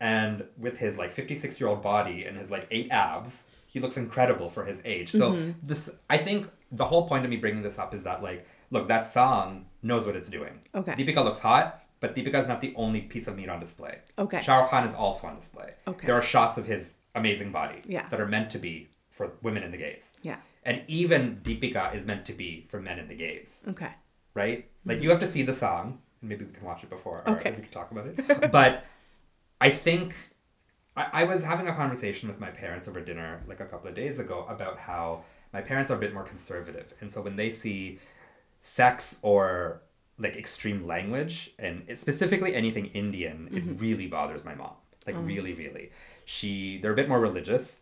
and 0.00 0.44
with 0.56 0.78
his 0.78 0.96
like 0.98 1.12
56 1.12 1.60
year 1.60 1.68
old 1.68 1.82
body 1.82 2.24
and 2.24 2.36
his 2.36 2.50
like 2.50 2.66
eight 2.70 2.88
abs, 2.90 3.44
he 3.66 3.80
looks 3.80 3.96
incredible 3.96 4.48
for 4.48 4.64
his 4.64 4.80
age. 4.84 5.10
So 5.10 5.32
Mm-hmm. 5.32 5.50
this, 5.66 5.90
I 6.08 6.16
think, 6.16 6.48
the 6.70 6.84
whole 6.86 7.08
point 7.08 7.24
of 7.24 7.30
me 7.30 7.36
bringing 7.38 7.62
this 7.62 7.78
up 7.78 7.92
is 7.94 8.04
that 8.04 8.22
like, 8.22 8.46
look, 8.70 8.88
that 8.88 9.06
song 9.06 9.66
knows 9.82 10.06
what 10.06 10.14
it's 10.14 10.28
doing. 10.28 10.60
Okay. 10.74 10.92
Deepika 10.92 11.24
looks 11.24 11.40
hot, 11.40 11.82
but 12.00 12.14
Deepika 12.14 12.34
is 12.40 12.46
not 12.46 12.60
the 12.60 12.72
only 12.76 13.00
piece 13.00 13.26
of 13.26 13.36
meat 13.36 13.48
on 13.48 13.58
display. 13.58 13.98
Okay. 14.18 14.42
Shah 14.42 14.60
Rukh 14.60 14.70
Khan 14.70 14.86
is 14.86 14.94
also 14.94 15.26
on 15.26 15.34
display. 15.36 15.72
Okay. 15.88 16.06
There 16.06 16.14
are 16.14 16.22
shots 16.22 16.56
of 16.58 16.66
his 16.66 16.94
amazing 17.14 17.52
body 17.52 17.82
Yeah. 17.86 18.08
that 18.08 18.20
are 18.20 18.26
meant 18.26 18.50
to 18.50 18.58
be 18.58 18.88
for 19.10 19.32
women 19.42 19.62
in 19.62 19.70
the 19.70 19.76
gays. 19.76 20.16
Yeah. 20.22 20.36
And 20.64 20.82
even 20.86 21.40
Deepika 21.42 21.94
is 21.94 22.04
meant 22.04 22.24
to 22.26 22.32
be 22.32 22.66
for 22.70 22.80
men 22.80 22.98
in 22.98 23.08
the 23.08 23.14
gays. 23.14 23.64
Okay. 23.68 23.92
right? 24.34 24.70
Like 24.84 24.96
mm-hmm. 24.98 25.04
you 25.04 25.10
have 25.10 25.20
to 25.20 25.26
see 25.28 25.42
the 25.42 25.54
song, 25.54 25.98
and 26.20 26.28
maybe 26.30 26.44
we 26.44 26.52
can 26.52 26.64
watch 26.64 26.84
it 26.84 26.90
before, 26.90 27.24
or 27.26 27.36
Okay. 27.36 27.50
we 27.50 27.62
can 27.62 27.70
talk 27.70 27.90
about 27.90 28.06
it. 28.06 28.52
but 28.52 28.84
I 29.60 29.70
think 29.70 30.14
I, 30.96 31.08
I 31.12 31.24
was 31.24 31.42
having 31.42 31.66
a 31.66 31.74
conversation 31.74 32.28
with 32.28 32.38
my 32.38 32.50
parents 32.50 32.86
over 32.86 33.00
dinner 33.00 33.42
like 33.48 33.58
a 33.58 33.64
couple 33.64 33.88
of 33.88 33.96
days 33.96 34.18
ago 34.20 34.46
about 34.48 34.78
how 34.78 35.24
my 35.52 35.60
parents 35.60 35.90
are 35.90 35.96
a 35.96 35.98
bit 35.98 36.14
more 36.14 36.22
conservative, 36.22 36.94
and 37.00 37.12
so 37.12 37.20
when 37.20 37.36
they 37.36 37.50
see 37.50 37.98
sex 38.60 39.16
or 39.22 39.80
like 40.18 40.36
extreme 40.36 40.86
language 40.86 41.52
and 41.58 41.84
it, 41.86 41.98
specifically 41.98 42.54
anything 42.54 42.86
Indian, 42.86 43.48
it 43.52 43.64
mm-hmm. 43.64 43.76
really 43.78 44.06
bothers 44.06 44.44
my 44.44 44.54
mom. 44.54 44.72
Like 45.06 45.16
oh. 45.16 45.20
really, 45.20 45.54
really. 45.54 45.90
She 46.30 46.78
they're 46.82 46.92
a 46.92 46.96
bit 46.96 47.08
more 47.08 47.20
religious, 47.20 47.80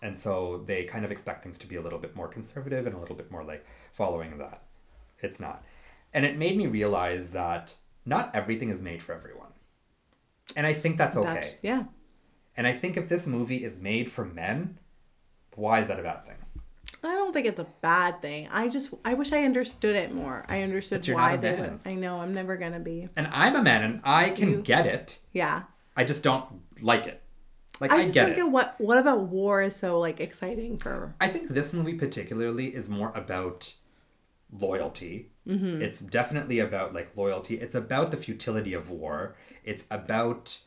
and 0.00 0.18
so 0.18 0.62
they 0.64 0.84
kind 0.84 1.04
of 1.04 1.10
expect 1.10 1.42
things 1.42 1.58
to 1.58 1.66
be 1.66 1.76
a 1.76 1.82
little 1.82 1.98
bit 1.98 2.16
more 2.16 2.26
conservative 2.26 2.86
and 2.86 2.94
a 2.94 2.98
little 2.98 3.14
bit 3.16 3.30
more 3.30 3.44
like 3.44 3.66
following 3.92 4.38
that. 4.38 4.62
It's 5.18 5.38
not. 5.38 5.62
And 6.14 6.24
it 6.24 6.38
made 6.38 6.56
me 6.56 6.66
realize 6.66 7.32
that 7.32 7.74
not 8.06 8.34
everything 8.34 8.70
is 8.70 8.80
made 8.80 9.02
for 9.02 9.12
everyone. 9.12 9.52
And 10.56 10.66
I 10.66 10.72
think 10.72 10.96
that's 10.96 11.18
okay. 11.18 11.34
That's, 11.34 11.54
yeah. 11.60 11.84
And 12.56 12.66
I 12.66 12.72
think 12.72 12.96
if 12.96 13.10
this 13.10 13.26
movie 13.26 13.62
is 13.62 13.76
made 13.76 14.10
for 14.10 14.24
men, 14.24 14.78
why 15.54 15.80
is 15.80 15.88
that 15.88 16.00
a 16.00 16.02
bad 16.02 16.24
thing? 16.24 16.36
I 17.02 17.08
don't 17.14 17.32
think 17.34 17.46
it's 17.46 17.60
a 17.60 17.66
bad 17.82 18.22
thing. 18.22 18.48
I 18.50 18.68
just 18.70 18.94
I 19.04 19.12
wish 19.12 19.32
I 19.34 19.44
understood 19.44 19.96
it 19.96 20.14
more. 20.14 20.46
I 20.48 20.62
understood 20.62 21.00
But 21.00 21.08
you're 21.08 21.16
why 21.16 21.30
not 21.32 21.38
a 21.40 21.42
they 21.42 21.52
man. 21.52 21.60
would. 21.72 21.80
I 21.84 21.94
know 21.94 22.20
I'm 22.20 22.32
never 22.32 22.56
gonna 22.56 22.80
be. 22.80 23.10
And 23.16 23.26
I'm 23.26 23.54
a 23.54 23.62
man 23.62 23.82
and 23.82 24.00
I 24.02 24.30
can 24.30 24.48
You- 24.50 24.62
get 24.62 24.86
it. 24.86 25.18
Yeah. 25.32 25.64
I 25.94 26.04
just 26.04 26.22
don't 26.22 26.46
like 26.80 27.06
it. 27.06 27.20
Like 27.80 27.90
I 27.90 28.02
I, 28.02 28.08
get 28.08 28.38
it. 28.38 28.42
what 28.48 28.74
what 28.78 28.98
about 28.98 29.22
war 29.22 29.62
is 29.62 29.74
so 29.76 29.98
like 29.98 30.20
exciting 30.20 30.78
for. 30.78 31.14
I 31.20 31.28
think 31.28 31.48
this 31.50 31.72
movie 31.72 31.94
particularly 31.94 32.66
is 32.74 32.88
more 32.88 33.10
about 33.14 33.74
loyalty. 34.52 35.30
Mm-hmm. 35.46 35.82
It's 35.82 36.00
definitely 36.00 36.58
about 36.60 36.94
like 36.94 37.16
loyalty. 37.16 37.56
It's 37.58 37.74
about 37.74 38.10
the 38.10 38.16
futility 38.16 38.74
of 38.74 38.90
war. 38.90 39.36
It's 39.64 39.84
about 39.90 40.60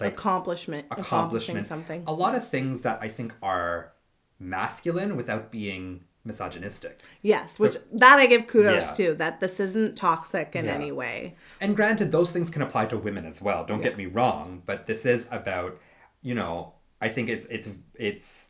like 0.00 0.14
accomplishment, 0.14 0.86
accomplishing 0.90 1.56
accomplishment. 1.56 1.66
something. 1.68 2.04
A 2.06 2.12
lot 2.12 2.34
of 2.34 2.48
things 2.48 2.80
that 2.82 2.98
I 3.00 3.08
think 3.08 3.34
are 3.42 3.92
masculine 4.38 5.16
without 5.16 5.50
being 5.50 6.04
misogynistic. 6.24 7.00
Yes, 7.22 7.58
which 7.58 7.76
that 7.92 8.18
I 8.18 8.26
give 8.26 8.46
kudos 8.46 8.86
Yeah. 8.88 8.92
to. 8.94 9.14
That 9.14 9.40
this 9.40 9.60
isn't 9.60 9.96
toxic 9.96 10.54
in 10.56 10.64
Yeah. 10.66 10.74
any 10.74 10.92
way. 10.92 11.36
And 11.60 11.76
granted, 11.76 12.12
those 12.12 12.32
things 12.32 12.50
can 12.50 12.62
apply 12.62 12.86
to 12.86 12.98
women 12.98 13.24
as 13.24 13.40
well. 13.40 13.64
Don't 13.64 13.82
get 13.82 13.96
me 13.96 14.06
wrong, 14.06 14.62
but 14.66 14.86
this 14.86 15.06
is 15.06 15.26
about, 15.30 15.78
you 16.22 16.34
know, 16.34 16.74
I 17.00 17.08
think 17.08 17.28
it's 17.28 17.46
it's 17.46 17.68
it's 17.94 18.48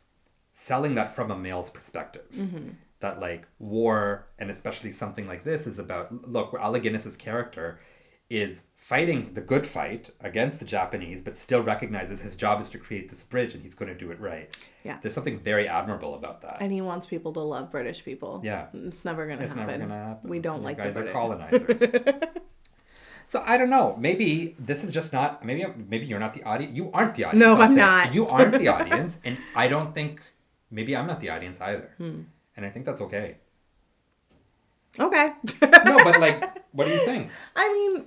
selling 0.53 0.95
that 0.95 1.15
from 1.15 1.31
a 1.31 1.37
male's 1.37 1.69
perspective. 1.69 2.27
Mm-hmm. 2.35 2.69
That 2.99 3.19
like 3.19 3.47
war 3.57 4.27
and 4.37 4.51
especially 4.51 4.91
something 4.91 5.27
like 5.27 5.43
this 5.43 5.65
is 5.65 5.79
about. 5.79 6.27
Look, 6.29 6.53
Alec 6.59 6.83
Guinness's 6.83 7.17
character 7.17 7.79
is 8.29 8.63
fighting 8.77 9.33
the 9.33 9.41
good 9.41 9.67
fight 9.67 10.11
against 10.21 10.59
the 10.59 10.65
Japanese, 10.65 11.21
but 11.21 11.35
still 11.35 11.61
recognizes 11.61 12.21
his 12.21 12.37
job 12.37 12.61
is 12.61 12.69
to 12.69 12.77
create 12.77 13.09
this 13.09 13.23
bridge, 13.23 13.53
and 13.53 13.61
he's 13.61 13.75
going 13.75 13.91
to 13.91 13.97
do 13.97 14.09
it 14.09 14.17
right. 14.21 14.55
Yeah. 14.85 14.99
There's 15.01 15.13
something 15.13 15.37
very 15.39 15.67
admirable 15.67 16.15
about 16.15 16.41
that. 16.43 16.57
And 16.61 16.71
he 16.71 16.79
wants 16.79 17.05
people 17.07 17.33
to 17.33 17.41
love 17.41 17.71
British 17.71 18.05
people. 18.05 18.39
Yeah. 18.43 18.67
It's 18.73 19.03
never 19.03 19.27
gonna 19.27 19.41
It's 19.41 19.51
happen. 19.53 19.67
never 19.67 19.79
gonna 19.85 20.05
happen. 20.07 20.29
We 20.29 20.39
don't 20.39 20.59
You 20.59 20.63
like 20.63 20.77
guys 20.77 20.93
the 20.93 21.09
are 21.09 21.11
colonizers. 21.11 21.83
So 23.31 23.41
I 23.47 23.55
don't 23.57 23.69
know. 23.69 23.95
Maybe 23.97 24.55
this 24.59 24.83
is 24.83 24.91
just 24.91 25.13
not. 25.15 25.39
Maybe 25.47 25.63
maybe 25.87 26.05
you're 26.05 26.19
not 26.19 26.33
the 26.35 26.43
audience. 26.43 26.75
You 26.75 26.91
aren't 26.91 27.15
the 27.15 27.23
audience. 27.31 27.39
No, 27.45 27.55
I'll 27.55 27.61
I'm 27.63 27.75
say. 27.79 27.79
not. 27.87 28.13
You 28.13 28.27
aren't 28.27 28.59
the 28.59 28.67
audience, 28.77 29.19
and 29.23 29.37
I 29.55 29.69
don't 29.71 29.95
think. 29.95 30.19
Maybe 30.69 30.95
I'm 30.99 31.07
not 31.07 31.19
the 31.23 31.29
audience 31.35 31.59
either, 31.63 31.91
Hmm. 31.97 32.27
and 32.55 32.65
I 32.65 32.69
think 32.69 32.83
that's 32.85 32.99
okay. 33.07 33.37
Okay. 34.99 35.31
No, 35.87 35.95
but 36.03 36.19
like, 36.19 36.39
what 36.75 36.87
do 36.87 36.91
you 36.91 37.03
think? 37.07 37.31
I 37.55 37.71
mean, 37.71 38.05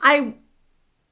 I, 0.00 0.34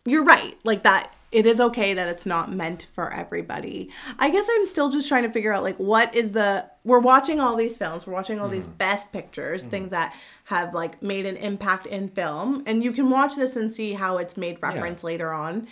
you're 0.04 0.24
right. 0.24 0.54
Like 0.64 0.82
that, 0.84 1.14
it 1.34 1.46
is 1.46 1.60
okay 1.60 1.94
that 1.94 2.08
it's 2.08 2.24
not 2.24 2.52
meant 2.52 2.86
for 2.94 3.12
everybody. 3.12 3.90
I 4.20 4.30
guess 4.30 4.46
I'm 4.48 4.68
still 4.68 4.88
just 4.88 5.08
trying 5.08 5.24
to 5.24 5.32
figure 5.32 5.52
out 5.52 5.64
like 5.64 5.76
what 5.76 6.14
is 6.14 6.32
the. 6.32 6.70
We're 6.84 7.00
watching 7.00 7.40
all 7.40 7.56
these 7.56 7.76
films. 7.76 8.06
We're 8.06 8.12
watching 8.12 8.38
all 8.40 8.48
these 8.48 8.62
mm-hmm. 8.62 8.72
best 8.72 9.10
pictures, 9.10 9.62
mm-hmm. 9.62 9.70
things 9.70 9.90
that 9.90 10.14
have 10.44 10.72
like 10.72 11.02
made 11.02 11.26
an 11.26 11.36
impact 11.36 11.86
in 11.86 12.08
film, 12.08 12.62
and 12.66 12.84
you 12.84 12.92
can 12.92 13.10
watch 13.10 13.34
this 13.34 13.56
and 13.56 13.72
see 13.72 13.94
how 13.94 14.18
it's 14.18 14.36
made 14.36 14.58
reference 14.62 15.02
later 15.02 15.32
on. 15.32 15.66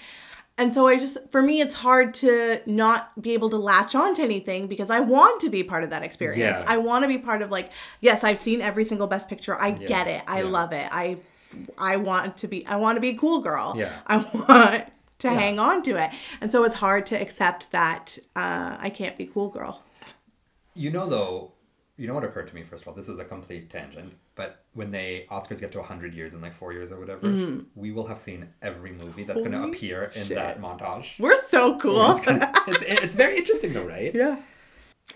And 0.58 0.74
so 0.74 0.86
I 0.86 0.98
just, 0.98 1.16
for 1.30 1.42
me, 1.42 1.60
it's 1.60 1.74
hard 1.74 2.12
to 2.14 2.60
not 2.66 3.20
be 3.20 3.32
able 3.32 3.48
to 3.50 3.56
latch 3.56 3.94
on 3.94 4.14
to 4.16 4.22
anything 4.22 4.66
because 4.66 4.90
I 4.90 5.00
want 5.00 5.40
to 5.42 5.50
be 5.50 5.62
part 5.62 5.82
of 5.82 5.90
that 5.90 6.02
experience. 6.02 6.60
Yeah. 6.60 6.64
I 6.68 6.76
want 6.76 7.04
to 7.04 7.08
be 7.08 7.18
part 7.18 7.40
of 7.40 7.50
like, 7.50 7.70
yes, 8.00 8.22
I've 8.22 8.40
seen 8.40 8.60
every 8.60 8.84
single 8.84 9.06
best 9.06 9.28
picture. 9.28 9.58
I 9.58 9.70
get 9.70 10.08
it. 10.08 10.22
I 10.26 10.42
yeah. 10.42 10.48
love 10.48 10.72
it. 10.72 10.88
I, 10.92 11.18
I 11.78 11.96
want 11.96 12.36
to 12.38 12.48
be. 12.48 12.66
I 12.66 12.76
want 12.76 12.96
to 12.96 13.00
be 13.00 13.10
a 13.10 13.16
cool 13.16 13.40
girl. 13.40 13.74
Yeah. 13.76 13.92
I 14.06 14.16
want 14.48 14.91
to 15.22 15.30
hang 15.30 15.58
on 15.58 15.82
to 15.84 15.96
it, 16.02 16.10
and 16.40 16.50
so 16.52 16.64
it's 16.64 16.74
hard 16.76 17.06
to 17.06 17.20
accept 17.20 17.70
that 17.72 18.18
uh, 18.36 18.76
I 18.78 18.90
can't 18.90 19.16
be 19.16 19.26
cool 19.26 19.48
girl. 19.48 19.82
You 20.74 20.90
know, 20.90 21.08
though, 21.08 21.52
you 21.96 22.06
know 22.06 22.14
what 22.14 22.24
occurred 22.24 22.48
to 22.48 22.54
me 22.54 22.62
first 22.62 22.82
of 22.82 22.88
all. 22.88 22.94
This 22.94 23.08
is 23.08 23.18
a 23.18 23.24
complete 23.24 23.70
tangent, 23.70 24.14
but 24.34 24.64
when 24.72 24.90
they 24.90 25.26
Oscars 25.30 25.60
get 25.60 25.72
to 25.72 25.82
hundred 25.82 26.14
years 26.14 26.34
in 26.34 26.40
like 26.40 26.54
four 26.54 26.72
years 26.72 26.90
or 26.92 26.98
whatever, 26.98 27.62
we 27.74 27.92
will 27.92 28.06
have 28.06 28.18
seen 28.18 28.48
every 28.62 28.92
movie 28.92 29.24
that's 29.24 29.40
going 29.40 29.52
to. 29.52 29.62
Appear 29.64 30.04
in 30.14 30.24
shit. 30.24 30.36
that 30.36 30.60
montage. 30.60 31.18
We're 31.18 31.36
so 31.36 31.78
cool. 31.78 32.12
It's, 32.12 32.20
gonna- 32.26 32.52
it's, 32.68 32.82
it's 33.04 33.14
very 33.14 33.36
interesting 33.38 33.72
though, 33.72 33.84
right? 33.86 34.14
Yeah. 34.14 34.36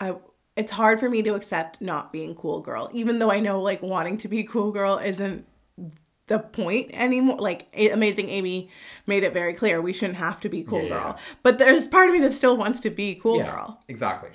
I 0.01 0.17
it's 0.57 0.73
hard 0.73 1.01
for 1.01 1.09
me 1.11 1.23
to 1.23 1.35
accept 1.35 1.81
not 1.83 2.13
being 2.13 2.35
cool 2.35 2.61
girl, 2.61 2.89
even 2.93 3.19
though 3.19 3.31
I 3.31 3.41
know 3.41 3.61
like 3.61 3.83
wanting 3.83 4.17
to 4.19 4.29
be 4.29 4.43
cool 4.45 4.73
girl 4.73 4.99
isn't 4.99 5.47
the 6.27 6.39
point 6.39 6.91
anymore. 6.93 7.39
Like 7.39 7.69
Amazing 7.93 8.29
Amy 8.31 8.69
made 9.07 9.23
it 9.25 9.33
very 9.33 9.55
clear 9.55 9.81
we 9.81 9.93
shouldn't 9.93 10.19
have 10.19 10.41
to 10.41 10.49
be 10.49 10.63
cool 10.63 10.83
Yeah, 10.83 10.89
girl. 10.89 11.15
yeah. 11.17 11.23
But 11.43 11.59
there's 11.59 11.87
part 11.87 12.09
of 12.09 12.15
me 12.15 12.21
that 12.21 12.33
still 12.33 12.57
wants 12.57 12.81
to 12.81 12.91
be 12.91 13.15
cool 13.15 13.39
Yeah, 13.39 13.51
girl. 13.53 13.83
Exactly. 13.89 14.31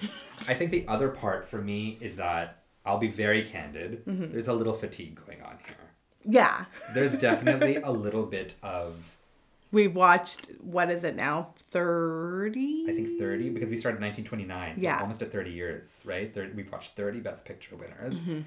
I 0.48 0.54
think 0.54 0.72
the 0.72 0.88
other 0.88 1.10
part 1.10 1.48
for 1.48 1.58
me 1.62 1.98
is 2.02 2.16
that 2.16 2.64
I'll 2.86 2.98
be 2.98 3.10
very 3.10 3.44
candid. 3.44 4.06
Mm-hmm. 4.06 4.32
There's 4.32 4.48
a 4.48 4.54
little 4.54 4.74
fatigue 4.74 5.20
going 5.26 5.42
on 5.44 5.58
here. 5.66 5.76
Yeah. 6.24 6.66
There's 6.94 7.16
definitely 7.30 7.76
a 7.78 7.92
little 7.92 8.26
bit 8.26 8.54
of 8.64 8.96
We've 9.74 9.96
watched 9.96 10.48
what 10.60 10.92
is 10.92 11.06
it 11.06 11.16
now? 11.16 11.54
30? 11.72 12.86
I 12.90 12.94
think 12.94 13.18
30 13.18 13.52
because 13.52 13.70
we 13.70 13.78
started 13.78 14.02
1929, 14.02 14.78
so 14.78 14.84
Yeah. 14.84 15.00
almost 15.00 15.22
at 15.22 15.32
30 15.32 15.52
years, 15.52 16.02
right? 16.04 16.34
30, 16.34 16.54
we've 16.54 16.70
watched 16.72 16.96
30 16.98 17.22
Best 17.22 17.46
Picture 17.46 17.78
winners. 17.78 18.20
Mm-hmm. 18.20 18.42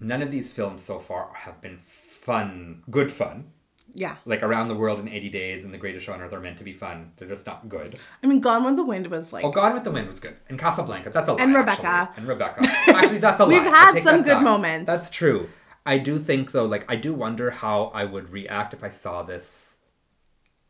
None 0.00 0.22
of 0.22 0.30
these 0.30 0.50
films 0.50 0.82
so 0.82 0.98
far 0.98 1.32
have 1.34 1.60
been 1.60 1.80
fun, 2.22 2.82
good 2.90 3.10
fun. 3.10 3.50
Yeah. 3.94 4.16
Like 4.24 4.42
Around 4.42 4.68
the 4.68 4.74
World 4.74 5.00
in 5.00 5.08
80 5.08 5.28
Days 5.28 5.64
and 5.64 5.74
The 5.74 5.76
Greatest 5.76 6.06
Show 6.06 6.14
on 6.14 6.22
Earth 6.22 6.32
are 6.32 6.40
meant 6.40 6.56
to 6.58 6.64
be 6.64 6.72
fun. 6.72 7.12
They're 7.16 7.28
just 7.28 7.44
not 7.44 7.68
good. 7.68 7.98
I 8.22 8.26
mean 8.26 8.40
Gone 8.40 8.64
with 8.64 8.76
the 8.76 8.84
Wind 8.84 9.08
was 9.08 9.34
like 9.34 9.44
Oh, 9.44 9.50
Gone 9.50 9.74
with 9.74 9.84
the 9.84 9.90
Wind 9.90 10.06
was 10.06 10.18
good. 10.18 10.36
And 10.48 10.58
Casablanca, 10.58 11.10
that's 11.10 11.28
a 11.28 11.34
lie. 11.34 11.42
And 11.42 11.54
actually. 11.54 11.74
Rebecca. 11.84 12.12
And 12.16 12.26
Rebecca. 12.26 12.60
Actually, 12.88 13.18
that's 13.18 13.38
a 13.40 13.44
lie. 13.44 13.48
We've 13.50 13.62
had 13.62 14.02
some 14.02 14.22
good 14.22 14.36
back. 14.36 14.42
moments. 14.44 14.86
That's 14.86 15.10
true. 15.10 15.50
I 15.84 15.98
do 15.98 16.18
think, 16.18 16.52
though, 16.52 16.64
like, 16.64 16.90
I 16.90 16.96
do 16.96 17.12
wonder 17.12 17.50
how 17.50 17.90
I 17.92 18.04
would 18.04 18.30
react 18.30 18.72
if 18.72 18.82
I 18.82 18.88
saw 18.88 19.22
this 19.24 19.76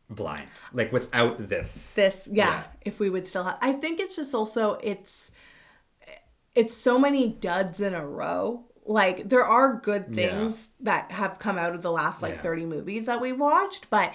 blind. 0.09 0.49
Like, 0.73 0.91
without 0.91 1.47
this. 1.47 1.93
this 1.93 2.27
yeah, 2.29 2.45
Yeah. 2.47 2.63
if 2.81 2.99
we 2.99 3.09
would 3.09 3.27
still 3.27 3.45
have 3.45 3.57
i 3.61 3.71
think 3.71 3.99
it's 4.01 4.15
just 4.17 4.33
also 4.35 4.77
it's 4.83 5.31
it's 6.55 6.75
so 6.75 6.99
many 6.99 7.29
duds 7.29 7.79
in 7.79 7.93
a 7.93 8.05
row 8.05 8.65
like 8.85 9.29
there 9.29 9.43
are 9.45 9.75
good 9.79 10.05
Yeah. 10.09 10.15
things 10.29 10.69
that 10.81 11.11
have 11.11 11.39
come 11.39 11.57
out 11.57 11.73
of 11.75 11.81
the 11.81 11.91
last 11.91 12.21
like 12.21 12.35
Yeah. 12.35 12.41
30 12.41 12.65
movies 12.65 13.05
that 13.05 13.21
we 13.21 13.31
watched 13.31 13.89
but 13.89 14.13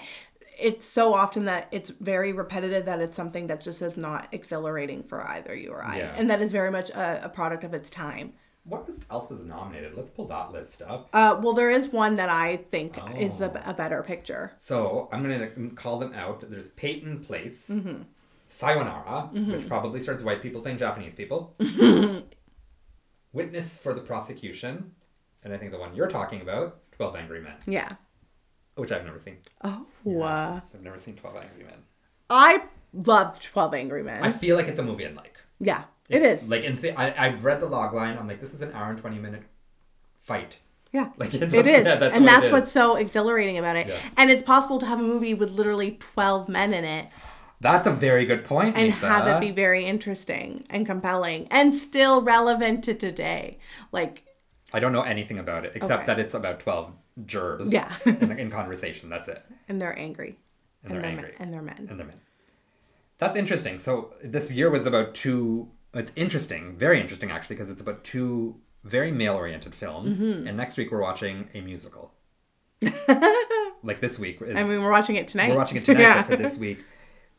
it's 0.61 0.85
so 0.85 1.13
often 1.13 1.45
that 1.45 1.67
it's 1.71 1.89
very 1.89 2.33
repetitive 2.33 2.85
that 2.85 2.99
it's 2.99 3.15
something 3.15 3.47
that 3.47 3.61
just 3.61 3.81
is 3.81 3.95
not 3.97 4.27
exhilarating 4.33 5.03
for 5.03 5.25
either 5.27 5.55
you 5.55 5.71
or 5.71 5.83
i 5.83 5.97
Yeah. 5.97 6.13
and 6.15 6.29
that 6.29 6.41
is 6.41 6.51
very 6.51 6.69
much 6.71 6.89
a, 6.91 7.25
a 7.25 7.29
product 7.29 7.63
of 7.63 7.73
its 7.73 7.89
time 7.89 8.33
What 8.65 8.85
was, 8.85 8.99
else 9.09 9.29
was 9.31 9.41
nominated? 9.41 9.95
Let's 9.95 10.11
pull 10.11 10.27
that 10.27 10.51
list 10.51 10.81
up. 10.83 11.09
uh, 11.13 11.39
well 11.41 11.53
there 11.53 11.71
is 11.71 11.87
one 11.87 12.17
that 12.17 12.29
i 12.29 12.57
think 12.73 12.97
is 13.17 13.41
a, 13.41 13.49
Oh. 13.51 13.71
a 13.71 13.73
better 13.73 14.03
picture 14.03 14.51
So 14.59 15.07
I'm 15.11 15.23
gonna 15.23 15.49
call 15.75 15.97
them 15.99 16.13
out. 16.13 16.43
There's 16.51 16.71
Peyton 16.71 17.23
Place, 17.25 17.67
Mm-hmm. 17.69 18.03
Sayonara, 18.51 19.29
which 19.31 19.67
probably 19.67 20.01
starts 20.01 20.23
white 20.23 20.41
people 20.41 20.59
playing 20.61 20.79
Japanese 20.79 21.13
people. 21.15 21.53
Witness 23.31 23.77
for 23.77 23.93
the 23.93 24.01
prosecution, 24.01 24.91
and 25.43 25.53
I 25.53 25.57
think 25.57 25.71
the 25.71 25.77
one 25.79 25.93
you're 25.95 26.07
talking 26.09 26.41
about, 26.41 26.79
Twelve 26.91 27.15
Angry 27.15 27.41
Men, 27.41 27.55
yeah 27.67 27.95
which 28.75 28.91
I've 28.93 29.03
never 29.05 29.19
seen. 29.19 29.37
oh 29.63 29.85
uh, 30.21 30.61
I've 30.73 30.81
never 30.81 30.97
seen 30.97 31.15
Twelve 31.17 31.35
Angry 31.35 31.63
Men. 31.65 31.83
i 32.29 32.63
loved 32.93 33.43
12 33.43 33.73
angry 33.75 34.01
men 34.03 34.23
I 34.23 34.31
feel 34.31 34.55
like 34.55 34.67
it's 34.67 34.79
a 34.79 34.83
movie 34.83 35.05
I'd 35.05 35.15
like. 35.15 35.37
yeah 35.59 35.83
it 36.09 36.21
It's- 36.23 36.47
Like 36.49 36.63
and 36.65 36.79
th- 36.79 36.95
I 36.97 37.13
I've 37.17 37.43
read 37.43 37.59
the 37.61 37.67
log 37.67 37.93
line. 37.93 38.17
I'm 38.17 38.27
like, 38.27 38.41
this 38.41 38.53
is 38.53 38.61
an 38.61 38.71
hour 38.73 38.89
and 38.89 38.97
twenty 38.99 39.19
minute 39.19 39.43
fight. 40.21 40.57
Yeah. 40.91 41.09
Like, 41.17 41.33
it's 41.35 41.53
it 41.53 41.67
is. 41.67 41.85
yeah, 41.85 41.95
that's 41.97 42.15
and 42.15 42.23
what 42.25 42.31
that's 42.31 42.45
is. 42.47 42.51
what's 42.51 42.71
so 42.71 42.95
exhilarating 42.95 43.57
about 43.59 43.75
it. 43.75 43.87
Yeah. 43.87 43.99
And 44.17 44.31
it's 44.31 44.41
possible 44.41 44.79
to 44.79 44.85
have 44.87 44.99
a 44.99 45.03
movie 45.03 45.35
with 45.35 45.51
literally 45.51 45.97
12 45.99 46.49
men 46.49 46.73
in 46.73 46.83
it 46.83 47.09
That's 47.61 47.87
a 47.87 47.91
very 47.91 48.25
good 48.25 48.43
point. 48.45 48.77
and 48.77 48.91
have 48.93 49.27
it 49.27 49.39
be 49.45 49.51
very 49.51 49.83
interesting 49.85 50.65
and 50.69 50.85
compelling 50.85 51.47
and 51.51 51.73
still 51.73 52.21
relevant 52.21 52.83
to 52.85 52.93
today. 52.93 53.59
Like, 53.91 54.23
I 54.73 54.79
don't 54.79 54.93
know 54.93 55.01
anything 55.01 55.39
about 55.39 55.65
it 55.65 55.73
except 55.75 56.03
Okay. 56.03 56.05
that 56.07 56.19
it's 56.19 56.33
about 56.33 56.59
twelve 56.61 56.93
jurors. 57.25 57.71
Yeah. 57.71 57.93
in, 58.05 58.31
in 58.39 58.51
conversation. 58.51 59.09
That's 59.09 59.27
it. 59.27 59.43
and 59.67 59.81
they're 59.81 59.97
angry. 59.97 60.37
And 60.83 60.93
they're 60.93 61.01
men- 61.01 61.11
angry. 61.11 61.33
and 61.39 61.51
they're 61.53 61.61
men. 61.61 61.87
and 61.89 61.99
they're 61.99 62.07
men. 62.07 62.21
That's 63.17 63.35
interesting. 63.37 63.79
So 63.79 64.13
this 64.23 64.49
year 64.49 64.69
was 64.69 64.85
about 64.85 65.13
two. 65.13 65.69
It's 65.93 66.11
interesting, 66.15 66.77
very 66.77 67.01
interesting 67.01 67.31
actually, 67.31 67.55
because 67.57 67.69
it's 67.69 67.81
about 67.81 68.03
two 68.05 68.61
very 68.85 69.11
male-oriented 69.11 69.75
films. 69.75 70.13
Mm-hmm. 70.17 70.47
And 70.47 70.55
next 70.55 70.77
week 70.77 70.91
we're 70.91 71.01
watching 71.01 71.49
a 71.53 71.59
musical. 71.59 72.13
like 73.83 73.99
this 73.99 74.17
week 74.19 74.41
is 74.41 74.55
I 74.55 74.63
mean, 74.63 74.81
we're 74.81 74.91
watching 74.91 75.15
it 75.15 75.27
tonight. 75.27 75.49
we're 75.49 75.57
watching 75.57 75.77
it 75.77 75.85
tonight. 75.85 76.01
yeah. 76.01 76.21
But 76.21 76.37
for 76.37 76.43
this 76.43 76.57
week, 76.57 76.83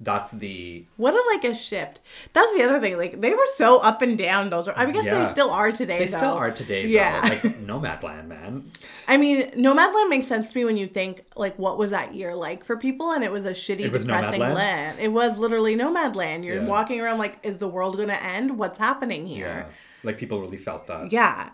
that's 0.03 0.31
the 0.33 0.87
What 0.97 1.13
a 1.13 1.23
like 1.35 1.45
a 1.45 1.55
shift. 1.55 2.01
That's 2.33 2.53
the 2.57 2.63
other 2.63 2.81
thing. 2.81 2.97
Like 2.97 3.21
they 3.21 3.35
were 3.35 3.47
so 3.55 3.81
up 3.81 4.01
and 4.01 4.17
down. 4.17 4.49
Those 4.49 4.67
are. 4.67 4.75
I 4.79 4.91
guess 4.91 5.05
Yeah. 5.05 5.25
they 5.27 5.31
still 5.31 5.51
are 5.51 5.71
today. 5.73 5.99
they 5.99 6.07
though. 6.07 6.17
still 6.17 6.33
are 6.33 6.51
today. 6.51 6.87
Yeah. 6.87 7.21
though. 7.21 7.29
like 7.29 7.43
Nomadland, 7.43 8.27
man. 8.27 8.71
I 9.07 9.17
mean, 9.19 9.51
Nomadland 9.53 10.09
makes 10.09 10.27
sense 10.27 10.51
to 10.51 10.57
me 10.59 10.65
when 10.65 10.77
you 10.79 10.87
think 10.87 11.25
like 11.37 11.59
what 11.59 11.77
was 11.77 11.91
that 11.91 12.15
year 12.15 12.35
like 12.35 12.65
for 12.65 12.77
people, 12.77 13.13
and 13.13 13.23
it 13.23 13.31
was 13.31 13.45
a 13.45 13.51
shitty, 13.53 13.81
It 13.81 13.93
was 13.93 14.05
depressing 14.05 14.41
Nomadland? 14.41 14.55
land. 14.55 14.99
It 15.01 15.09
was 15.13 15.37
literally 15.39 15.77
Nomadland. 15.77 16.45
You're 16.45 16.57
Yeah. 16.63 16.67
walking 16.67 17.01
around 17.01 17.19
like, 17.19 17.39
is 17.43 17.59
the 17.59 17.69
world 17.69 17.99
gonna 17.99 18.15
end? 18.15 18.57
What's 18.59 18.79
happening 18.79 19.27
Yeah, 19.27 19.37
here? 19.37 19.67
like 20.03 20.17
people 20.19 20.41
really 20.41 20.57
felt 20.59 20.87
that. 20.87 21.13
Yeah. 21.13 21.51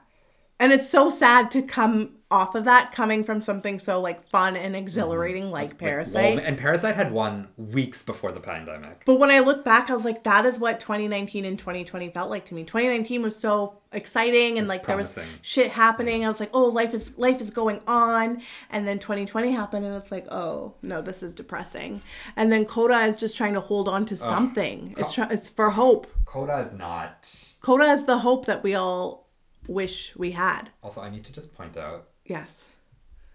And 0.61 0.73
it's 0.73 0.89
so 0.89 1.09
sad 1.09 1.51
to 1.51 1.63
come 1.63 2.13
off 2.31 2.57
of 2.57 2.65
that, 2.65 2.93
coming 2.93 3.23
from 3.23 3.41
something 3.41 3.79
so 3.79 4.01
like 4.01 4.27
fun 4.27 4.57
and 4.57 4.75
mm-hmm. 4.75 4.83
exhilarating 4.83 5.49
like 5.49 5.69
Like, 5.69 5.79
Parasite. 5.79 6.37
well, 6.37 6.45
and 6.45 6.59
Parasite 6.59 6.97
had 6.97 7.13
won 7.13 7.49
weeks 7.57 8.03
before 8.03 8.33
the 8.33 8.41
pandemic. 8.41 9.05
But 9.05 9.21
when 9.21 9.31
I 9.31 9.41
look 9.41 9.65
back, 9.65 9.91
I 9.91 9.95
was 9.95 10.05
like, 10.05 10.25
that 10.25 10.45
is 10.45 10.59
what 10.59 10.81
2019 10.81 11.45
and 11.45 11.59
2020 11.59 12.11
felt 12.11 12.29
like 12.31 12.47
to 12.47 12.55
me. 12.55 12.65
2019 12.65 13.23
was 13.23 13.37
so 13.37 13.79
exciting 13.93 14.59
and 14.59 14.67
like 14.67 14.87
there 14.87 14.97
was 14.97 15.19
shit 15.43 15.71
happening. 15.71 16.25
I 16.25 16.29
was 16.29 16.41
like, 16.41 16.51
oh, 16.53 16.67
life 16.67 16.93
is 16.95 17.17
life 17.17 17.41
is 17.41 17.51
going 17.51 17.81
on. 17.87 18.43
And 18.71 18.89
then 18.89 18.99
2020 18.99 19.53
happened, 19.53 19.87
and 19.87 19.95
it's 19.95 20.11
like, 20.11 20.27
oh 20.31 20.75
no, 20.83 21.03
this 21.03 21.23
is 21.23 21.35
depressing. 21.35 22.03
And 22.35 22.51
then 22.51 22.65
Coda 22.65 23.01
is 23.05 23.17
just 23.17 23.37
trying 23.37 23.55
to 23.55 23.61
hold 23.61 23.89
on 23.89 24.05
to 24.07 24.17
something. 24.17 24.95
It's 24.99 25.15
try- 25.15 25.29
it's 25.31 25.49
for 25.49 25.71
hope. 25.71 26.07
Coda 26.25 26.59
is 26.67 26.75
not. 26.75 27.55
Coda 27.61 27.85
is 27.85 28.05
the 28.05 28.19
hope 28.19 28.47
that 28.47 28.63
we 28.63 28.75
all 28.75 29.29
wish 29.69 30.15
we 30.17 30.33
had. 30.33 30.71
Also, 30.83 31.01
I 31.01 31.11
need 31.11 31.25
to 31.25 31.33
just 31.33 31.55
point 31.55 31.77
out 31.77 32.09
Yes. 32.27 32.67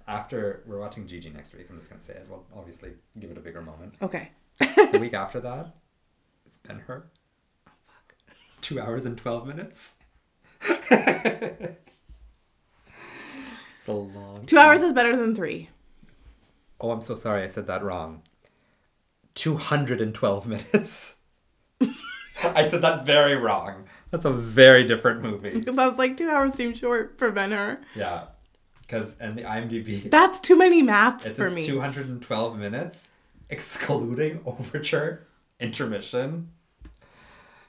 after 0.08 0.64
we're 0.66 0.80
watching 0.80 1.08
Gigi 1.08 1.30
next 1.30 1.54
week. 1.54 1.68
I'm 1.70 1.78
just 1.80 1.90
gonna 1.90 2.02
say 2.02 2.14
it. 2.14 2.28
Well, 2.30 2.44
obviously, 2.56 2.92
give 3.20 3.32
it 3.32 3.38
a 3.38 3.42
bigger 3.42 3.62
moment. 3.62 3.94
Okay. 4.02 4.32
the 4.60 4.98
week 5.00 5.14
after 5.14 5.40
that, 5.40 5.74
it's 6.46 6.58
Ben 6.60 6.80
Hur. 6.88 7.04
Oh 7.68 7.72
fuck. 7.88 8.16
Two 8.62 8.80
hours 8.80 9.06
and 9.06 9.18
twelve 9.18 9.48
minutes. 9.48 9.96
it's 10.70 11.78
a 13.88 13.92
long. 13.92 14.46
Two 14.46 14.58
hours 14.58 14.82
is 14.82 14.94
better 14.94 15.16
than 15.16 15.36
three. 15.36 15.70
Oh, 16.80 16.92
I'm 16.92 17.02
so 17.02 17.16
sorry. 17.16 17.44
I 17.44 17.48
said 17.48 17.68
that 17.68 17.84
wrong. 17.84 18.22
Two 19.36 19.56
hundred 19.58 20.02
and 20.02 20.14
twelve 20.14 20.46
minutes. 20.48 21.16
I 22.44 22.68
said 22.68 22.82
that 22.82 23.06
very 23.06 23.36
wrong. 23.36 23.86
That's 24.10 24.26
a 24.26 24.32
very 24.32 24.84
different 24.86 25.22
movie. 25.22 25.52
Because 25.60 25.78
I 25.78 25.88
was 25.88 25.98
like, 26.00 26.18
two 26.18 26.30
hours 26.30 26.56
seems 26.56 26.78
short 26.80 27.18
for 27.18 27.32
Ben 27.32 27.52
Hur. 27.52 27.80
Yeah. 27.96 28.26
Because 28.92 29.16
and 29.20 29.38
the 29.38 29.44
IMDb 29.44 30.10
That's 30.12 30.40
too 30.40 30.58
many 30.58 30.82
maths 30.82 31.26
it 31.26 31.36
for 31.36 31.50
me. 31.50 31.66
212 31.66 32.58
minutes, 32.58 33.04
excluding 33.50 34.42
overture, 34.46 35.28
intermission, 35.60 36.50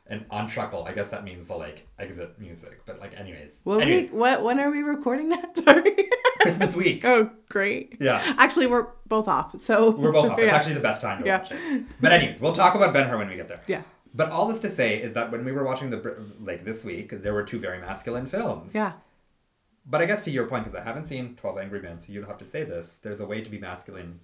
and 0.07 0.25
on 0.31 0.49
truckle. 0.49 0.85
I 0.85 0.93
guess 0.93 1.09
that 1.11 1.23
means 1.25 1.47
the 1.47 1.55
like 1.55 1.87
exit 1.99 2.39
music. 2.39 2.85
But 2.87 2.99
like, 3.01 3.19
anyways, 3.19 3.53
What 3.63 3.83
anyways, 3.83 4.11
what 4.11 4.43
when 4.43 4.59
are 4.59 4.71
we 4.71 4.83
recording 4.83 5.29
that? 5.31 5.57
Sorry. 5.65 5.97
Christmas 6.41 6.75
week. 6.75 7.05
oh, 7.05 7.31
great. 7.49 7.97
Yeah. 8.01 8.21
Actually, 8.39 8.67
we're 8.67 8.89
both 9.07 9.29
off. 9.29 9.61
So 9.61 9.91
We're 9.93 10.11
both 10.13 10.31
off. 10.33 10.39
It's 10.41 10.47
yeah. 10.49 10.57
actually 10.57 10.75
the 10.75 10.81
best 10.81 11.01
time 11.01 11.21
to 11.23 11.27
Yeah. 11.27 11.39
watch 11.39 11.53
it. 11.53 11.85
But 12.01 12.13
anyways, 12.13 12.41
we'll 12.41 12.53
talk 12.53 12.75
about 12.75 12.93
Ben 12.93 13.09
Hur 13.09 13.17
when 13.19 13.29
we 13.29 13.37
get 13.37 13.47
there. 13.47 13.61
Yeah. 13.69 13.83
But 14.15 14.31
all 14.31 14.47
this 14.49 14.59
to 14.61 14.69
say 14.69 15.01
is 15.01 15.15
that 15.15 15.31
when 15.31 15.45
we 15.45 15.53
were 15.53 15.63
watching 15.65 15.89
the 15.91 16.27
like 16.41 16.65
this 16.65 16.85
week, 16.85 17.23
there 17.23 17.33
were 17.33 17.45
two 17.45 17.59
very 17.61 17.81
masculine 17.81 18.27
films. 18.27 18.75
Yeah. 18.75 18.93
But 19.85 20.01
I 20.01 20.05
guess 20.07 20.23
to 20.23 20.31
your 20.31 20.47
point, 20.47 20.65
because 20.65 20.79
I 20.79 20.85
haven't 20.85 21.07
seen 21.07 21.35
Twelve 21.37 21.59
Angry 21.59 21.81
Men, 21.83 21.99
so 21.99 22.13
you'd 22.13 22.27
have 22.27 22.39
to 22.39 22.45
say 22.45 22.63
this: 22.65 22.99
there's 22.99 23.21
a 23.21 23.27
way 23.27 23.41
to 23.41 23.51
be 23.51 23.59
masculine, 23.59 24.21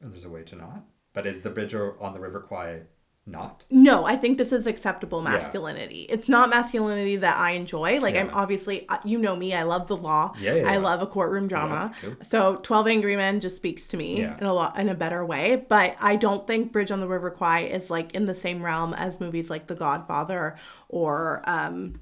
and 0.00 0.12
there's 0.12 0.24
a 0.24 0.30
way 0.30 0.42
to 0.42 0.56
not. 0.56 0.82
But 1.12 1.26
is 1.26 1.40
the 1.42 1.50
bridge 1.50 1.74
on 1.74 2.12
the 2.14 2.20
River 2.20 2.40
Kwai 2.40 2.82
not? 3.24 3.62
No, 3.70 4.04
I 4.06 4.16
think 4.16 4.38
this 4.38 4.50
is 4.50 4.66
acceptable 4.66 5.22
masculinity. 5.22 6.06
It's 6.08 6.28
not 6.28 6.50
masculinity 6.50 7.14
that 7.16 7.36
I 7.36 7.52
enjoy. 7.52 8.00
Like 8.00 8.16
I'm 8.16 8.30
obviously, 8.32 8.88
uh, 8.88 8.98
you 9.04 9.18
know 9.18 9.36
me. 9.36 9.54
I 9.54 9.62
love 9.62 9.86
the 9.86 9.96
law. 9.96 10.34
Yeah, 10.40 10.54
yeah, 10.54 10.70
I 10.72 10.78
love 10.78 11.00
a 11.00 11.06
courtroom 11.06 11.46
drama. 11.46 11.94
so 12.22 12.56
Twelve 12.56 12.88
Angry 12.88 13.14
Men 13.14 13.38
just 13.38 13.54
speaks 13.56 13.86
to 13.88 13.96
me 13.96 14.22
Yeah. 14.22 14.36
in 14.38 14.46
a 14.46 14.52
lot 14.52 14.76
in 14.78 14.88
a 14.88 14.94
better 14.94 15.24
way. 15.24 15.64
But 15.68 15.94
I 16.00 16.16
don't 16.16 16.44
think 16.46 16.72
Bridge 16.72 16.90
on 16.90 16.98
the 16.98 17.06
River 17.06 17.30
Kwai 17.30 17.60
is 17.60 17.88
like 17.90 18.12
in 18.14 18.24
the 18.24 18.34
same 18.34 18.60
realm 18.62 18.94
as 18.94 19.20
movies 19.20 19.48
like 19.50 19.68
The 19.68 19.76
Godfather 19.76 20.56
or 20.88 21.42
um, 21.46 22.00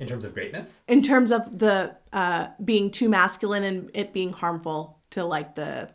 In 0.00 0.08
terms 0.08 0.24
of 0.24 0.34
greatness, 0.34 0.80
in 0.88 1.02
terms 1.02 1.30
of 1.30 1.58
the 1.58 1.96
uh, 2.12 2.48
being 2.64 2.90
too 2.90 3.08
masculine 3.08 3.62
and 3.62 3.90
it 3.94 4.12
being 4.12 4.32
harmful 4.32 4.98
to 5.10 5.24
like 5.24 5.54
the 5.54 5.90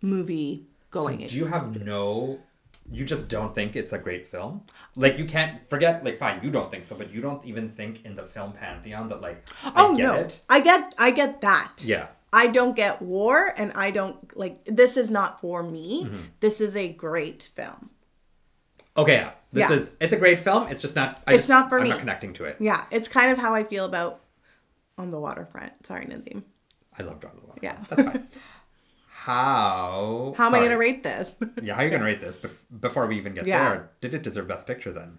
movie 0.00 0.66
going. 0.90 1.26
do 1.26 1.36
you 1.36 1.46
have 1.46 1.80
no? 1.84 2.40
You 2.90 3.04
just 3.04 3.28
don't 3.28 3.54
think 3.54 3.76
it's 3.76 3.92
a 3.92 3.98
great 3.98 4.26
film. 4.26 4.62
Like 4.96 5.18
you 5.18 5.26
can't 5.26 5.68
forget. 5.68 6.04
Like 6.04 6.18
fine, 6.18 6.40
you 6.42 6.50
don't 6.50 6.70
think 6.70 6.84
so, 6.84 6.96
but 6.96 7.12
you 7.12 7.20
don't 7.20 7.44
even 7.44 7.68
think 7.68 8.04
in 8.04 8.16
the 8.16 8.22
film 8.24 8.52
pantheon 8.52 9.08
that 9.10 9.20
like 9.20 9.46
I 9.62 9.72
oh 9.76 9.94
get 9.94 10.02
no, 10.02 10.14
it. 10.14 10.40
I 10.48 10.60
get 10.60 10.94
I 10.98 11.10
get 11.10 11.42
that. 11.42 11.82
Yeah. 11.84 12.06
I 12.32 12.46
don't 12.46 12.76
get 12.76 13.00
war 13.00 13.54
and 13.56 13.72
I 13.72 13.90
don't 13.90 14.36
like 14.36 14.64
this 14.64 14.96
is 14.96 15.10
not 15.10 15.40
for 15.40 15.62
me. 15.62 16.04
Mm-hmm. 16.04 16.20
This 16.40 16.60
is 16.60 16.76
a 16.76 16.88
great 16.88 17.50
film. 17.54 17.90
Okay, 18.96 19.16
yeah. 19.16 19.32
This 19.52 19.70
Yeah. 19.70 19.76
is 19.76 19.90
it's 20.00 20.12
a 20.12 20.16
great 20.16 20.40
film. 20.40 20.68
It's 20.68 20.80
just 20.82 20.94
not. 20.96 21.22
I 21.26 21.32
It's 21.34 21.40
just, 21.40 21.48
not 21.48 21.68
for 21.68 21.78
I'm 21.78 21.84
me. 21.84 21.90
not 21.90 22.00
connecting 22.00 22.32
to 22.34 22.44
it. 22.44 22.56
Yeah, 22.60 22.84
it's 22.90 23.08
kind 23.08 23.30
of 23.32 23.38
how 23.38 23.54
I 23.54 23.64
feel 23.64 23.84
about 23.84 24.20
on 24.98 25.10
the 25.10 25.18
waterfront. 25.18 25.86
Sorry, 25.86 26.04
Nadim. 26.06 26.42
I 26.98 27.02
love 27.02 27.20
John 27.22 27.32
Water. 27.46 27.60
Yeah. 27.62 27.76
that's 27.88 28.02
fine. 28.02 28.28
How? 29.06 30.34
How 30.38 30.46
am 30.46 30.54
I 30.54 30.58
going 30.58 30.70
to 30.70 30.76
rate 30.78 31.02
this? 31.02 31.30
Yeah, 31.62 31.74
how 31.74 31.82
are 31.82 31.84
you 31.84 31.90
gonna 31.90 32.04
rate 32.04 32.20
this 32.20 32.38
bef- 32.38 32.80
before 32.80 33.06
we 33.06 33.16
even 33.18 33.34
get 33.34 33.46
Yeah. 33.46 33.68
there? 33.68 33.90
Did 34.00 34.14
it 34.14 34.22
deserve 34.22 34.48
Best 34.48 34.66
Picture 34.66 34.92
then? 34.92 35.18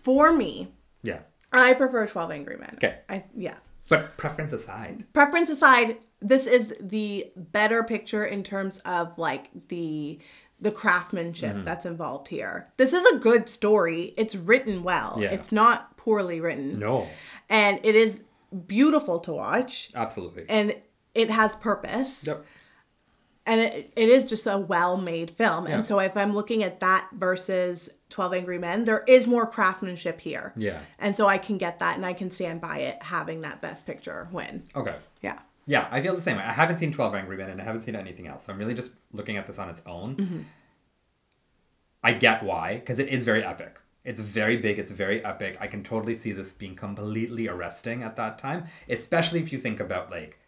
for 0.00 0.32
me, 0.32 0.72
Yeah, 1.02 1.20
I 1.52 1.74
prefer 1.74 2.06
12 2.06 2.30
Angry 2.30 2.56
Men. 2.56 2.72
Okay. 2.74 2.98
I 3.08 3.24
yeah. 3.34 3.56
but 3.88 4.16
preference 4.16 4.52
aside, 4.52 5.04
Preference 5.12 5.48
aside, 5.50 5.98
this 6.20 6.46
is 6.46 6.74
the 6.80 7.30
better 7.36 7.82
picture 7.84 8.24
in 8.24 8.42
terms 8.42 8.78
of 8.84 9.16
like 9.18 9.48
the 9.68 10.18
the 10.62 10.70
craftsmanship 10.70 11.52
Mm-hmm. 11.54 11.62
that's 11.64 11.84
involved 11.84 12.28
here. 12.28 12.68
This 12.78 12.92
is 12.92 13.04
a 13.06 13.16
good 13.18 13.48
story. 13.48 14.14
It's 14.16 14.34
written 14.34 14.82
well. 14.82 15.18
Yeah. 15.20 15.32
It's 15.32 15.52
not 15.52 15.96
poorly 15.96 16.40
written. 16.40 16.78
no, 16.78 17.08
And 17.50 17.78
it 17.84 17.94
is 17.94 18.22
beautiful 18.66 19.18
to 19.20 19.32
watch 19.32 19.90
absolutely. 19.94 20.44
and 20.48 20.74
it 21.14 21.30
has 21.30 21.54
purpose. 21.56 22.24
Yep. 22.26 22.44
and 23.46 23.60
it, 23.60 23.92
it 23.96 24.08
is 24.08 24.28
just 24.28 24.46
a 24.46 24.56
well-made 24.58 25.30
film 25.32 25.66
Yeah. 25.66 25.74
and 25.76 25.84
so 25.84 25.98
if 25.98 26.16
i'm 26.16 26.32
looking 26.32 26.62
at 26.62 26.78
that 26.80 27.08
versus 27.12 27.88
12 28.10 28.34
angry 28.34 28.58
men 28.58 28.84
there 28.84 29.02
is 29.08 29.26
more 29.26 29.46
craftsmanship 29.50 30.20
here 30.20 30.52
Yeah. 30.56 30.80
and 30.98 31.16
so 31.16 31.26
i 31.26 31.38
can 31.38 31.58
get 31.58 31.78
that 31.80 31.96
and 31.96 32.04
i 32.06 32.12
can 32.12 32.30
stand 32.30 32.60
by 32.60 32.78
it 32.78 33.02
having 33.02 33.40
that 33.40 33.60
best 33.60 33.84
picture 33.86 34.28
win 34.32 34.62
Okay. 34.76 34.94
yeah 35.22 35.40
Yeah, 35.66 35.86
I 35.90 36.02
feel 36.02 36.14
the 36.14 36.20
same 36.20 36.36
way. 36.38 36.42
I 36.42 36.52
haven't 36.52 36.78
seen 36.78 36.92
Twelve 36.92 37.14
Angry 37.14 37.36
Men 37.36 37.50
and 37.50 37.60
I 37.60 37.64
haven't 37.64 37.82
seen 37.82 37.94
anything 37.96 38.26
else. 38.26 38.44
So 38.46 38.52
I'm 38.52 38.58
really 38.58 38.74
just 38.74 38.92
looking 39.12 39.36
at 39.36 39.46
this 39.46 39.58
on 39.58 39.68
its 39.68 39.82
own. 39.86 40.16
Mm-hmm. 40.16 40.40
I 42.02 42.12
get 42.14 42.42
why, 42.42 42.76
because 42.76 42.98
it 42.98 43.08
is 43.08 43.22
very 43.24 43.44
epic. 43.44 43.78
It's 44.04 44.18
very 44.20 44.56
big. 44.56 44.78
It's 44.80 44.90
very 44.90 45.24
epic. 45.24 45.56
I 45.60 45.68
can 45.68 45.84
totally 45.84 46.16
see 46.16 46.32
this 46.32 46.52
being 46.52 46.74
completely 46.74 47.46
arresting 47.48 48.02
at 48.02 48.16
that 48.16 48.38
time, 48.38 48.64
especially 48.88 49.40
if 49.40 49.52
you 49.52 49.58
think 49.58 49.78
about 49.78 50.10
like 50.10 50.38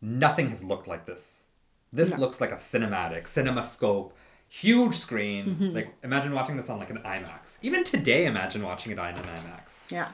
nothing 0.00 0.48
has 0.48 0.64
looked 0.64 0.86
like 0.86 1.04
this. 1.04 1.44
This 1.92 2.10
No. 2.12 2.16
looks 2.16 2.40
like 2.40 2.50
a 2.52 2.56
cinematic, 2.56 3.24
cinemascope, 3.24 4.12
huge 4.48 4.96
screen. 4.96 5.46
Mm-hmm. 5.46 5.74
Like 5.74 5.94
imagine 6.02 6.32
watching 6.32 6.56
this 6.56 6.70
on 6.70 6.78
like 6.78 6.88
an 6.88 6.98
IMAX. 7.04 7.58
Even 7.60 7.84
today, 7.84 8.24
imagine 8.24 8.62
watching 8.62 8.92
it 8.92 8.98
on 8.98 9.08
an 9.14 9.16
IMAX. 9.22 9.82
yeah 9.90 10.12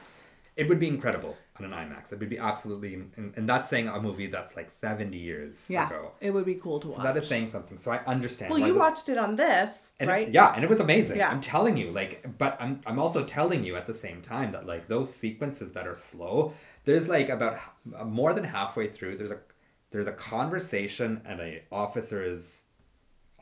It 0.57 0.67
would 0.67 0.79
be 0.81 0.89
incredible 0.89 1.37
on 1.59 1.65
an 1.65 1.71
IMAX. 1.71 2.11
It 2.13 2.19
would 2.19 2.29
be 2.29 2.37
absolutely, 2.37 2.93
and, 2.95 3.33
and 3.35 3.47
that's 3.47 3.69
saying 3.69 3.87
a 3.87 4.01
movie 4.01 4.27
that's 4.27 4.55
like 4.55 4.69
70 4.71 5.17
years 5.17 5.65
yeah 5.69 5.87
ago. 5.87 6.11
it 6.21 6.31
would 6.31 6.45
be 6.45 6.55
cool 6.55 6.79
to 6.79 6.87
watch 6.87 6.97
So 6.97 7.03
that 7.03 7.17
is 7.17 7.27
saying 7.27 7.49
something. 7.49 7.77
So 7.77 7.91
I 7.91 7.97
understand. 8.05 8.51
well 8.51 8.59
you 8.59 8.73
this- 8.73 8.79
watched 8.79 9.09
it 9.09 9.17
on 9.17 9.35
this 9.35 9.91
and 9.99 10.09
it- 10.09 10.13
right 10.13 10.33
yeah, 10.33 10.53
and 10.53 10.63
it 10.63 10.69
was 10.69 10.79
amazing. 10.79 11.17
Yeah. 11.17 11.29
I'm 11.29 11.41
telling 11.41 11.77
you, 11.77 11.91
like, 11.91 12.37
but 12.37 12.57
I'm 12.59 12.81
I'm 12.85 12.99
also 12.99 13.25
telling 13.25 13.63
you 13.63 13.75
at 13.75 13.87
the 13.87 13.93
same 13.93 14.21
time 14.21 14.51
that 14.53 14.65
like 14.65 14.87
those 14.87 15.13
sequences 15.13 15.71
that 15.73 15.87
are 15.87 15.95
slow, 15.95 16.53
there's 16.85 17.07
like 17.09 17.29
about 17.29 17.57
more 18.05 18.33
than 18.33 18.43
halfway 18.45 18.87
through, 18.87 19.17
there's 19.17 19.31
a 19.31 19.39
there's 19.91 20.07
a 20.07 20.11
conversation 20.13 21.21
at 21.25 21.39
a 21.39 21.63
officer's 21.71 22.63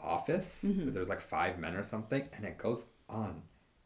office. 0.02 0.66
Mm-hmm. 0.68 0.94
There's 0.94 1.10
like 1.10 1.22
five 1.22 1.60
men 1.60 1.76
or 1.76 1.84
something, 1.84 2.28
and 2.34 2.46
it 2.46 2.58
goes 2.58 2.86
on 3.10 3.42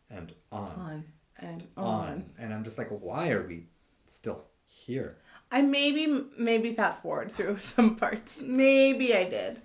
and 0.09 0.33
on, 0.51 0.61
on 0.61 1.03
and 1.39 1.67
on, 1.77 1.85
on 1.85 2.25
and 2.37 2.53
I'm 2.53 2.63
just 2.63 2.77
like, 2.77 2.89
why 2.89 3.31
are 3.31 3.45
we 3.47 3.67
still 4.11 4.45
here? 4.65 5.17
i 5.51 5.61
maybe 5.61 6.23
maybe 6.37 6.71
fast 6.73 7.01
forward 7.01 7.31
through 7.31 7.57
some 7.73 7.95
parts 7.95 8.39
maybe 8.41 9.15
i 9.15 9.23
did 9.23 9.61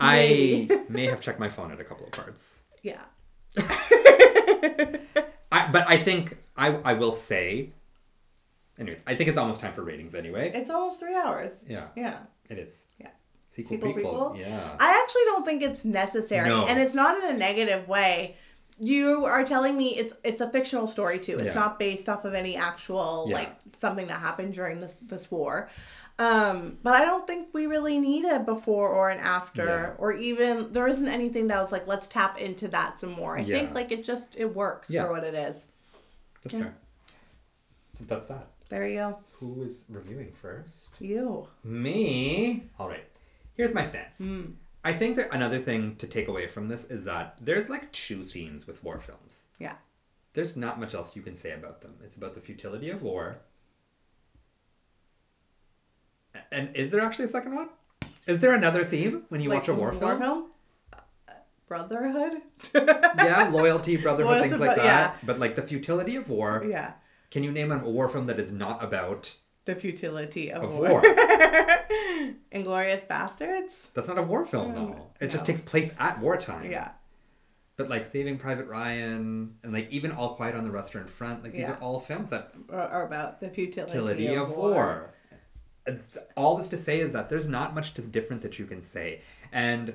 I 0.00 0.68
may 0.88 1.06
have 1.06 1.20
checked 1.20 1.38
my 1.38 1.48
phone 1.48 1.70
at 1.70 1.80
a 1.80 1.84
couple 1.84 2.04
of 2.06 2.12
parts. 2.12 2.62
yeah 2.82 3.02
I, 5.56 5.68
but 5.72 5.88
I 5.88 5.96
think 5.98 6.36
I 6.56 6.68
I 6.84 6.94
will 6.94 7.12
say. 7.12 7.70
Anyways, 8.78 9.02
I 9.06 9.14
think 9.14 9.28
it's 9.28 9.38
almost 9.38 9.60
time 9.60 9.72
for 9.72 9.82
ratings 9.82 10.14
anyway. 10.16 10.50
it's 10.52 10.68
almost 10.68 10.98
three 10.98 11.14
hours 11.14 11.62
Yeah, 11.68 11.86
yeah 11.96 12.18
it 12.50 12.58
is. 12.58 12.86
yeah 12.98 13.10
Sequel, 13.50 13.76
Sequel, 13.78 13.92
prequel. 13.94 14.02
prequel? 14.34 14.38
Yeah. 14.40 14.76
I 14.80 15.00
actually 15.00 15.22
don't 15.26 15.44
think 15.44 15.62
it's 15.62 15.84
necessary, 15.84 16.48
No. 16.48 16.66
and 16.66 16.80
it's 16.80 16.92
not 16.92 17.22
in 17.22 17.36
a 17.36 17.38
negative 17.38 17.86
way. 17.86 18.36
You 18.78 19.24
are 19.24 19.44
telling 19.44 19.76
me 19.76 19.96
it's 19.96 20.14
it's 20.24 20.40
a 20.40 20.50
fictional 20.50 20.86
story 20.86 21.18
too. 21.18 21.34
It's 21.36 21.44
Yeah. 21.46 21.54
not 21.54 21.78
based 21.78 22.08
off 22.08 22.24
of 22.24 22.34
any 22.34 22.56
actual 22.56 23.26
Yeah. 23.28 23.34
like 23.36 23.56
something 23.76 24.06
that 24.08 24.20
happened 24.20 24.54
during 24.54 24.80
this 24.80 24.94
this 25.02 25.30
war. 25.30 25.68
Um, 26.18 26.78
but 26.82 26.94
I 26.94 27.04
don't 27.04 27.26
think 27.26 27.48
we 27.52 27.66
really 27.66 27.98
need 27.98 28.24
a 28.24 28.38
before 28.38 28.88
or 28.88 29.10
an 29.10 29.18
after, 29.18 29.64
Yeah. 29.64 29.94
or 29.98 30.12
even 30.12 30.72
there 30.72 30.86
isn't 30.86 31.08
anything 31.08 31.48
that 31.48 31.60
was 31.60 31.72
like 31.72 31.86
let's 31.86 32.06
tap 32.06 32.40
into 32.40 32.68
that 32.68 32.98
some 33.00 33.10
more. 33.12 33.36
I 33.36 33.42
Yeah. 33.42 33.58
think 33.58 33.74
like 33.74 33.90
it 33.92 34.04
just 34.04 34.28
it 34.36 34.54
works 34.54 34.90
Yeah. 34.90 35.04
for 35.04 35.12
what 35.12 35.24
it 35.24 35.34
is. 35.34 35.66
That's 36.42 36.54
fair. 36.54 36.74
So 37.98 38.04
that's 38.04 38.26
that. 38.28 38.48
There 38.70 38.86
you 38.88 38.96
go. 38.96 39.18
Who 39.38 39.62
is 39.62 39.84
reviewing 39.88 40.32
first? 40.40 40.88
You. 40.98 41.48
Me. 41.62 42.70
All 42.78 42.88
right. 42.88 43.04
Here's 43.54 43.72
my 43.74 43.84
stance. 43.86 44.18
Mm. 44.20 44.54
I 44.84 44.92
think 44.92 45.16
that 45.16 45.32
another 45.32 45.58
thing 45.58 45.96
to 45.96 46.06
take 46.06 46.28
away 46.28 46.46
from 46.46 46.68
this 46.68 46.84
is 46.90 47.04
that 47.04 47.38
there's 47.40 47.68
like 47.70 47.90
two 47.92 48.24
themes 48.24 48.66
with 48.66 48.84
war 48.84 49.00
films. 49.00 49.46
Yeah. 49.58 49.76
There's 50.34 50.56
not 50.56 50.78
much 50.78 50.94
else 50.94 51.16
you 51.16 51.22
can 51.22 51.36
say 51.36 51.52
about 51.52 51.80
them. 51.80 51.94
It's 52.04 52.16
about 52.16 52.34
the 52.34 52.40
futility 52.40 52.90
of 52.90 53.02
war. 53.02 53.38
And 56.50 56.74
is 56.74 56.90
there 56.90 57.00
actually 57.00 57.26
a 57.26 57.28
second 57.28 57.54
one? 57.54 57.68
Is 58.26 58.40
there 58.40 58.54
another 58.54 58.84
theme 58.84 59.22
when 59.28 59.40
you 59.40 59.50
watch 59.50 59.68
a 59.68 59.74
war, 59.74 59.92
film? 59.92 60.46
Uh, 60.92 61.32
Brotherhood. 61.68 62.42
yeah, 62.74 63.48
loyalty, 63.52 63.96
brotherhood, 63.96 64.30
Loyalty, 64.32 64.48
things 64.50 64.60
like 64.60 64.76
but- 64.76 64.82
that. 64.82 65.18
But 65.24 65.38
like 65.38 65.56
the 65.56 65.62
futility 65.62 66.16
of 66.16 66.28
war. 66.28 66.64
yeah. 66.68 66.94
Can 67.30 67.42
you 67.42 67.50
name 67.50 67.72
a 67.72 67.78
war 67.78 68.08
film 68.08 68.26
that 68.26 68.38
is 68.38 68.52
not 68.52 68.82
about 68.84 69.34
The 69.64 69.74
futility 69.74 70.52
of, 70.52 70.62
of 70.64 70.74
war. 70.76 70.90
war? 70.90 71.02
Inglourious 72.52 73.06
Basterds? 73.06 73.86
That's 73.94 74.08
not 74.08 74.18
a 74.18 74.22
war 74.22 74.44
film, 74.44 74.72
Mm, 74.72 74.74
though. 74.92 75.06
It 75.20 75.28
just 75.30 75.46
takes 75.46 75.62
place 75.62 75.92
at 75.98 76.20
wartime. 76.20 76.70
Yeah. 76.70 76.92
But 77.76 77.88
like 77.88 78.04
Saving 78.06 78.38
Private 78.38 78.66
Ryan 78.68 79.56
and 79.62 79.72
like 79.72 79.90
even 79.90 80.12
All 80.12 80.34
Quiet 80.36 80.54
on 80.54 80.64
the 80.64 80.70
Western 80.70 81.08
Front, 81.08 81.42
like 81.42 81.52
these 81.52 81.62
Yeah. 81.62 81.72
are 81.72 81.78
all 81.80 81.98
films 82.00 82.30
that 82.30 82.52
or 82.68 83.02
about 83.02 83.40
the 83.40 83.48
futility, 83.48 83.92
futility 83.92 84.34
of, 84.34 84.50
of 84.50 84.56
war. 84.56 84.70
war. 84.70 85.14
All 86.36 86.56
this 86.56 86.68
to 86.68 86.76
say 86.78 87.00
is 87.00 87.12
that 87.12 87.28
there's 87.28 87.48
not 87.48 87.74
much 87.74 87.92
different 88.12 88.42
that 88.42 88.58
you 88.58 88.66
can 88.66 88.82
say. 88.82 89.22
And 89.52 89.94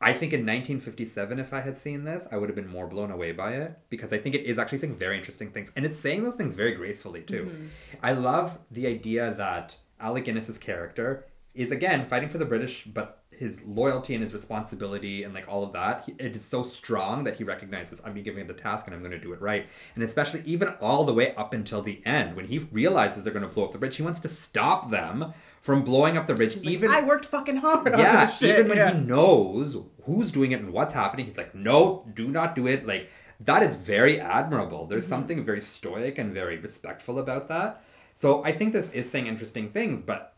I 0.00 0.12
think 0.12 0.32
in 0.32 0.40
1957, 0.40 1.40
if 1.40 1.52
I 1.52 1.60
had 1.60 1.76
seen 1.76 2.04
this, 2.04 2.26
I 2.30 2.36
would 2.36 2.48
have 2.48 2.54
been 2.54 2.68
more 2.68 2.86
blown 2.86 3.10
away 3.10 3.32
by 3.32 3.54
it 3.54 3.78
because 3.90 4.12
I 4.12 4.18
think 4.18 4.36
it 4.36 4.44
is 4.44 4.56
actually 4.56 4.78
saying 4.78 4.96
very 4.96 5.18
interesting 5.18 5.50
things. 5.50 5.72
And 5.74 5.84
it's 5.84 5.98
saying 5.98 6.22
those 6.22 6.36
things 6.36 6.54
very 6.54 6.72
gracefully, 6.72 7.22
too. 7.22 7.46
Mm-hmm. 7.46 7.66
I 8.02 8.12
love 8.12 8.58
the 8.70 8.86
idea 8.86 9.34
that 9.34 9.76
Alec 9.98 10.26
Guinness's 10.26 10.58
character 10.58 11.26
is 11.52 11.72
again 11.72 12.06
fighting 12.06 12.28
for 12.28 12.38
the 12.38 12.44
British, 12.44 12.84
but 12.84 13.24
his 13.38 13.62
loyalty 13.64 14.14
and 14.14 14.22
his 14.22 14.34
responsibility 14.34 15.22
and 15.22 15.32
like 15.32 15.48
all 15.48 15.62
of 15.62 15.72
that, 15.72 16.04
he, 16.06 16.12
it 16.18 16.34
is 16.34 16.44
so 16.44 16.62
strong 16.62 17.24
that 17.24 17.36
he 17.36 17.44
recognizes 17.44 18.00
I'm 18.04 18.12
being 18.12 18.24
given 18.24 18.46
the 18.46 18.52
task 18.52 18.86
and 18.86 18.94
I'm 18.94 19.00
going 19.00 19.12
to 19.12 19.18
do 19.18 19.32
it 19.32 19.40
right. 19.40 19.66
And 19.94 20.02
especially 20.02 20.42
even 20.44 20.68
all 20.80 21.04
the 21.04 21.14
way 21.14 21.34
up 21.36 21.52
until 21.52 21.80
the 21.80 22.02
end 22.04 22.34
when 22.36 22.46
he 22.46 22.58
realizes 22.58 23.22
they're 23.22 23.32
going 23.32 23.48
to 23.48 23.52
blow 23.52 23.64
up 23.64 23.72
the 23.72 23.78
bridge, 23.78 23.96
he 23.96 24.02
wants 24.02 24.20
to 24.20 24.28
stop 24.28 24.90
them 24.90 25.32
from 25.68 25.82
blowing 25.84 26.16
up 26.16 26.26
the 26.26 26.32
bridge. 26.34 26.54
He's 26.54 26.64
like, 26.64 26.72
even 26.72 26.90
I 26.90 27.02
worked 27.02 27.26
fucking 27.26 27.56
hard 27.56 27.92
on 27.92 27.98
yeah, 27.98 28.34
even 28.40 28.68
when 28.68 28.78
yeah. 28.78 28.94
he 28.94 29.00
knows 29.00 29.76
who's 30.04 30.32
doing 30.32 30.52
it 30.52 30.60
and 30.60 30.72
what's 30.72 30.94
happening, 30.94 31.26
he's 31.26 31.36
like, 31.36 31.54
no, 31.54 32.10
do 32.14 32.28
not 32.28 32.56
do 32.56 32.66
it. 32.66 32.86
Like 32.86 33.10
that 33.40 33.62
is 33.62 33.76
very 33.76 34.18
admirable. 34.18 34.86
There's 34.86 35.04
Mm-hmm. 35.04 35.10
something 35.10 35.44
very 35.44 35.60
stoic 35.60 36.16
and 36.16 36.32
very 36.32 36.56
respectful 36.56 37.18
about 37.18 37.48
that. 37.48 37.82
So 38.14 38.42
I 38.44 38.52
think 38.52 38.72
this 38.72 38.90
is 38.92 39.10
saying 39.10 39.26
interesting 39.26 39.68
things, 39.68 40.00
but 40.00 40.36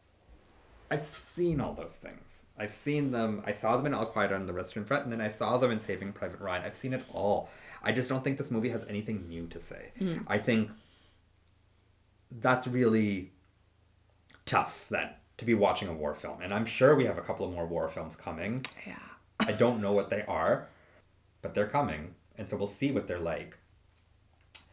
I've 0.91 1.05
seen 1.05 1.61
all 1.61 1.75
those 1.75 1.95
things. 1.95 2.43
I've 2.59 2.73
seen 2.73 3.13
them. 3.13 3.41
I 3.47 3.53
saw 3.53 3.77
them 3.77 3.87
in 3.87 3.95
All 3.95 4.07
Quiet 4.07 4.33
on 4.33 4.49
the 4.49 4.53
Western 4.53 4.85
Front, 4.85 5.05
and 5.05 5.13
then 5.13 5.21
I 5.21 5.29
saw 5.29 5.59
them 5.59 5.71
in 5.71 5.79
Saving 5.79 6.13
Private 6.13 6.41
Ryan. 6.41 6.65
I've 6.65 6.75
seen 6.75 6.93
it 6.93 7.05
all. 7.13 7.49
I 7.85 7.93
just 7.93 8.09
don't 8.09 8.25
think 8.25 8.37
this 8.37 8.51
movie 8.51 8.71
has 8.71 8.85
anything 8.89 9.29
new 9.29 9.47
to 9.47 9.61
say. 9.61 9.93
Mm. 10.01 10.25
I 10.27 10.39
think 10.39 10.71
that's 12.33 12.67
really 12.67 13.31
tough 14.45 14.87
then 14.91 15.11
to 15.41 15.45
be 15.45 15.55
watching 15.55 15.89
a 15.89 15.93
war 15.93 16.15
film. 16.15 16.41
And 16.43 16.53
I'm 16.53 16.67
sure 16.67 16.95
we 16.95 17.07
have 17.07 17.19
a 17.19 17.23
couple 17.23 17.47
of 17.47 17.53
more 17.53 17.67
war 17.67 17.89
films 17.89 18.15
coming. 18.15 18.65
yeah. 18.87 18.95
I 19.41 19.53
don't 19.53 19.81
know 19.81 19.93
what 19.93 20.11
they 20.11 20.23
are, 20.29 20.69
but 21.41 21.55
they're 21.55 21.67
coming. 21.67 22.15
And 22.37 22.49
so 22.49 22.57
we'll 22.57 22.69
see 22.69 22.93
what 22.93 23.09
they're 23.09 23.19
like. 23.19 23.57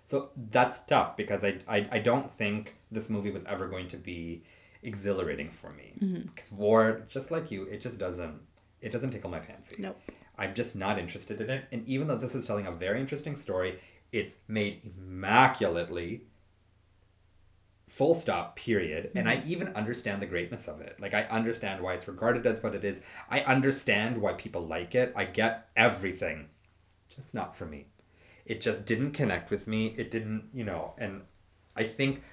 So 0.03 0.29
that's 0.51 0.81
tough 0.81 1.15
because 1.15 1.43
I, 1.43 1.59
I, 1.67 1.87
I 1.91 1.99
don't 1.99 2.29
think 2.29 2.75
this 2.91 3.09
movie 3.09 3.31
was 3.31 3.43
ever 3.45 3.67
going 3.67 3.87
to 3.89 3.97
be 3.97 4.43
exhilarating 4.83 5.49
for 5.49 5.71
me. 5.71 5.93
Mm-hmm. 6.01 6.21
Because 6.27 6.51
war, 6.51 7.03
just 7.07 7.31
like 7.31 7.49
you, 7.49 7.63
it 7.63 7.81
just 7.81 7.97
doesn't 7.97 8.41
it 8.79 8.91
doesn't 8.91 9.11
tickle 9.11 9.29
my 9.29 9.39
fancy. 9.39 9.75
Nope. 9.79 9.99
I'm 10.37 10.53
just 10.53 10.75
not 10.75 10.99
interested 10.99 11.41
in 11.41 11.49
it. 11.49 11.65
And 11.71 11.87
even 11.87 12.07
though 12.07 12.17
this 12.17 12.35
is 12.35 12.45
telling 12.45 12.67
a 12.67 12.71
very 12.71 12.99
interesting 12.99 13.35
story, 13.35 13.79
it's 14.11 14.35
made 14.47 14.91
immaculately 14.97 16.23
full 17.97 18.13
stop 18.13 18.55
period. 18.55 19.11
And 19.15 19.27
i 19.27 19.37
mm-hmm. 19.37 19.51
even 19.51 19.67
understand 19.69 20.21
the 20.21 20.27
greatness 20.27 20.67
of 20.67 20.81
it. 20.81 20.99
Like 20.99 21.13
i 21.13 21.23
understand 21.23 21.81
why 21.81 21.93
it's 21.93 22.07
regarded 22.07 22.45
as 22.45 22.61
what 22.61 22.75
it 22.75 22.83
is. 22.83 23.01
I 23.29 23.41
understand 23.41 24.21
why 24.21 24.33
people 24.33 24.65
like 24.65 24.93
it. 24.95 25.13
I 25.15 25.25
get 25.25 25.69
everything. 25.75 26.49
Just 27.13 27.33
not 27.33 27.57
for 27.57 27.65
me. 27.65 27.87
It 28.45 28.61
just 28.61 28.85
didn't 28.85 29.11
connect 29.11 29.51
with 29.51 29.67
me. 29.67 29.95
It 29.97 30.11
didn't 30.11 30.49
you 30.53 30.63
know 30.63 30.93
and 30.97 31.23
i 31.75 31.83
think 31.83 32.23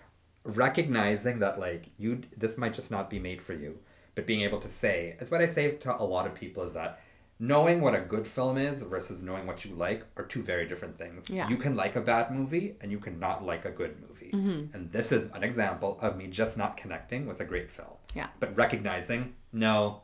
recognizing 0.44 1.38
that 1.38 1.58
like 1.58 1.86
you 1.96 2.22
this 2.36 2.58
might 2.58 2.74
just 2.74 2.90
not 2.90 3.08
be 3.08 3.18
made 3.18 3.40
for 3.40 3.54
you 3.54 3.78
but 4.14 4.26
being 4.26 4.42
able 4.42 4.60
to 4.60 4.70
say 4.70 5.16
it's 5.18 5.30
what 5.30 5.40
i 5.40 5.46
say 5.46 5.70
to 5.72 5.94
a 6.00 6.04
lot 6.04 6.26
of 6.26 6.34
people 6.34 6.62
is 6.62 6.74
that 6.74 7.00
knowing 7.38 7.80
what 7.80 7.94
a 7.94 8.00
good 8.00 8.26
film 8.26 8.56
is 8.56 8.82
versus 8.82 9.22
knowing 9.22 9.46
what 9.46 9.64
you 9.64 9.74
like 9.74 10.04
are 10.16 10.24
two 10.24 10.42
very 10.42 10.66
different 10.66 10.98
things. 10.98 11.28
Yeah. 11.28 11.48
you 11.48 11.56
can 11.56 11.74
like 11.74 11.96
a 11.96 12.00
bad 12.00 12.30
movie 12.30 12.76
and 12.80 12.90
you 12.92 12.98
cannot 12.98 13.44
like 13.44 13.64
a 13.64 13.70
good 13.70 14.00
movie 14.00 14.13
and 14.34 14.90
this 14.92 15.12
is 15.12 15.30
an 15.32 15.42
example 15.44 15.98
of 16.02 16.16
me 16.16 16.26
just 16.26 16.58
not 16.58 16.76
connecting 16.76 17.26
with 17.26 17.40
a 17.40 17.44
great 17.44 17.70
film 17.70 17.94
Yeah. 18.14 18.28
but 18.40 18.56
recognizing 18.56 19.34
no 19.52 20.02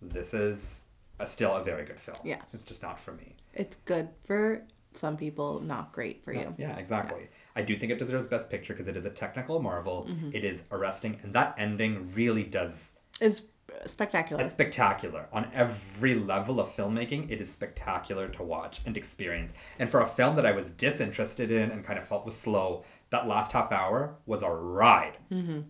this 0.00 0.34
is 0.34 0.84
a, 1.20 1.26
still 1.26 1.54
a 1.54 1.62
very 1.62 1.84
good 1.84 2.00
film 2.00 2.18
Yes. 2.24 2.42
it's 2.52 2.64
just 2.64 2.82
not 2.82 2.98
for 2.98 3.12
me 3.12 3.36
It's 3.54 3.76
good 3.76 4.08
for 4.26 4.62
some 4.94 5.16
people, 5.16 5.60
not 5.60 5.90
great 5.92 6.22
for 6.22 6.34
you. 6.34 6.54
yeah, 6.58 6.76
exactly. 6.76 7.28
I 7.56 7.62
do 7.62 7.78
think 7.78 7.92
it 7.92 7.98
deserves 7.98 8.26
Best 8.26 8.50
Picture 8.50 8.74
because 8.74 8.88
it 8.88 8.96
is 8.96 9.06
a 9.06 9.10
technical 9.10 9.58
marvel. 9.58 10.06
Mm-hmm. 10.10 10.30
It 10.34 10.44
is 10.44 10.64
arresting, 10.70 11.18
and 11.22 11.32
that 11.34 11.54
ending 11.56 12.12
really 12.14 12.42
does. 12.44 12.92
It's 13.18 13.40
spectacular. 13.86 14.42
It's 14.42 14.52
spectacular 14.52 15.28
on 15.32 15.50
every 15.54 16.14
level 16.14 16.60
of 16.60 16.76
filmmaking. 16.76 17.30
It 17.30 17.40
is 17.40 17.50
spectacular 17.50 18.28
to 18.28 18.42
watch 18.42 18.82
and 18.84 18.94
experience. 18.98 19.54
And 19.78 19.90
for 19.90 20.00
a 20.02 20.06
film 20.06 20.36
that 20.36 20.44
I 20.44 20.52
was 20.52 20.70
disinterested 20.72 21.50
in 21.50 21.70
and 21.70 21.82
kind 21.86 21.98
of 21.98 22.06
felt 22.06 22.26
was 22.26 22.36
slow, 22.36 22.84
that 23.12 23.26
last 23.28 23.52
half 23.52 23.70
hour 23.72 24.16
was 24.26 24.42
a 24.42 24.50
ride. 24.50 25.16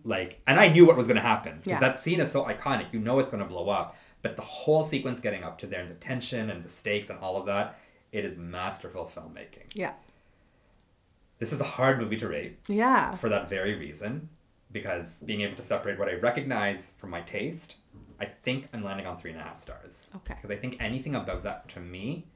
Like, 0.03 0.41
and 0.47 0.59
I 0.59 0.67
knew 0.69 0.85
what 0.87 0.97
was 0.97 1.07
going 1.07 1.15
to 1.15 1.21
happen 1.21 1.59
because 1.59 1.75
Mm-hmm. 1.75 1.83
Yeah. 1.83 1.89
that 1.91 1.99
scene 1.99 2.19
is 2.19 2.31
so 2.31 2.43
iconic. 2.45 2.91
You 2.91 2.99
know 2.99 3.19
it's 3.19 3.29
going 3.29 3.43
to 3.43 3.47
blow 3.49 3.69
up, 3.69 3.95
but 4.21 4.35
the 4.35 4.41
whole 4.41 4.83
sequence 4.83 5.19
getting 5.19 5.43
up 5.43 5.57
to 5.59 5.67
there 5.67 5.81
and 5.81 5.89
the 5.89 5.93
tension 5.95 6.49
and 6.49 6.63
the 6.63 6.69
stakes 6.69 7.09
and 7.09 7.19
all 7.19 7.37
of 7.37 7.45
that, 7.45 7.79
it 8.11 8.25
is 8.25 8.35
masterful 8.37 9.05
filmmaking. 9.05 9.67
yeah. 9.73 9.93
This 11.39 11.51
is 11.51 11.59
a 11.59 11.65
hard 11.65 11.99
movie 11.99 12.17
to 12.17 12.27
rate 12.27 12.59
Yeah. 12.67 13.15
for 13.15 13.27
that 13.29 13.49
very 13.49 13.75
reason 13.75 14.29
because 14.71 15.19
being 15.25 15.41
able 15.41 15.55
to 15.57 15.63
separate 15.63 15.99
what 15.99 16.07
I 16.09 16.13
recognize 16.15 16.91
from 16.97 17.09
my 17.09 17.21
taste, 17.21 17.75
I 18.19 18.25
think 18.25 18.69
I'm 18.71 18.83
landing 18.83 19.05
on 19.07 19.17
three 19.17 19.31
and 19.31 19.39
a 19.39 19.43
half 19.43 19.59
stars. 19.59 20.09
Okay. 20.17 20.35
Because 20.35 20.51
I 20.51 20.55
think 20.55 20.77
anything 20.79 21.15
above 21.15 21.43
that 21.43 21.67
to 21.69 21.79
me, 21.81 22.27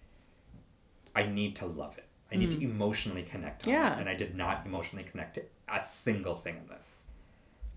I 1.15 1.23
need 1.25 1.55
to 1.57 1.65
love 1.65 1.97
it. 1.97 2.06
I 2.31 2.35
need 2.35 2.51
to 2.51 2.57
mm. 2.57 2.63
emotionally 2.63 3.23
connect 3.23 3.67
on. 3.67 3.73
Yeah. 3.73 3.95
it. 3.95 4.01
And 4.01 4.09
I 4.09 4.15
did 4.15 4.35
not 4.35 4.65
emotionally 4.65 5.05
connect 5.09 5.35
to 5.35 5.43
a 5.69 5.83
single 5.85 6.35
thing 6.35 6.57
in 6.57 6.67
this. 6.67 7.03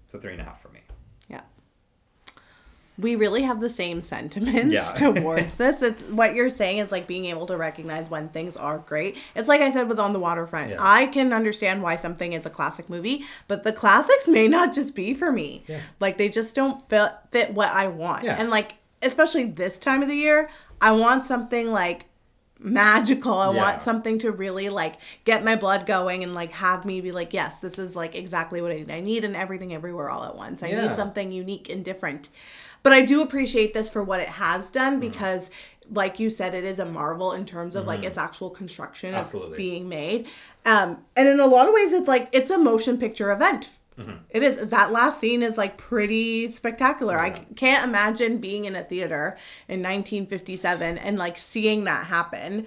So 0.08 0.18
three 0.18 0.32
and 0.32 0.40
a 0.40 0.44
half 0.44 0.60
for 0.60 0.68
me. 0.70 0.80
Yeah. 1.28 1.42
We 2.98 3.14
really 3.14 3.42
have 3.42 3.60
the 3.60 3.70
same 3.70 4.02
sentiments 4.02 4.74
Yeah. 4.74 4.92
towards 4.96 5.54
this. 5.54 5.82
It's 5.82 6.02
what 6.10 6.34
you're 6.34 6.50
saying 6.50 6.78
is 6.78 6.90
like 6.90 7.06
being 7.06 7.26
able 7.26 7.46
to 7.46 7.56
recognize 7.56 8.10
when 8.10 8.28
things 8.28 8.56
are 8.56 8.78
great. 8.78 9.16
It's 9.34 9.48
like 9.48 9.60
I 9.60 9.70
said 9.70 9.88
with 9.88 10.00
On 10.00 10.12
the 10.12 10.18
Waterfront. 10.18 10.70
Yeah. 10.70 10.76
I 10.80 11.06
can 11.06 11.32
understand 11.32 11.82
why 11.82 11.96
something 11.96 12.32
is 12.32 12.44
a 12.44 12.50
classic 12.50 12.90
movie, 12.90 13.24
but 13.46 13.62
the 13.62 13.72
classics 13.72 14.26
may 14.26 14.48
not 14.48 14.74
just 14.74 14.94
be 14.94 15.14
for 15.14 15.30
me. 15.30 15.62
Yeah. 15.68 15.80
Like 16.00 16.18
they 16.18 16.28
just 16.28 16.54
don't 16.54 16.86
fit 16.88 17.12
fit 17.30 17.54
what 17.54 17.70
I 17.70 17.86
want. 17.86 18.24
Yeah. 18.24 18.36
And 18.38 18.50
like 18.50 18.74
especially 19.02 19.44
this 19.44 19.78
time 19.78 20.02
of 20.02 20.08
the 20.08 20.16
year, 20.16 20.50
I 20.80 20.92
want 20.92 21.24
something 21.24 21.70
like 21.70 22.06
magical. 22.62 23.34
I 23.34 23.52
Yeah. 23.52 23.62
want 23.62 23.82
something 23.82 24.18
to 24.20 24.30
really 24.30 24.68
like 24.68 24.96
get 25.24 25.44
my 25.44 25.56
blood 25.56 25.86
going 25.86 26.22
and 26.22 26.34
like 26.34 26.52
have 26.52 26.84
me 26.84 27.00
be 27.00 27.12
like, 27.12 27.32
yes, 27.32 27.60
this 27.60 27.78
is 27.78 27.96
like 27.96 28.14
exactly 28.14 28.60
what 28.60 28.70
I 28.72 28.76
need. 28.76 28.90
I 28.90 29.00
need 29.00 29.24
an 29.24 29.34
everything 29.34 29.74
everywhere 29.74 30.10
all 30.10 30.24
at 30.24 30.36
once. 30.36 30.62
I 30.62 30.68
Yeah. 30.68 30.88
need 30.88 30.96
something 30.96 31.32
unique 31.32 31.68
and 31.68 31.84
different. 31.84 32.28
But 32.82 32.92
I 32.92 33.02
do 33.02 33.22
appreciate 33.22 33.74
this 33.74 33.90
for 33.90 34.02
what 34.02 34.20
it 34.20 34.28
has 34.28 34.70
done 34.70 35.00
Mm-hmm. 35.00 35.10
because 35.10 35.50
like 35.92 36.20
you 36.20 36.30
said, 36.30 36.54
it 36.54 36.62
is 36.62 36.78
a 36.78 36.86
marvel 36.86 37.32
in 37.32 37.44
terms 37.44 37.74
of 37.74 37.84
like 37.86 38.04
its 38.04 38.16
actual 38.16 38.48
construction 38.50 39.10
Mm-hmm. 39.10 39.20
Absolutely. 39.20 39.52
of 39.52 39.56
being 39.56 39.88
made. 39.88 40.26
Um, 40.64 40.98
and 41.16 41.26
in 41.28 41.40
a 41.40 41.46
lot 41.46 41.66
of 41.66 41.74
ways 41.74 41.92
it's 41.92 42.06
like 42.08 42.28
it's 42.32 42.50
a 42.50 42.58
motion 42.58 42.96
picture 42.98 43.32
event. 43.32 43.68
Mm-hmm. 43.98 44.16
It 44.30 44.42
is 44.42 44.70
that 44.70 44.92
last 44.92 45.20
scene 45.20 45.42
is 45.42 45.58
like 45.58 45.76
pretty 45.76 46.50
spectacular. 46.52 47.18
I 47.18 47.30
can't 47.30 47.84
imagine 47.84 48.38
being 48.38 48.64
in 48.64 48.74
a 48.76 48.82
theater 48.84 49.36
in 49.68 49.80
1957 49.80 50.98
and 50.98 51.18
like 51.18 51.36
seeing 51.36 51.84
that 51.84 52.06
happen. 52.06 52.66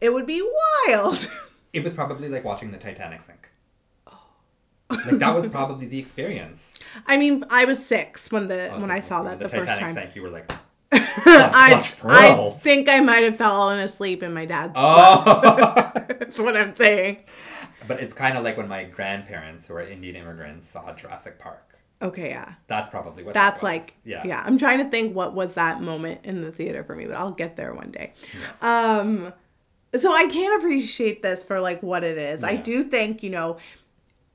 It 0.00 0.12
would 0.12 0.26
be 0.26 0.42
wild. 0.88 1.30
It 1.72 1.84
was 1.84 1.92
probably 1.92 2.30
like 2.30 2.42
watching 2.42 2.70
the 2.70 2.78
Titanic 2.78 3.20
sink. 3.20 3.50
Like 4.88 5.18
that 5.18 5.34
was 5.34 5.46
probably 5.50 5.86
the 5.86 5.98
experience. 5.98 6.78
I 7.06 7.18
mean, 7.18 7.44
I 7.50 7.66
was 7.66 7.84
six 7.84 8.32
when 8.32 8.48
the 8.48 8.70
was 8.72 8.80
when 8.80 8.88
like, 8.88 8.92
I 8.92 9.00
saw 9.00 9.22
that 9.24 9.38
the, 9.38 9.48
first 9.50 9.66
Titanic 9.66 9.84
time. 9.84 9.94
sank, 9.94 10.16
you 10.16 10.22
were 10.22 10.30
like, 10.30 10.50
I, 10.92 11.84
I 12.04 12.50
think 12.50 12.88
I 12.88 13.00
might 13.00 13.24
have 13.24 13.36
fallen 13.36 13.78
asleep 13.80 14.22
in 14.22 14.32
my 14.32 14.46
dad's. 14.46 14.72
oh. 14.74 15.92
That's 16.08 16.38
what 16.38 16.56
I'm 16.56 16.74
saying. 16.74 17.24
But 17.86 18.00
it's 18.00 18.14
kind 18.14 18.36
of 18.36 18.44
like 18.44 18.56
when 18.56 18.68
my 18.68 18.84
grandparents, 18.84 19.66
who 19.66 19.74
are 19.74 19.82
Indian 19.82 20.16
immigrants, 20.16 20.70
saw 20.70 20.92
Jurassic 20.94 21.38
Park. 21.38 21.66
Okay, 22.02 22.28
yeah. 22.30 22.54
That's 22.66 22.90
probably 22.90 23.22
what. 23.24 23.34
That's 23.34 23.60
that 23.60 23.66
was. 23.66 23.86
like 23.86 23.94
yeah. 24.04 24.22
yeah. 24.26 24.42
I'm 24.44 24.58
trying 24.58 24.78
to 24.78 24.90
think 24.90 25.14
what 25.14 25.34
was 25.34 25.54
that 25.54 25.80
moment 25.80 26.20
in 26.24 26.42
the 26.42 26.52
theater 26.52 26.84
for 26.84 26.94
me, 26.94 27.06
but 27.06 27.16
I'll 27.16 27.32
get 27.32 27.56
there 27.56 27.72
one 27.74 27.90
day. 27.90 28.12
Um 28.60 29.32
so 29.94 30.12
I 30.12 30.26
can 30.26 30.58
appreciate 30.58 31.22
this 31.22 31.42
for 31.42 31.60
like 31.60 31.82
what 31.82 32.04
it 32.04 32.18
is. 32.18 32.44
I 32.44 32.56
do 32.56 32.84
think, 32.84 33.22
you 33.22 33.30
know, 33.30 33.56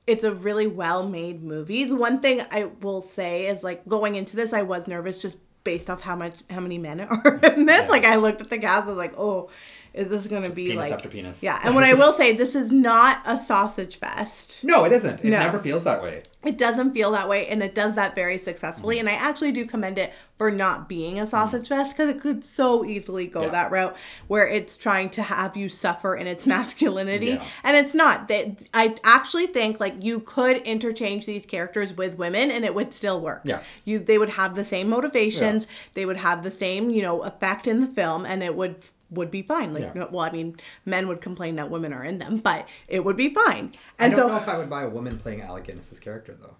it's 0.08 0.24
a 0.24 0.34
really 0.34 0.66
well-made 0.66 1.44
movie. 1.44 1.84
The 1.84 1.94
one 1.94 2.20
thing 2.20 2.42
I 2.50 2.64
will 2.80 3.02
say 3.02 3.46
is 3.46 3.62
like 3.62 3.86
going 3.86 4.16
into 4.16 4.34
this 4.34 4.52
I 4.52 4.62
was 4.62 4.88
nervous 4.88 5.22
just 5.22 5.36
based 5.62 5.88
off 5.88 6.00
how 6.00 6.16
much 6.16 6.34
how 6.50 6.58
many 6.58 6.78
men 6.78 7.00
are 7.00 7.34
in 7.44 7.66
this. 7.66 7.82
Yeah. 7.82 7.88
Like 7.88 8.04
I 8.04 8.16
looked 8.16 8.40
at 8.40 8.50
the 8.50 8.58
cast 8.58 8.86
I 8.86 8.88
was 8.88 8.98
like, 8.98 9.16
"Oh, 9.16 9.50
is 9.94 10.08
this 10.08 10.26
going 10.26 10.42
to 10.48 10.54
be 10.54 10.68
penis 10.68 10.76
like 10.76 10.92
after 10.92 11.08
penis. 11.08 11.42
Yeah, 11.42 11.60
and 11.62 11.74
what 11.74 11.84
I 11.84 11.94
will 11.94 12.12
say 12.12 12.32
this 12.34 12.54
is 12.54 12.72
not 12.72 13.20
a 13.26 13.36
sausage 13.36 13.96
fest. 13.96 14.60
No, 14.72 14.84
it 14.84 14.92
isn't. 14.92 15.20
It 15.20 15.24
No. 15.24 15.38
never 15.38 15.58
feels 15.58 15.84
that 15.84 16.02
way. 16.02 16.20
It 16.44 16.56
doesn't 16.56 16.92
feel 16.94 17.10
that 17.12 17.28
way, 17.28 17.46
and 17.46 17.62
it 17.62 17.74
does 17.74 17.94
that 17.96 18.14
very 18.14 18.38
successfully. 18.38 18.96
Mm. 18.96 19.00
And 19.00 19.08
I 19.10 19.12
actually 19.12 19.52
do 19.52 19.66
commend 19.66 19.98
it 19.98 20.12
for 20.38 20.50
not 20.50 20.88
being 20.88 21.18
a 21.18 21.22
mm. 21.24 21.28
sausage 21.28 21.68
fest 21.68 21.92
because 21.92 22.08
it 22.08 22.20
could 22.20 22.44
so 22.44 22.84
easily 22.84 23.26
go 23.26 23.42
Yeah. 23.42 23.48
that 23.50 23.70
route 23.70 23.96
where 24.28 24.48
it's 24.48 24.76
trying 24.76 25.10
to 25.10 25.22
have 25.22 25.56
you 25.56 25.68
suffer 25.68 26.16
in 26.16 26.26
its 26.26 26.46
masculinity, 26.56 27.26
Yeah. 27.26 27.44
and 27.62 27.76
it's 27.76 27.94
not. 27.94 28.28
That 28.28 28.62
I 28.72 28.96
actually 29.04 29.46
think 29.48 29.78
like 29.78 29.94
you 30.00 30.20
could 30.20 30.56
interchange 30.58 31.26
these 31.26 31.44
characters 31.44 31.92
with 31.92 32.16
women, 32.16 32.50
and 32.50 32.64
it 32.64 32.74
would 32.74 32.94
still 32.94 33.20
work. 33.20 33.42
Yeah. 33.44 33.62
you 33.84 33.98
they 33.98 34.16
would 34.18 34.30
have 34.30 34.54
the 34.54 34.64
same 34.64 34.88
motivations, 34.88 35.66
they 35.94 36.06
would 36.06 36.16
have 36.16 36.42
the 36.44 36.50
same 36.50 36.90
you 36.90 37.02
know 37.02 37.22
effect 37.22 37.66
in 37.66 37.80
the 37.80 37.86
film, 37.86 38.24
and 38.24 38.42
it 38.42 38.54
would 38.56 38.76
would 39.12 39.30
be 39.30 39.42
fine. 39.42 39.74
Like, 39.74 39.84
Yeah. 39.84 39.92
no- 39.94 40.08
well, 40.10 40.20
I 40.24 40.30
mean, 40.30 40.56
men 40.84 41.08
would 41.08 41.20
complain 41.20 41.56
that 41.56 41.70
women 41.70 41.92
are 41.92 42.04
in 42.04 42.18
them, 42.18 42.38
but 42.38 42.68
it 42.88 43.04
would 43.04 43.16
be 43.16 43.32
fine. 43.32 43.72
I 43.98 44.06
And 44.06 44.14
don't 44.14 44.14
so 44.14 44.28
know 44.28 44.36
if 44.36 44.48
I 44.48 44.58
would 44.58 44.70
buy 44.70 44.82
a 44.82 44.88
woman 44.88 45.18
playing 45.18 45.42
Alec 45.42 45.64
Guinness's 45.64 46.00
character 46.00 46.36
though. 46.40 46.56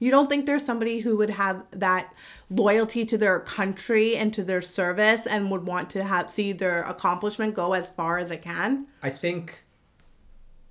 You 0.00 0.12
don't 0.12 0.28
think 0.28 0.46
there's 0.46 0.64
somebody 0.64 1.00
who 1.00 1.16
would 1.16 1.30
have 1.30 1.66
that 1.72 2.14
loyalty 2.50 3.04
to 3.06 3.18
their 3.18 3.40
country 3.40 4.16
and 4.16 4.32
to 4.32 4.44
their 4.44 4.62
service 4.62 5.26
and 5.26 5.50
would 5.50 5.66
want 5.66 5.90
to 5.90 6.04
have 6.04 6.30
see 6.30 6.52
their 6.52 6.82
accomplishment 6.84 7.54
go 7.54 7.72
as 7.72 7.88
far 7.88 8.18
as 8.18 8.30
it 8.30 8.40
can? 8.42 8.86
I 9.02 9.10
think, 9.10 9.64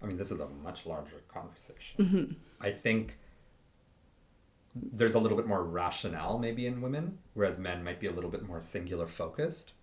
I 0.02 0.06
mean, 0.06 0.16
this 0.16 0.32
is 0.32 0.40
a 0.40 0.48
much 0.48 0.86
larger 0.86 1.22
conversation. 1.28 1.98
Mm-hmm. 2.00 2.32
I 2.62 2.72
think 2.72 3.18
there's 4.76 5.16
a 5.16 5.20
little 5.20 5.38
bit 5.38 5.48
more 5.48 5.64
rationale 5.64 6.38
maybe 6.40 6.66
in 6.66 6.80
women, 6.82 7.18
whereas 7.34 7.58
men 7.58 7.84
might 7.84 8.00
be 8.00 8.08
a 8.08 8.12
little 8.12 8.30
bit 8.30 8.48
more 8.48 8.62
singular 8.62 9.08
focused. 9.08 9.74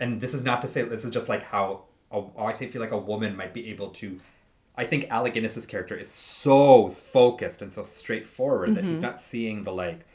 And 0.00 0.20
this 0.20 0.34
is 0.34 0.44
not 0.44 0.62
to 0.62 0.68
say 0.68 0.82
this 0.82 1.04
is 1.04 1.10
just 1.10 1.28
like 1.28 1.42
how 1.42 1.84
a, 2.10 2.22
I 2.38 2.52
feel 2.52 2.80
like 2.80 2.92
a 2.92 2.98
woman 2.98 3.36
might 3.36 3.52
be 3.52 3.70
able 3.70 3.90
to. 3.90 4.20
I 4.76 4.84
think 4.84 5.06
Alec 5.10 5.34
Guinness's 5.34 5.66
character 5.66 5.96
is 5.96 6.10
so 6.10 6.88
focused 6.88 7.62
and 7.62 7.72
so 7.72 7.82
straightforward 7.82 8.76
that 8.76 8.84
he's 8.84 9.00
not 9.00 9.20
seeing 9.20 9.64
the 9.64 9.72
like. 9.72 10.06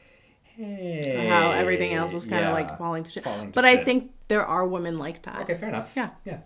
Hey, 0.44 1.16
Mm-hmm. 1.18 1.30
How 1.30 1.52
everything 1.52 1.94
else 1.94 2.14
was 2.14 2.26
kind 2.26 2.46
of 2.46 2.50
yeah, 2.50 2.54
like 2.54 2.78
falling 2.78 3.04
to 3.04 3.10
shit. 3.10 3.24
falling 3.24 3.48
to 3.48 3.54
but 3.54 3.66
I 3.66 3.84
think 3.84 4.12
there 4.28 4.46
are 4.46 4.66
women 4.66 4.98
like 4.98 5.24
that. 5.24 5.42
Okay, 5.42 5.58
fair 5.58 5.70
enough. 5.70 5.92
Yeah. 5.96 6.12
Yeah. 6.26 6.40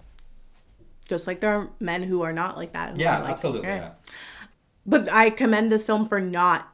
Just 1.07 1.27
like 1.27 1.41
there 1.41 1.51
are 1.53 1.69
men 1.79 2.03
who 2.03 2.21
are 2.21 2.33
not 2.33 2.57
like 2.57 2.73
that. 2.73 2.95
who 2.95 3.01
Yeah, 3.01 3.17
are 3.17 3.21
like, 3.21 3.31
absolutely. 3.31 3.67
Yeah. 3.67 3.91
But 4.85 5.11
I 5.11 5.29
commend 5.29 5.69
this 5.69 5.85
film 5.85 6.07
for 6.07 6.19
not 6.21 6.73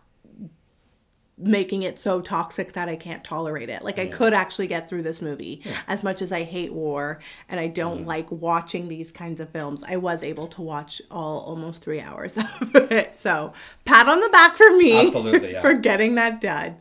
making 1.38 1.81
it 1.81 1.99
so 1.99 2.21
toxic 2.21 2.73
that 2.73 2.88
I 2.88 2.95
can't 2.95 3.23
tolerate 3.23 3.67
it. 3.69 3.81
Like 3.84 3.97
I 3.97 4.05
could 4.05 4.34
actually 4.34 4.67
get 4.67 4.88
through 4.88 5.01
this 5.01 5.19
movie. 5.21 5.63
As 5.88 6.03
much 6.03 6.21
as 6.21 6.31
I 6.31 6.43
hate 6.43 6.71
war 6.71 7.19
and 7.49 7.59
I 7.59 7.67
don't 7.67 8.03
Mm. 8.03 8.05
like 8.05 8.31
watching 8.31 8.88
these 8.88 9.09
kinds 9.11 9.39
of 9.39 9.49
films, 9.49 9.84
I 9.88 9.97
was 9.97 10.21
able 10.21 10.47
to 10.49 10.61
watch 10.61 11.01
all 11.09 11.39
almost 11.39 11.81
3 11.84 11.99
hours 12.01 12.38
of 12.38 12.75
it. 12.91 13.19
So, 13.19 13.53
pat 13.84 14.07
on 14.07 14.19
the 14.19 14.29
back 14.29 14.55
for 14.57 14.69
me 14.77 15.11
yeah. 15.51 15.61
for 15.61 15.73
getting 15.73 16.15
that 16.15 16.39
done. 16.39 16.77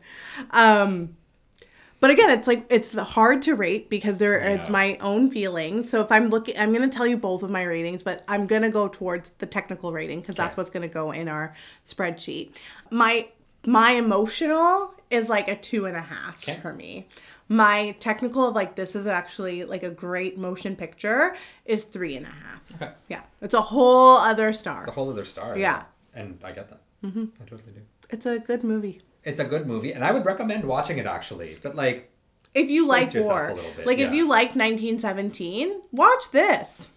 Um 0.51 1.17
but 2.01 2.11
again, 2.11 2.31
it's 2.31 2.49
like 2.49 2.67
it's 2.69 2.93
hard 2.93 3.43
to 3.43 3.55
rate 3.55 3.89
because 3.89 4.19
there 4.19 4.37
is 4.39 4.59
Yeah. 4.65 4.71
my 4.71 4.97
own 5.01 5.31
feelings. 5.31 5.89
So 5.89 6.01
if 6.01 6.11
I'm 6.11 6.31
looking, 6.31 6.59
I'm 6.59 6.73
going 6.75 6.91
to 6.91 6.95
tell 6.95 7.07
you 7.07 7.17
both 7.17 7.45
of 7.45 7.51
my 7.51 7.63
ratings, 7.63 8.03
but 8.03 8.25
I'm 8.27 8.49
going 8.49 8.63
to 8.63 8.71
go 8.71 8.89
towards 8.89 9.31
the 9.39 9.47
technical 9.47 9.93
rating 9.93 10.19
because 10.21 10.35
that's 10.35 10.57
what's 10.57 10.69
going 10.69 10.83
to 10.83 10.93
go 10.93 11.13
in 11.13 11.29
our 11.29 11.55
spreadsheet. 11.87 12.55
My 12.91 13.29
my 13.67 13.93
emotional 13.93 14.95
is 15.11 15.29
like 15.29 15.49
a 15.49 15.57
two 15.57 15.87
and 15.87 15.97
a 15.97 16.01
half 16.01 16.43
Okay. 16.49 16.59
for 16.61 16.73
me. 16.73 17.09
My 17.49 17.95
technical 18.01 18.47
of 18.49 18.55
like 18.55 18.77
this 18.77 18.97
is 18.97 19.07
actually 19.07 19.65
like 19.65 19.83
a 19.83 19.91
great 19.91 20.39
motion 20.39 20.75
picture 20.75 21.37
is 21.67 21.85
three 21.85 22.17
and 22.17 22.25
a 22.27 22.31
half. 22.31 22.75
Okay. 22.75 22.93
Yeah, 23.09 23.23
it's 23.43 23.55
a 23.55 23.61
whole 23.61 24.17
other 24.17 24.53
star. 24.53 24.81
It's 24.83 24.89
a 24.89 24.93
whole 24.93 25.11
other 25.11 25.25
star. 25.25 25.59
Yeah. 25.59 25.85
And 26.15 26.39
I 26.43 26.53
get 26.53 26.71
that. 26.71 26.81
Mm-hmm. 27.05 27.25
I 27.41 27.45
totally 27.45 27.73
do. 27.73 27.81
It's 28.11 28.27
a 28.27 28.39
good 28.39 28.65
movie. 28.65 29.03
It's 29.25 29.39
a 29.41 29.45
good 29.45 29.67
movie, 29.67 29.93
and 29.93 30.03
I 30.05 30.13
would 30.13 30.25
recommend 30.25 30.65
watching 30.65 30.99
it 30.99 31.07
actually. 31.07 31.57
But 31.63 31.75
like, 31.77 32.11
If 32.55 32.71
you 32.71 32.87
like 32.87 33.13
war, 33.15 33.49
a 33.51 33.55
little 33.55 33.71
bit, 33.77 33.87
like 33.87 33.99
if 33.99 34.13
you 34.13 34.27
like 34.29 34.57
1917, 34.57 35.81
watch 35.93 36.31
this. 36.33 36.89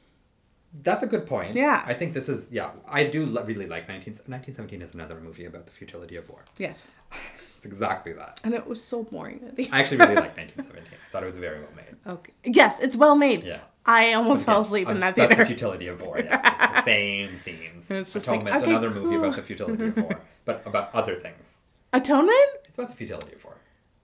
That's 0.84 1.04
a 1.04 1.08
good 1.08 1.26
point. 1.26 1.56
Yeah. 1.56 1.84
I 1.86 1.94
think 1.94 2.14
this 2.14 2.30
is 2.30 2.52
yeah. 2.52 2.72
I 2.88 3.06
do 3.06 3.26
lo- 3.26 3.44
really 3.44 3.68
like 3.68 3.88
19, 3.88 4.14
1917 4.28 4.82
is 4.82 4.94
another 4.94 5.20
movie 5.20 5.46
about 5.46 5.66
the 5.66 5.72
futility 5.72 6.16
of 6.16 6.30
war. 6.30 6.44
Yes. 6.58 6.92
It's 7.58 7.74
exactly 7.74 8.14
that. 8.14 8.42
And 8.44 8.54
it 8.54 8.68
was 8.68 8.84
so 8.84 9.04
boring. 9.04 9.40
I 9.72 9.80
actually 9.80 9.98
really 9.98 10.16
like 10.16 10.38
1917. 10.38 10.84
I 10.94 11.12
thought 11.12 11.24
it 11.24 11.26
was 11.26 11.38
very 11.40 11.60
well 11.60 11.72
made. 11.76 11.96
Okay. 12.06 12.34
Yes, 12.44 12.80
it's 12.80 12.96
well 12.96 13.16
made. 13.16 13.44
Yeah. 13.44 13.62
I 13.88 14.14
almost 14.14 14.46
fell 14.46 14.58
Again, 14.60 14.66
asleep 14.68 14.88
in 14.90 14.94
um, 14.96 15.00
that 15.00 15.14
about 15.18 15.30
theater. 15.30 15.44
The 15.44 15.48
futility 15.48 15.88
of 15.88 16.02
war. 16.02 16.20
Yeah. 16.20 16.42
It's 16.76 16.86
the 16.86 16.92
same 16.92 17.30
themes. 17.40 17.90
It's 17.90 18.14
just 18.14 18.28
like, 18.28 18.42
Atonement, 18.42 18.56
okay, 18.62 18.70
another 18.72 18.92
movie 18.92 19.16
about 19.16 19.36
the 19.36 19.42
futility 19.42 19.86
of 19.86 19.98
war, 19.98 20.20
but 20.44 20.62
about 20.68 20.94
other 20.94 21.16
things. 21.16 21.58
Atonement? 21.94 22.50
It's 22.66 22.78
about 22.78 22.90
the 22.92 22.96
futility 22.96 23.34
of 23.34 23.44
war, 23.44 23.58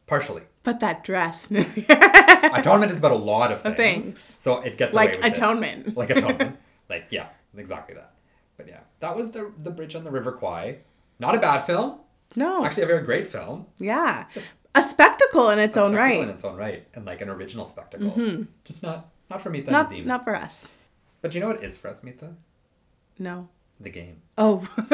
partially. 0.08 0.44
But 0.64 0.80
that 0.82 1.04
dress. 1.04 1.48
Atonement 1.52 2.92
is 2.92 3.00
about 3.00 3.12
a 3.12 3.16
lot 3.16 3.52
of 3.52 3.62
things. 3.62 3.76
things. 3.78 4.36
So 4.38 4.60
it 4.62 4.78
gets 4.78 4.94
like 4.96 5.10
away 5.10 5.18
with 5.18 5.26
it. 5.26 5.38
atonement. 5.38 5.98
like 5.98 6.10
atonement. 6.12 6.58
like 6.90 7.06
yeah, 7.10 7.28
exactly 7.58 7.96
that. 7.96 8.14
But 8.58 8.68
yeah, 8.68 8.80
that 9.00 9.16
was 9.16 9.32
the 9.32 9.52
the 9.62 9.72
Bridge 9.72 9.96
on 9.96 10.04
the 10.04 10.12
River 10.12 10.32
Kwai. 10.34 10.78
Not 11.20 11.36
a 11.36 11.40
bad 11.40 11.62
film. 11.66 12.00
No. 12.36 12.64
Actually, 12.66 12.84
a 12.84 12.88
very 12.88 13.04
great 13.04 13.28
film. 13.28 13.66
yeah. 13.80 14.26
A 14.74 14.82
spectacle 14.84 15.50
in 15.50 15.60
its 15.60 15.76
own 15.76 15.94
right. 15.94 16.14
Mm-hmm. 16.14 16.24
in 16.24 16.30
its 16.30 16.46
own 16.46 16.56
right, 16.56 16.88
and 16.94 17.06
like 17.06 17.20
an 17.22 17.28
original 17.30 17.66
spectacle. 17.66 18.46
Just 18.64 18.84
not 18.84 19.10
not 19.30 19.42
for 19.42 19.50
Mita 19.50 19.70
Not 19.70 19.92
not 20.06 20.24
for 20.24 20.34
us. 20.36 20.66
But 21.22 21.34
you 21.36 21.42
know 21.42 21.48
what 21.48 21.62
is 21.64 21.76
for 21.78 21.90
us, 21.90 22.04
Mita? 22.04 22.30
No. 23.20 23.50
The 23.82 23.90
game. 23.90 24.22
Oh. 24.38 24.66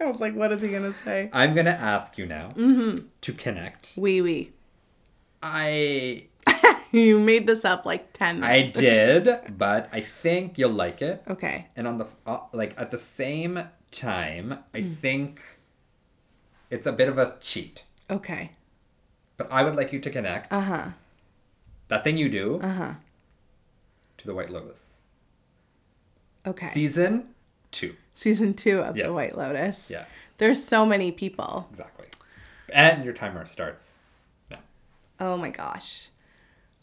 I 0.00 0.04
was 0.06 0.20
like, 0.20 0.34
what 0.34 0.52
is 0.52 0.60
he 0.62 0.68
gonna 0.68 0.92
say? 1.04 1.30
I'm 1.32 1.54
gonna 1.54 1.70
ask 1.70 2.18
you 2.18 2.26
now 2.26 2.50
Mm-hmm. 2.56 3.06
to 3.22 3.32
connect. 3.32 3.94
Wee 3.96 4.20
wee. 4.20 4.52
I 5.42 6.26
You 6.92 7.18
made 7.18 7.46
this 7.46 7.64
up 7.64 7.86
like 7.86 8.12
ten. 8.12 8.40
minutes. 8.40 8.78
I 8.78 8.80
did, 8.84 9.28
but 9.58 9.88
I 9.92 10.00
think 10.00 10.58
you'll 10.58 10.70
like 10.72 11.00
it. 11.02 11.22
Okay. 11.28 11.66
And 11.76 11.86
on 11.88 11.98
the 11.98 12.08
uh, 12.26 12.40
like 12.52 12.74
at 12.78 12.90
the 12.90 12.98
same 12.98 13.64
time, 13.90 14.58
I 14.74 14.80
Mm. 14.82 14.94
think 14.96 15.40
it's 16.70 16.86
a 16.86 16.92
bit 16.92 17.08
of 17.08 17.18
a 17.18 17.36
cheat. 17.40 17.84
Okay. 18.08 18.52
But 19.36 19.50
I 19.50 19.64
would 19.64 19.76
like 19.76 19.92
you 19.92 20.00
to 20.00 20.10
connect 20.10 20.52
Uh 20.52 20.60
huh. 20.60 20.88
that 21.88 22.04
thing 22.04 22.16
you 22.18 22.28
do 22.28 22.60
Uh 22.62 22.72
huh. 22.72 22.94
to 24.18 24.26
the 24.26 24.34
White 24.34 24.50
Lotus. 24.50 25.00
Okay. 26.46 26.70
Season 26.72 27.28
two. 27.70 27.94
Season 28.14 28.52
two 28.54 28.80
of 28.80 28.96
Yes. 28.96 29.06
The 29.06 29.12
White 29.14 29.36
Lotus. 29.36 29.88
Yeah, 29.90 30.04
There's 30.38 30.62
so 30.62 30.84
many 30.84 31.10
people. 31.12 31.66
exactly. 31.70 32.06
And 32.72 33.04
your 33.04 33.14
timer 33.14 33.46
starts. 33.46 33.92
Oh 35.20 35.36
my 35.36 35.50
gosh. 35.50 36.08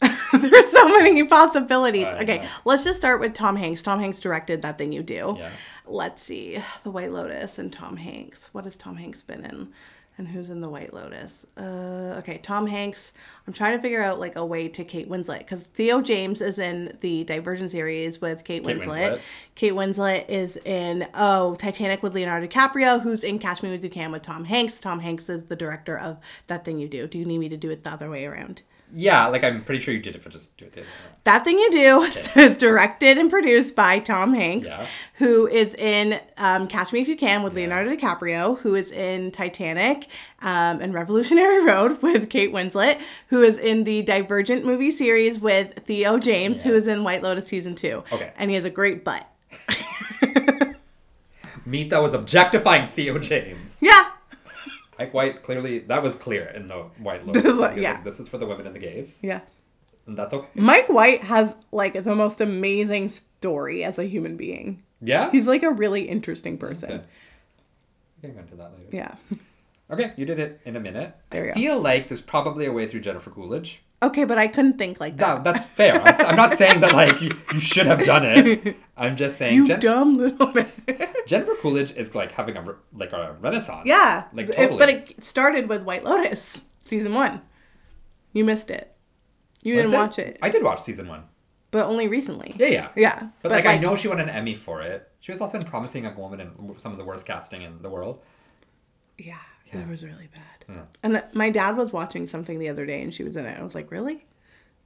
There's 0.32 0.70
so 0.70 0.88
many 0.88 1.24
possibilities. 1.24 2.06
I 2.06 2.22
okay, 2.22 2.38
know. 2.38 2.48
let's 2.64 2.84
just 2.84 3.00
start 3.00 3.20
with 3.20 3.34
Tom 3.34 3.56
Hanks. 3.56 3.82
Tom 3.82 3.98
Hanks 3.98 4.20
directed 4.20 4.62
that 4.62 4.78
thing 4.78 4.92
you 4.92 5.02
do. 5.02 5.34
Yeah. 5.38 5.50
Let's 5.86 6.22
see. 6.22 6.62
The 6.84 6.90
White 6.90 7.10
Lotus 7.10 7.58
and 7.58 7.72
Tom 7.72 7.96
Hanks. 7.96 8.50
What 8.52 8.64
has 8.64 8.76
Tom 8.76 8.96
Hanks 8.96 9.22
been 9.22 9.44
in? 9.44 9.72
And 10.18 10.26
who's 10.26 10.50
in 10.50 10.60
The 10.60 10.68
White 10.68 10.92
Lotus? 10.92 11.46
Uh, 11.56 12.16
okay, 12.18 12.38
Tom 12.42 12.66
Hanks. 12.66 13.12
I'm 13.46 13.52
trying 13.52 13.76
to 13.78 13.80
figure 13.80 14.02
out 14.02 14.18
like 14.18 14.34
a 14.34 14.44
way 14.44 14.68
to 14.68 14.82
Kate 14.84 15.08
Winslet 15.08 15.38
because 15.38 15.68
Theo 15.68 16.00
James 16.02 16.40
is 16.40 16.58
in 16.58 16.98
the 17.00 17.22
Divergent 17.22 17.70
series 17.70 18.20
with 18.20 18.42
Kate, 18.42 18.64
Kate 18.64 18.78
Winslet. 18.78 19.12
Winslet. 19.12 19.20
Kate 19.54 19.72
Winslet 19.74 20.28
is 20.28 20.56
in 20.64 21.06
oh 21.14 21.54
Titanic 21.54 22.02
with 22.02 22.14
Leonardo 22.14 22.48
DiCaprio, 22.48 23.00
who's 23.00 23.22
in 23.22 23.38
Catch 23.38 23.62
Me 23.62 23.72
If 23.72 23.84
You 23.84 23.90
Can 23.90 24.10
with 24.10 24.22
Tom 24.22 24.44
Hanks. 24.44 24.80
Tom 24.80 24.98
Hanks 24.98 25.28
is 25.28 25.44
the 25.44 25.54
director 25.54 25.96
of 25.96 26.18
That 26.48 26.64
Thing 26.64 26.78
You 26.78 26.88
Do. 26.88 27.06
Do 27.06 27.16
you 27.16 27.24
need 27.24 27.38
me 27.38 27.48
to 27.48 27.56
do 27.56 27.70
it 27.70 27.84
the 27.84 27.90
other 27.90 28.10
way 28.10 28.26
around? 28.26 28.62
Yeah, 28.92 29.26
like 29.26 29.44
I'm 29.44 29.62
pretty 29.64 29.82
sure 29.82 29.92
you 29.92 30.00
did 30.00 30.14
it, 30.16 30.22
but 30.22 30.32
just 30.32 30.56
do 30.56 30.64
it 30.64 30.72
the 30.72 30.80
other 30.80 30.88
way. 30.88 30.94
That 31.24 31.44
Thing 31.44 31.58
You 31.58 31.70
Do 31.70 32.02
is 32.40 32.56
directed 32.58 33.18
and 33.18 33.28
produced 33.28 33.76
by 33.76 33.98
Tom 33.98 34.32
Hanks, 34.32 34.66
Yeah. 34.68 34.86
who 35.14 35.46
is 35.46 35.74
in 35.74 36.18
um, 36.38 36.66
Catch 36.68 36.94
Me 36.94 37.02
If 37.02 37.08
You 37.08 37.16
Can 37.16 37.42
with 37.42 37.52
Leonardo 37.54 37.94
DiCaprio, 37.94 38.58
who 38.60 38.74
is 38.74 38.90
in 38.90 39.30
Titanic 39.30 40.06
um, 40.40 40.80
and 40.80 40.94
Revolutionary 40.94 41.62
Road 41.66 42.00
with 42.00 42.30
Kate 42.30 42.50
Winslet, 42.50 42.98
who 43.28 43.42
is 43.42 43.58
in 43.58 43.84
the 43.84 44.00
Divergent 44.02 44.64
movie 44.64 44.90
series 44.90 45.38
with 45.38 45.74
Theo 45.84 46.18
James, 46.18 46.62
who 46.62 46.70
Yeah. 46.70 46.76
is 46.76 46.86
in 46.86 47.04
White 47.04 47.22
Lotus 47.22 47.46
season 47.46 47.74
two. 47.74 48.04
Okay. 48.10 48.32
And 48.38 48.48
he 48.50 48.56
has 48.56 48.64
a 48.64 48.70
great 48.70 49.04
butt. 49.04 49.28
Meet 51.66 51.90
that 51.90 52.00
was 52.00 52.14
objectifying 52.14 52.86
Theo 52.86 53.18
James. 53.18 53.76
Yeah. 53.80 54.10
Like 54.98 55.14
White, 55.14 55.42
clearly 55.42 55.80
that 55.80 56.02
was 56.02 56.16
clear 56.16 56.46
in 56.48 56.68
the 56.68 56.76
White 56.98 57.26
Lotus. 57.26 57.42
This 57.44 57.52
is 57.52 57.58
what- 57.58 57.70
He 57.72 57.76
was 57.76 57.82
yeah. 57.84 57.92
like, 57.92 58.04
this 58.04 58.20
is 58.20 58.28
for 58.28 58.38
the 58.38 58.46
women 58.46 58.66
and 58.66 58.74
the 58.74 58.80
gays, 58.80 59.16
Yeah. 59.22 59.40
and 60.06 60.16
that's 60.18 60.34
okay. 60.34 60.48
Mike 60.54 60.88
White 60.88 61.22
has 61.24 61.54
like 61.72 62.02
the 62.04 62.14
most 62.16 62.40
amazing 62.40 63.08
story 63.08 63.84
as 63.84 63.98
a 63.98 64.04
human 64.04 64.36
being. 64.36 64.82
Yeah. 65.00 65.30
He's 65.30 65.46
like 65.46 65.62
a 65.62 65.70
really 65.70 66.08
interesting 66.08 66.58
person. 66.58 66.90
Okay. 66.92 67.04
We 68.22 68.28
can 68.28 68.34
go 68.34 68.40
into 68.40 68.56
that 68.56 68.72
later. 68.76 68.88
Yeah. 68.90 69.14
Okay, 69.90 70.12
you 70.16 70.26
did 70.26 70.38
it 70.38 70.60
in 70.64 70.74
a 70.76 70.80
minute. 70.80 71.14
There 71.30 71.44
we 71.44 71.50
I 71.50 71.54
go. 71.54 71.60
feel 71.60 71.80
like 71.80 72.08
there's 72.08 72.20
probably 72.20 72.66
a 72.66 72.72
way 72.72 72.86
through 72.88 73.00
Jennifer 73.00 73.30
Coolidge. 73.30 73.80
Okay, 74.00 74.24
but 74.24 74.38
I 74.38 74.46
couldn't 74.46 74.78
think 74.78 75.00
like 75.00 75.16
that. 75.16 75.38
No, 75.38 75.42
that's 75.52 75.64
fair. 75.64 76.00
I'm, 76.00 76.26
I'm 76.26 76.36
not 76.36 76.56
saying 76.56 76.80
that 76.82 76.92
like 76.92 77.20
you, 77.20 77.32
you 77.52 77.58
should 77.58 77.86
have 77.86 78.04
done 78.04 78.22
it. 78.24 78.76
I'm 78.96 79.16
just 79.16 79.38
saying 79.38 79.54
you 79.54 79.66
Jen- 79.66 79.80
dumb 79.80 80.16
little 80.16 80.52
man. 80.52 80.68
Jennifer 81.26 81.54
Coolidge 81.60 81.92
is 81.92 82.14
like 82.14 82.30
having 82.32 82.56
a 82.56 82.62
re- 82.62 82.74
like 82.94 83.12
a 83.12 83.36
renaissance. 83.40 83.82
yeah. 83.86 84.24
like 84.32 84.48
It- 84.50 84.56
totally. 84.56 84.78
but 84.78 84.88
it 84.88 85.24
started 85.24 85.68
with 85.68 85.82
White 85.82 86.04
Lotus, 86.04 86.62
season 86.84 87.12
one. 87.12 87.42
You 88.32 88.44
missed 88.44 88.70
it. 88.70 88.94
You 89.64 89.74
Was 89.74 89.84
didn't 89.86 89.98
watch 89.98 90.18
it, 90.20 90.38
I 90.42 90.50
did 90.50 90.62
watch 90.62 90.82
season 90.82 91.08
one. 91.08 91.24
but 91.72 91.84
only 91.86 92.06
recently. 92.06 92.54
Yeah, 92.56 92.68
yeah, 92.68 92.88
Yeah. 92.94 93.28
But, 93.42 93.50
like, 93.50 93.66
I 93.66 93.78
know 93.78 93.96
she 93.96 94.06
won 94.06 94.20
an 94.20 94.28
Emmy 94.28 94.54
for 94.54 94.80
it. 94.80 95.10
She 95.20 95.32
was 95.32 95.40
also 95.40 95.58
in 95.58 95.64
Promising 95.64 96.04
Young 96.04 96.14
Woman 96.16 96.40
and 96.40 96.80
some 96.80 96.92
of 96.92 96.98
the 96.98 97.04
worst 97.04 97.26
casting 97.26 97.62
in 97.62 97.82
the 97.82 97.90
world. 97.90 98.20
Yeah, 99.18 99.34
Yeah. 99.66 99.80
it 99.80 99.88
was 99.88 100.04
really 100.04 100.28
bad. 100.32 100.57
Yeah. 100.68 100.82
And 101.02 101.12
th- 101.14 101.24
my 101.32 101.50
dad 101.50 101.76
was 101.76 101.92
watching 101.92 102.26
something 102.26 102.58
the 102.58 102.68
other 102.68 102.84
day 102.86 103.00
and 103.02 103.12
she 103.14 103.22
was 103.24 103.36
in 103.36 103.46
it. 103.46 103.58
I 103.58 103.62
was 103.62 103.74
like, 103.74 103.90
really? 103.90 104.24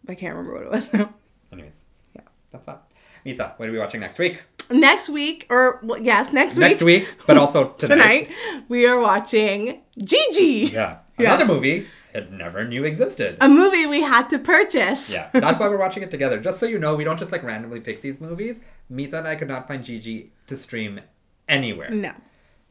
I 0.08 0.14
can't 0.14 0.34
remember 0.36 0.54
what 0.54 0.64
it 0.64 0.70
was. 0.94 1.06
Anyways, 1.52 1.84
Yeah. 2.14 2.22
that's 2.50 2.66
that. 2.66 2.82
Mita, 3.24 3.54
what 3.56 3.68
are 3.68 3.72
we 3.72 3.78
watching 3.78 4.00
next 4.00 4.18
week? 4.18 4.42
next 4.70 5.08
week, 5.10 5.46
or 5.50 5.80
well, 5.82 5.98
yes, 6.00 6.32
next 6.32 6.52
week. 6.54 6.60
Next 6.60 6.82
week, 6.82 7.08
but 7.26 7.36
also 7.36 7.68
tonight. 7.78 8.28
tonight, 8.28 8.64
we 8.68 8.86
are 8.86 8.98
watching 8.98 9.82
Gigi. 9.98 10.70
Yeah. 10.72 10.98
Yes. 11.18 11.34
Another 11.34 11.52
movie 11.52 11.86
I 12.14 12.20
never 12.30 12.64
knew 12.66 12.84
existed. 12.84 13.36
A 13.42 13.48
movie 13.48 13.84
we 13.84 14.00
had 14.00 14.30
to 14.30 14.38
purchase. 14.38 15.10
Yeah, 15.10 15.28
that's 15.34 15.60
why 15.60 15.68
we're 15.70 15.78
watching 15.78 16.02
it 16.02 16.10
together. 16.10 16.40
Just 16.40 16.58
so 16.58 16.64
you 16.64 16.78
know, 16.78 16.94
we 16.96 17.04
don't 17.04 17.18
just 17.18 17.30
like 17.30 17.42
randomly 17.42 17.80
pick 17.80 18.00
these 18.00 18.18
movies. 18.18 18.60
Mita 18.88 19.18
and 19.18 19.28
I 19.28 19.34
could 19.36 19.46
not 19.46 19.68
find 19.68 19.84
Gigi 19.84 20.32
to 20.46 20.56
stream 20.56 21.00
anywhere. 21.48 21.90
No. 21.90 22.12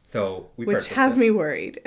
So 0.02 0.50
we 0.56 0.66
Which 0.66 0.74
purchased 0.78 0.94
has 0.94 1.12
it. 1.12 1.18
me 1.18 1.30
worried. 1.30 1.80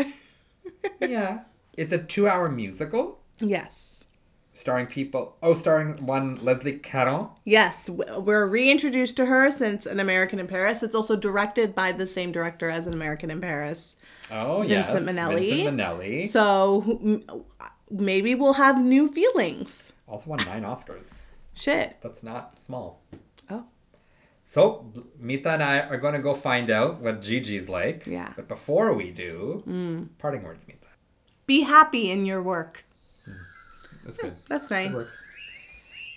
Yeah. 1.01 1.41
It's 1.77 1.91
a 1.93 1.97
two 2.01 2.27
hour 2.27 2.49
musical 2.49 3.19
yes. 3.39 4.03
starring 4.53 4.87
people. 4.87 5.35
Oh, 5.43 5.53
starring 5.53 5.93
one 6.05 6.35
Leslie 6.35 6.77
Caron. 6.79 7.27
Yes, 7.43 7.89
we're 7.89 8.45
reintroduced 8.47 9.17
to 9.17 9.25
her 9.25 9.51
since 9.51 9.85
An 9.85 9.99
American 9.99 10.39
in 10.39 10.47
Paris. 10.47 10.81
It's 10.83 10.95
also 10.95 11.15
directed 11.15 11.75
by 11.75 11.91
the 11.91 12.07
same 12.07 12.31
director 12.31 12.69
as 12.69 12.87
An 12.87 12.93
American 12.93 13.29
in 13.29 13.41
Paris. 13.41 13.95
Oh, 14.31 14.61
Vincent 14.61 14.69
yes. 14.69 15.03
Minnelli. 15.03 15.49
Vincent 15.49 15.77
Minnelli. 15.79 16.29
So 16.29 17.21
maybe 17.89 18.33
we'll 18.35 18.53
have 18.53 18.79
new 18.81 19.07
feelings. 19.09 19.91
also 20.07 20.29
won 20.29 20.39
nine 20.45 20.63
Oscars. 20.63 21.25
Shit. 21.53 21.97
That's 22.01 22.23
not 22.23 22.57
small. 22.59 23.01
So, 24.47 24.93
Mita 25.19 25.49
and 25.49 25.63
I 25.63 25.79
are 25.79 25.97
going 25.97 26.13
to 26.13 26.19
go 26.19 26.35
find 26.35 26.69
out 26.69 27.01
what 27.01 27.19
Gigi's 27.19 27.67
like. 27.67 28.05
Yeah. 28.05 28.31
But 28.35 28.47
before 28.47 28.93
we 28.93 29.09
do, 29.09 29.63
mm. 29.67 30.07
parting 30.19 30.43
words, 30.43 30.67
Mita. 30.67 30.85
Be 31.47 31.61
happy 31.61 32.11
in 32.11 32.27
your 32.27 32.43
work. 32.43 32.85
Hmm. 33.25 33.31
That's 34.03 34.17
good. 34.17 34.35
That's 34.47 34.69
nice. 34.69 34.91
Good. 34.91 35.07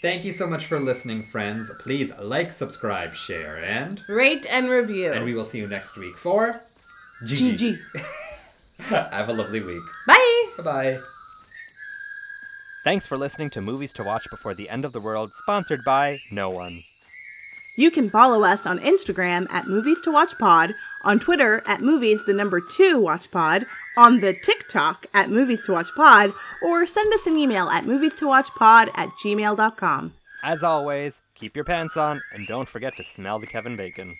Thank 0.02 0.26
you 0.26 0.30
so 0.30 0.46
much 0.46 0.66
for 0.66 0.78
listening, 0.78 1.24
friends. 1.24 1.70
Please 1.80 2.12
like, 2.20 2.52
subscribe, 2.52 3.14
share, 3.14 3.56
and 3.56 4.02
Rate 4.08 4.46
and 4.48 4.68
review. 4.68 5.10
and 5.10 5.24
we 5.24 5.32
will 5.32 5.46
see 5.46 5.58
you 5.58 5.66
next 5.66 5.96
week 5.96 6.18
for 6.18 6.60
Gigi. 7.24 7.78
GG. 7.96 8.04
Have 8.80 9.30
a 9.30 9.32
lovely 9.32 9.60
week. 9.60 9.82
Bye. 10.06 10.50
Bye 10.58 10.62
bye. 10.62 11.00
Thanks 12.84 13.06
for 13.06 13.16
listening 13.16 13.48
to 13.50 13.62
Movies 13.62 13.92
to 13.94 14.04
Watch 14.04 14.28
Before 14.30 14.54
the 14.54 14.68
End 14.68 14.84
of 14.84 14.92
the 14.92 15.00
World, 15.00 15.32
sponsored 15.34 15.82
by 15.82 16.20
no 16.30 16.50
one. 16.50 16.84
You 17.78 17.92
can 17.92 18.10
follow 18.10 18.42
us 18.42 18.66
on 18.66 18.80
Instagram 18.80 19.46
at 19.52 19.68
Movies 19.68 20.00
to 20.00 20.10
Watch 20.10 20.36
Pod, 20.36 20.74
on 21.02 21.20
Twitter 21.20 21.62
at 21.64 21.80
Movies 21.80 22.18
the 22.26 22.32
number 22.32 22.60
two 22.60 23.00
Watch 23.00 23.30
Pod, 23.30 23.66
on 23.96 24.18
the 24.18 24.34
TikTok 24.34 25.06
at 25.14 25.30
Movies 25.30 25.62
to 25.66 25.74
Watch 25.74 25.94
Pod, 25.94 26.32
or 26.60 26.88
send 26.88 27.14
us 27.14 27.24
an 27.28 27.36
email 27.36 27.68
at 27.68 27.86
movies 27.86 28.16
to 28.16 28.26
watch 28.26 28.48
pod 28.56 28.90
at 28.96 29.10
gmail.com. 29.22 30.12
As 30.42 30.64
always, 30.64 31.22
keep 31.36 31.54
your 31.54 31.64
pants 31.64 31.96
on 31.96 32.20
and 32.32 32.48
don't 32.48 32.68
forget 32.68 32.96
to 32.96 33.04
smell 33.04 33.38
the 33.38 33.46
Kevin 33.46 33.76
Bacon. 33.76 34.16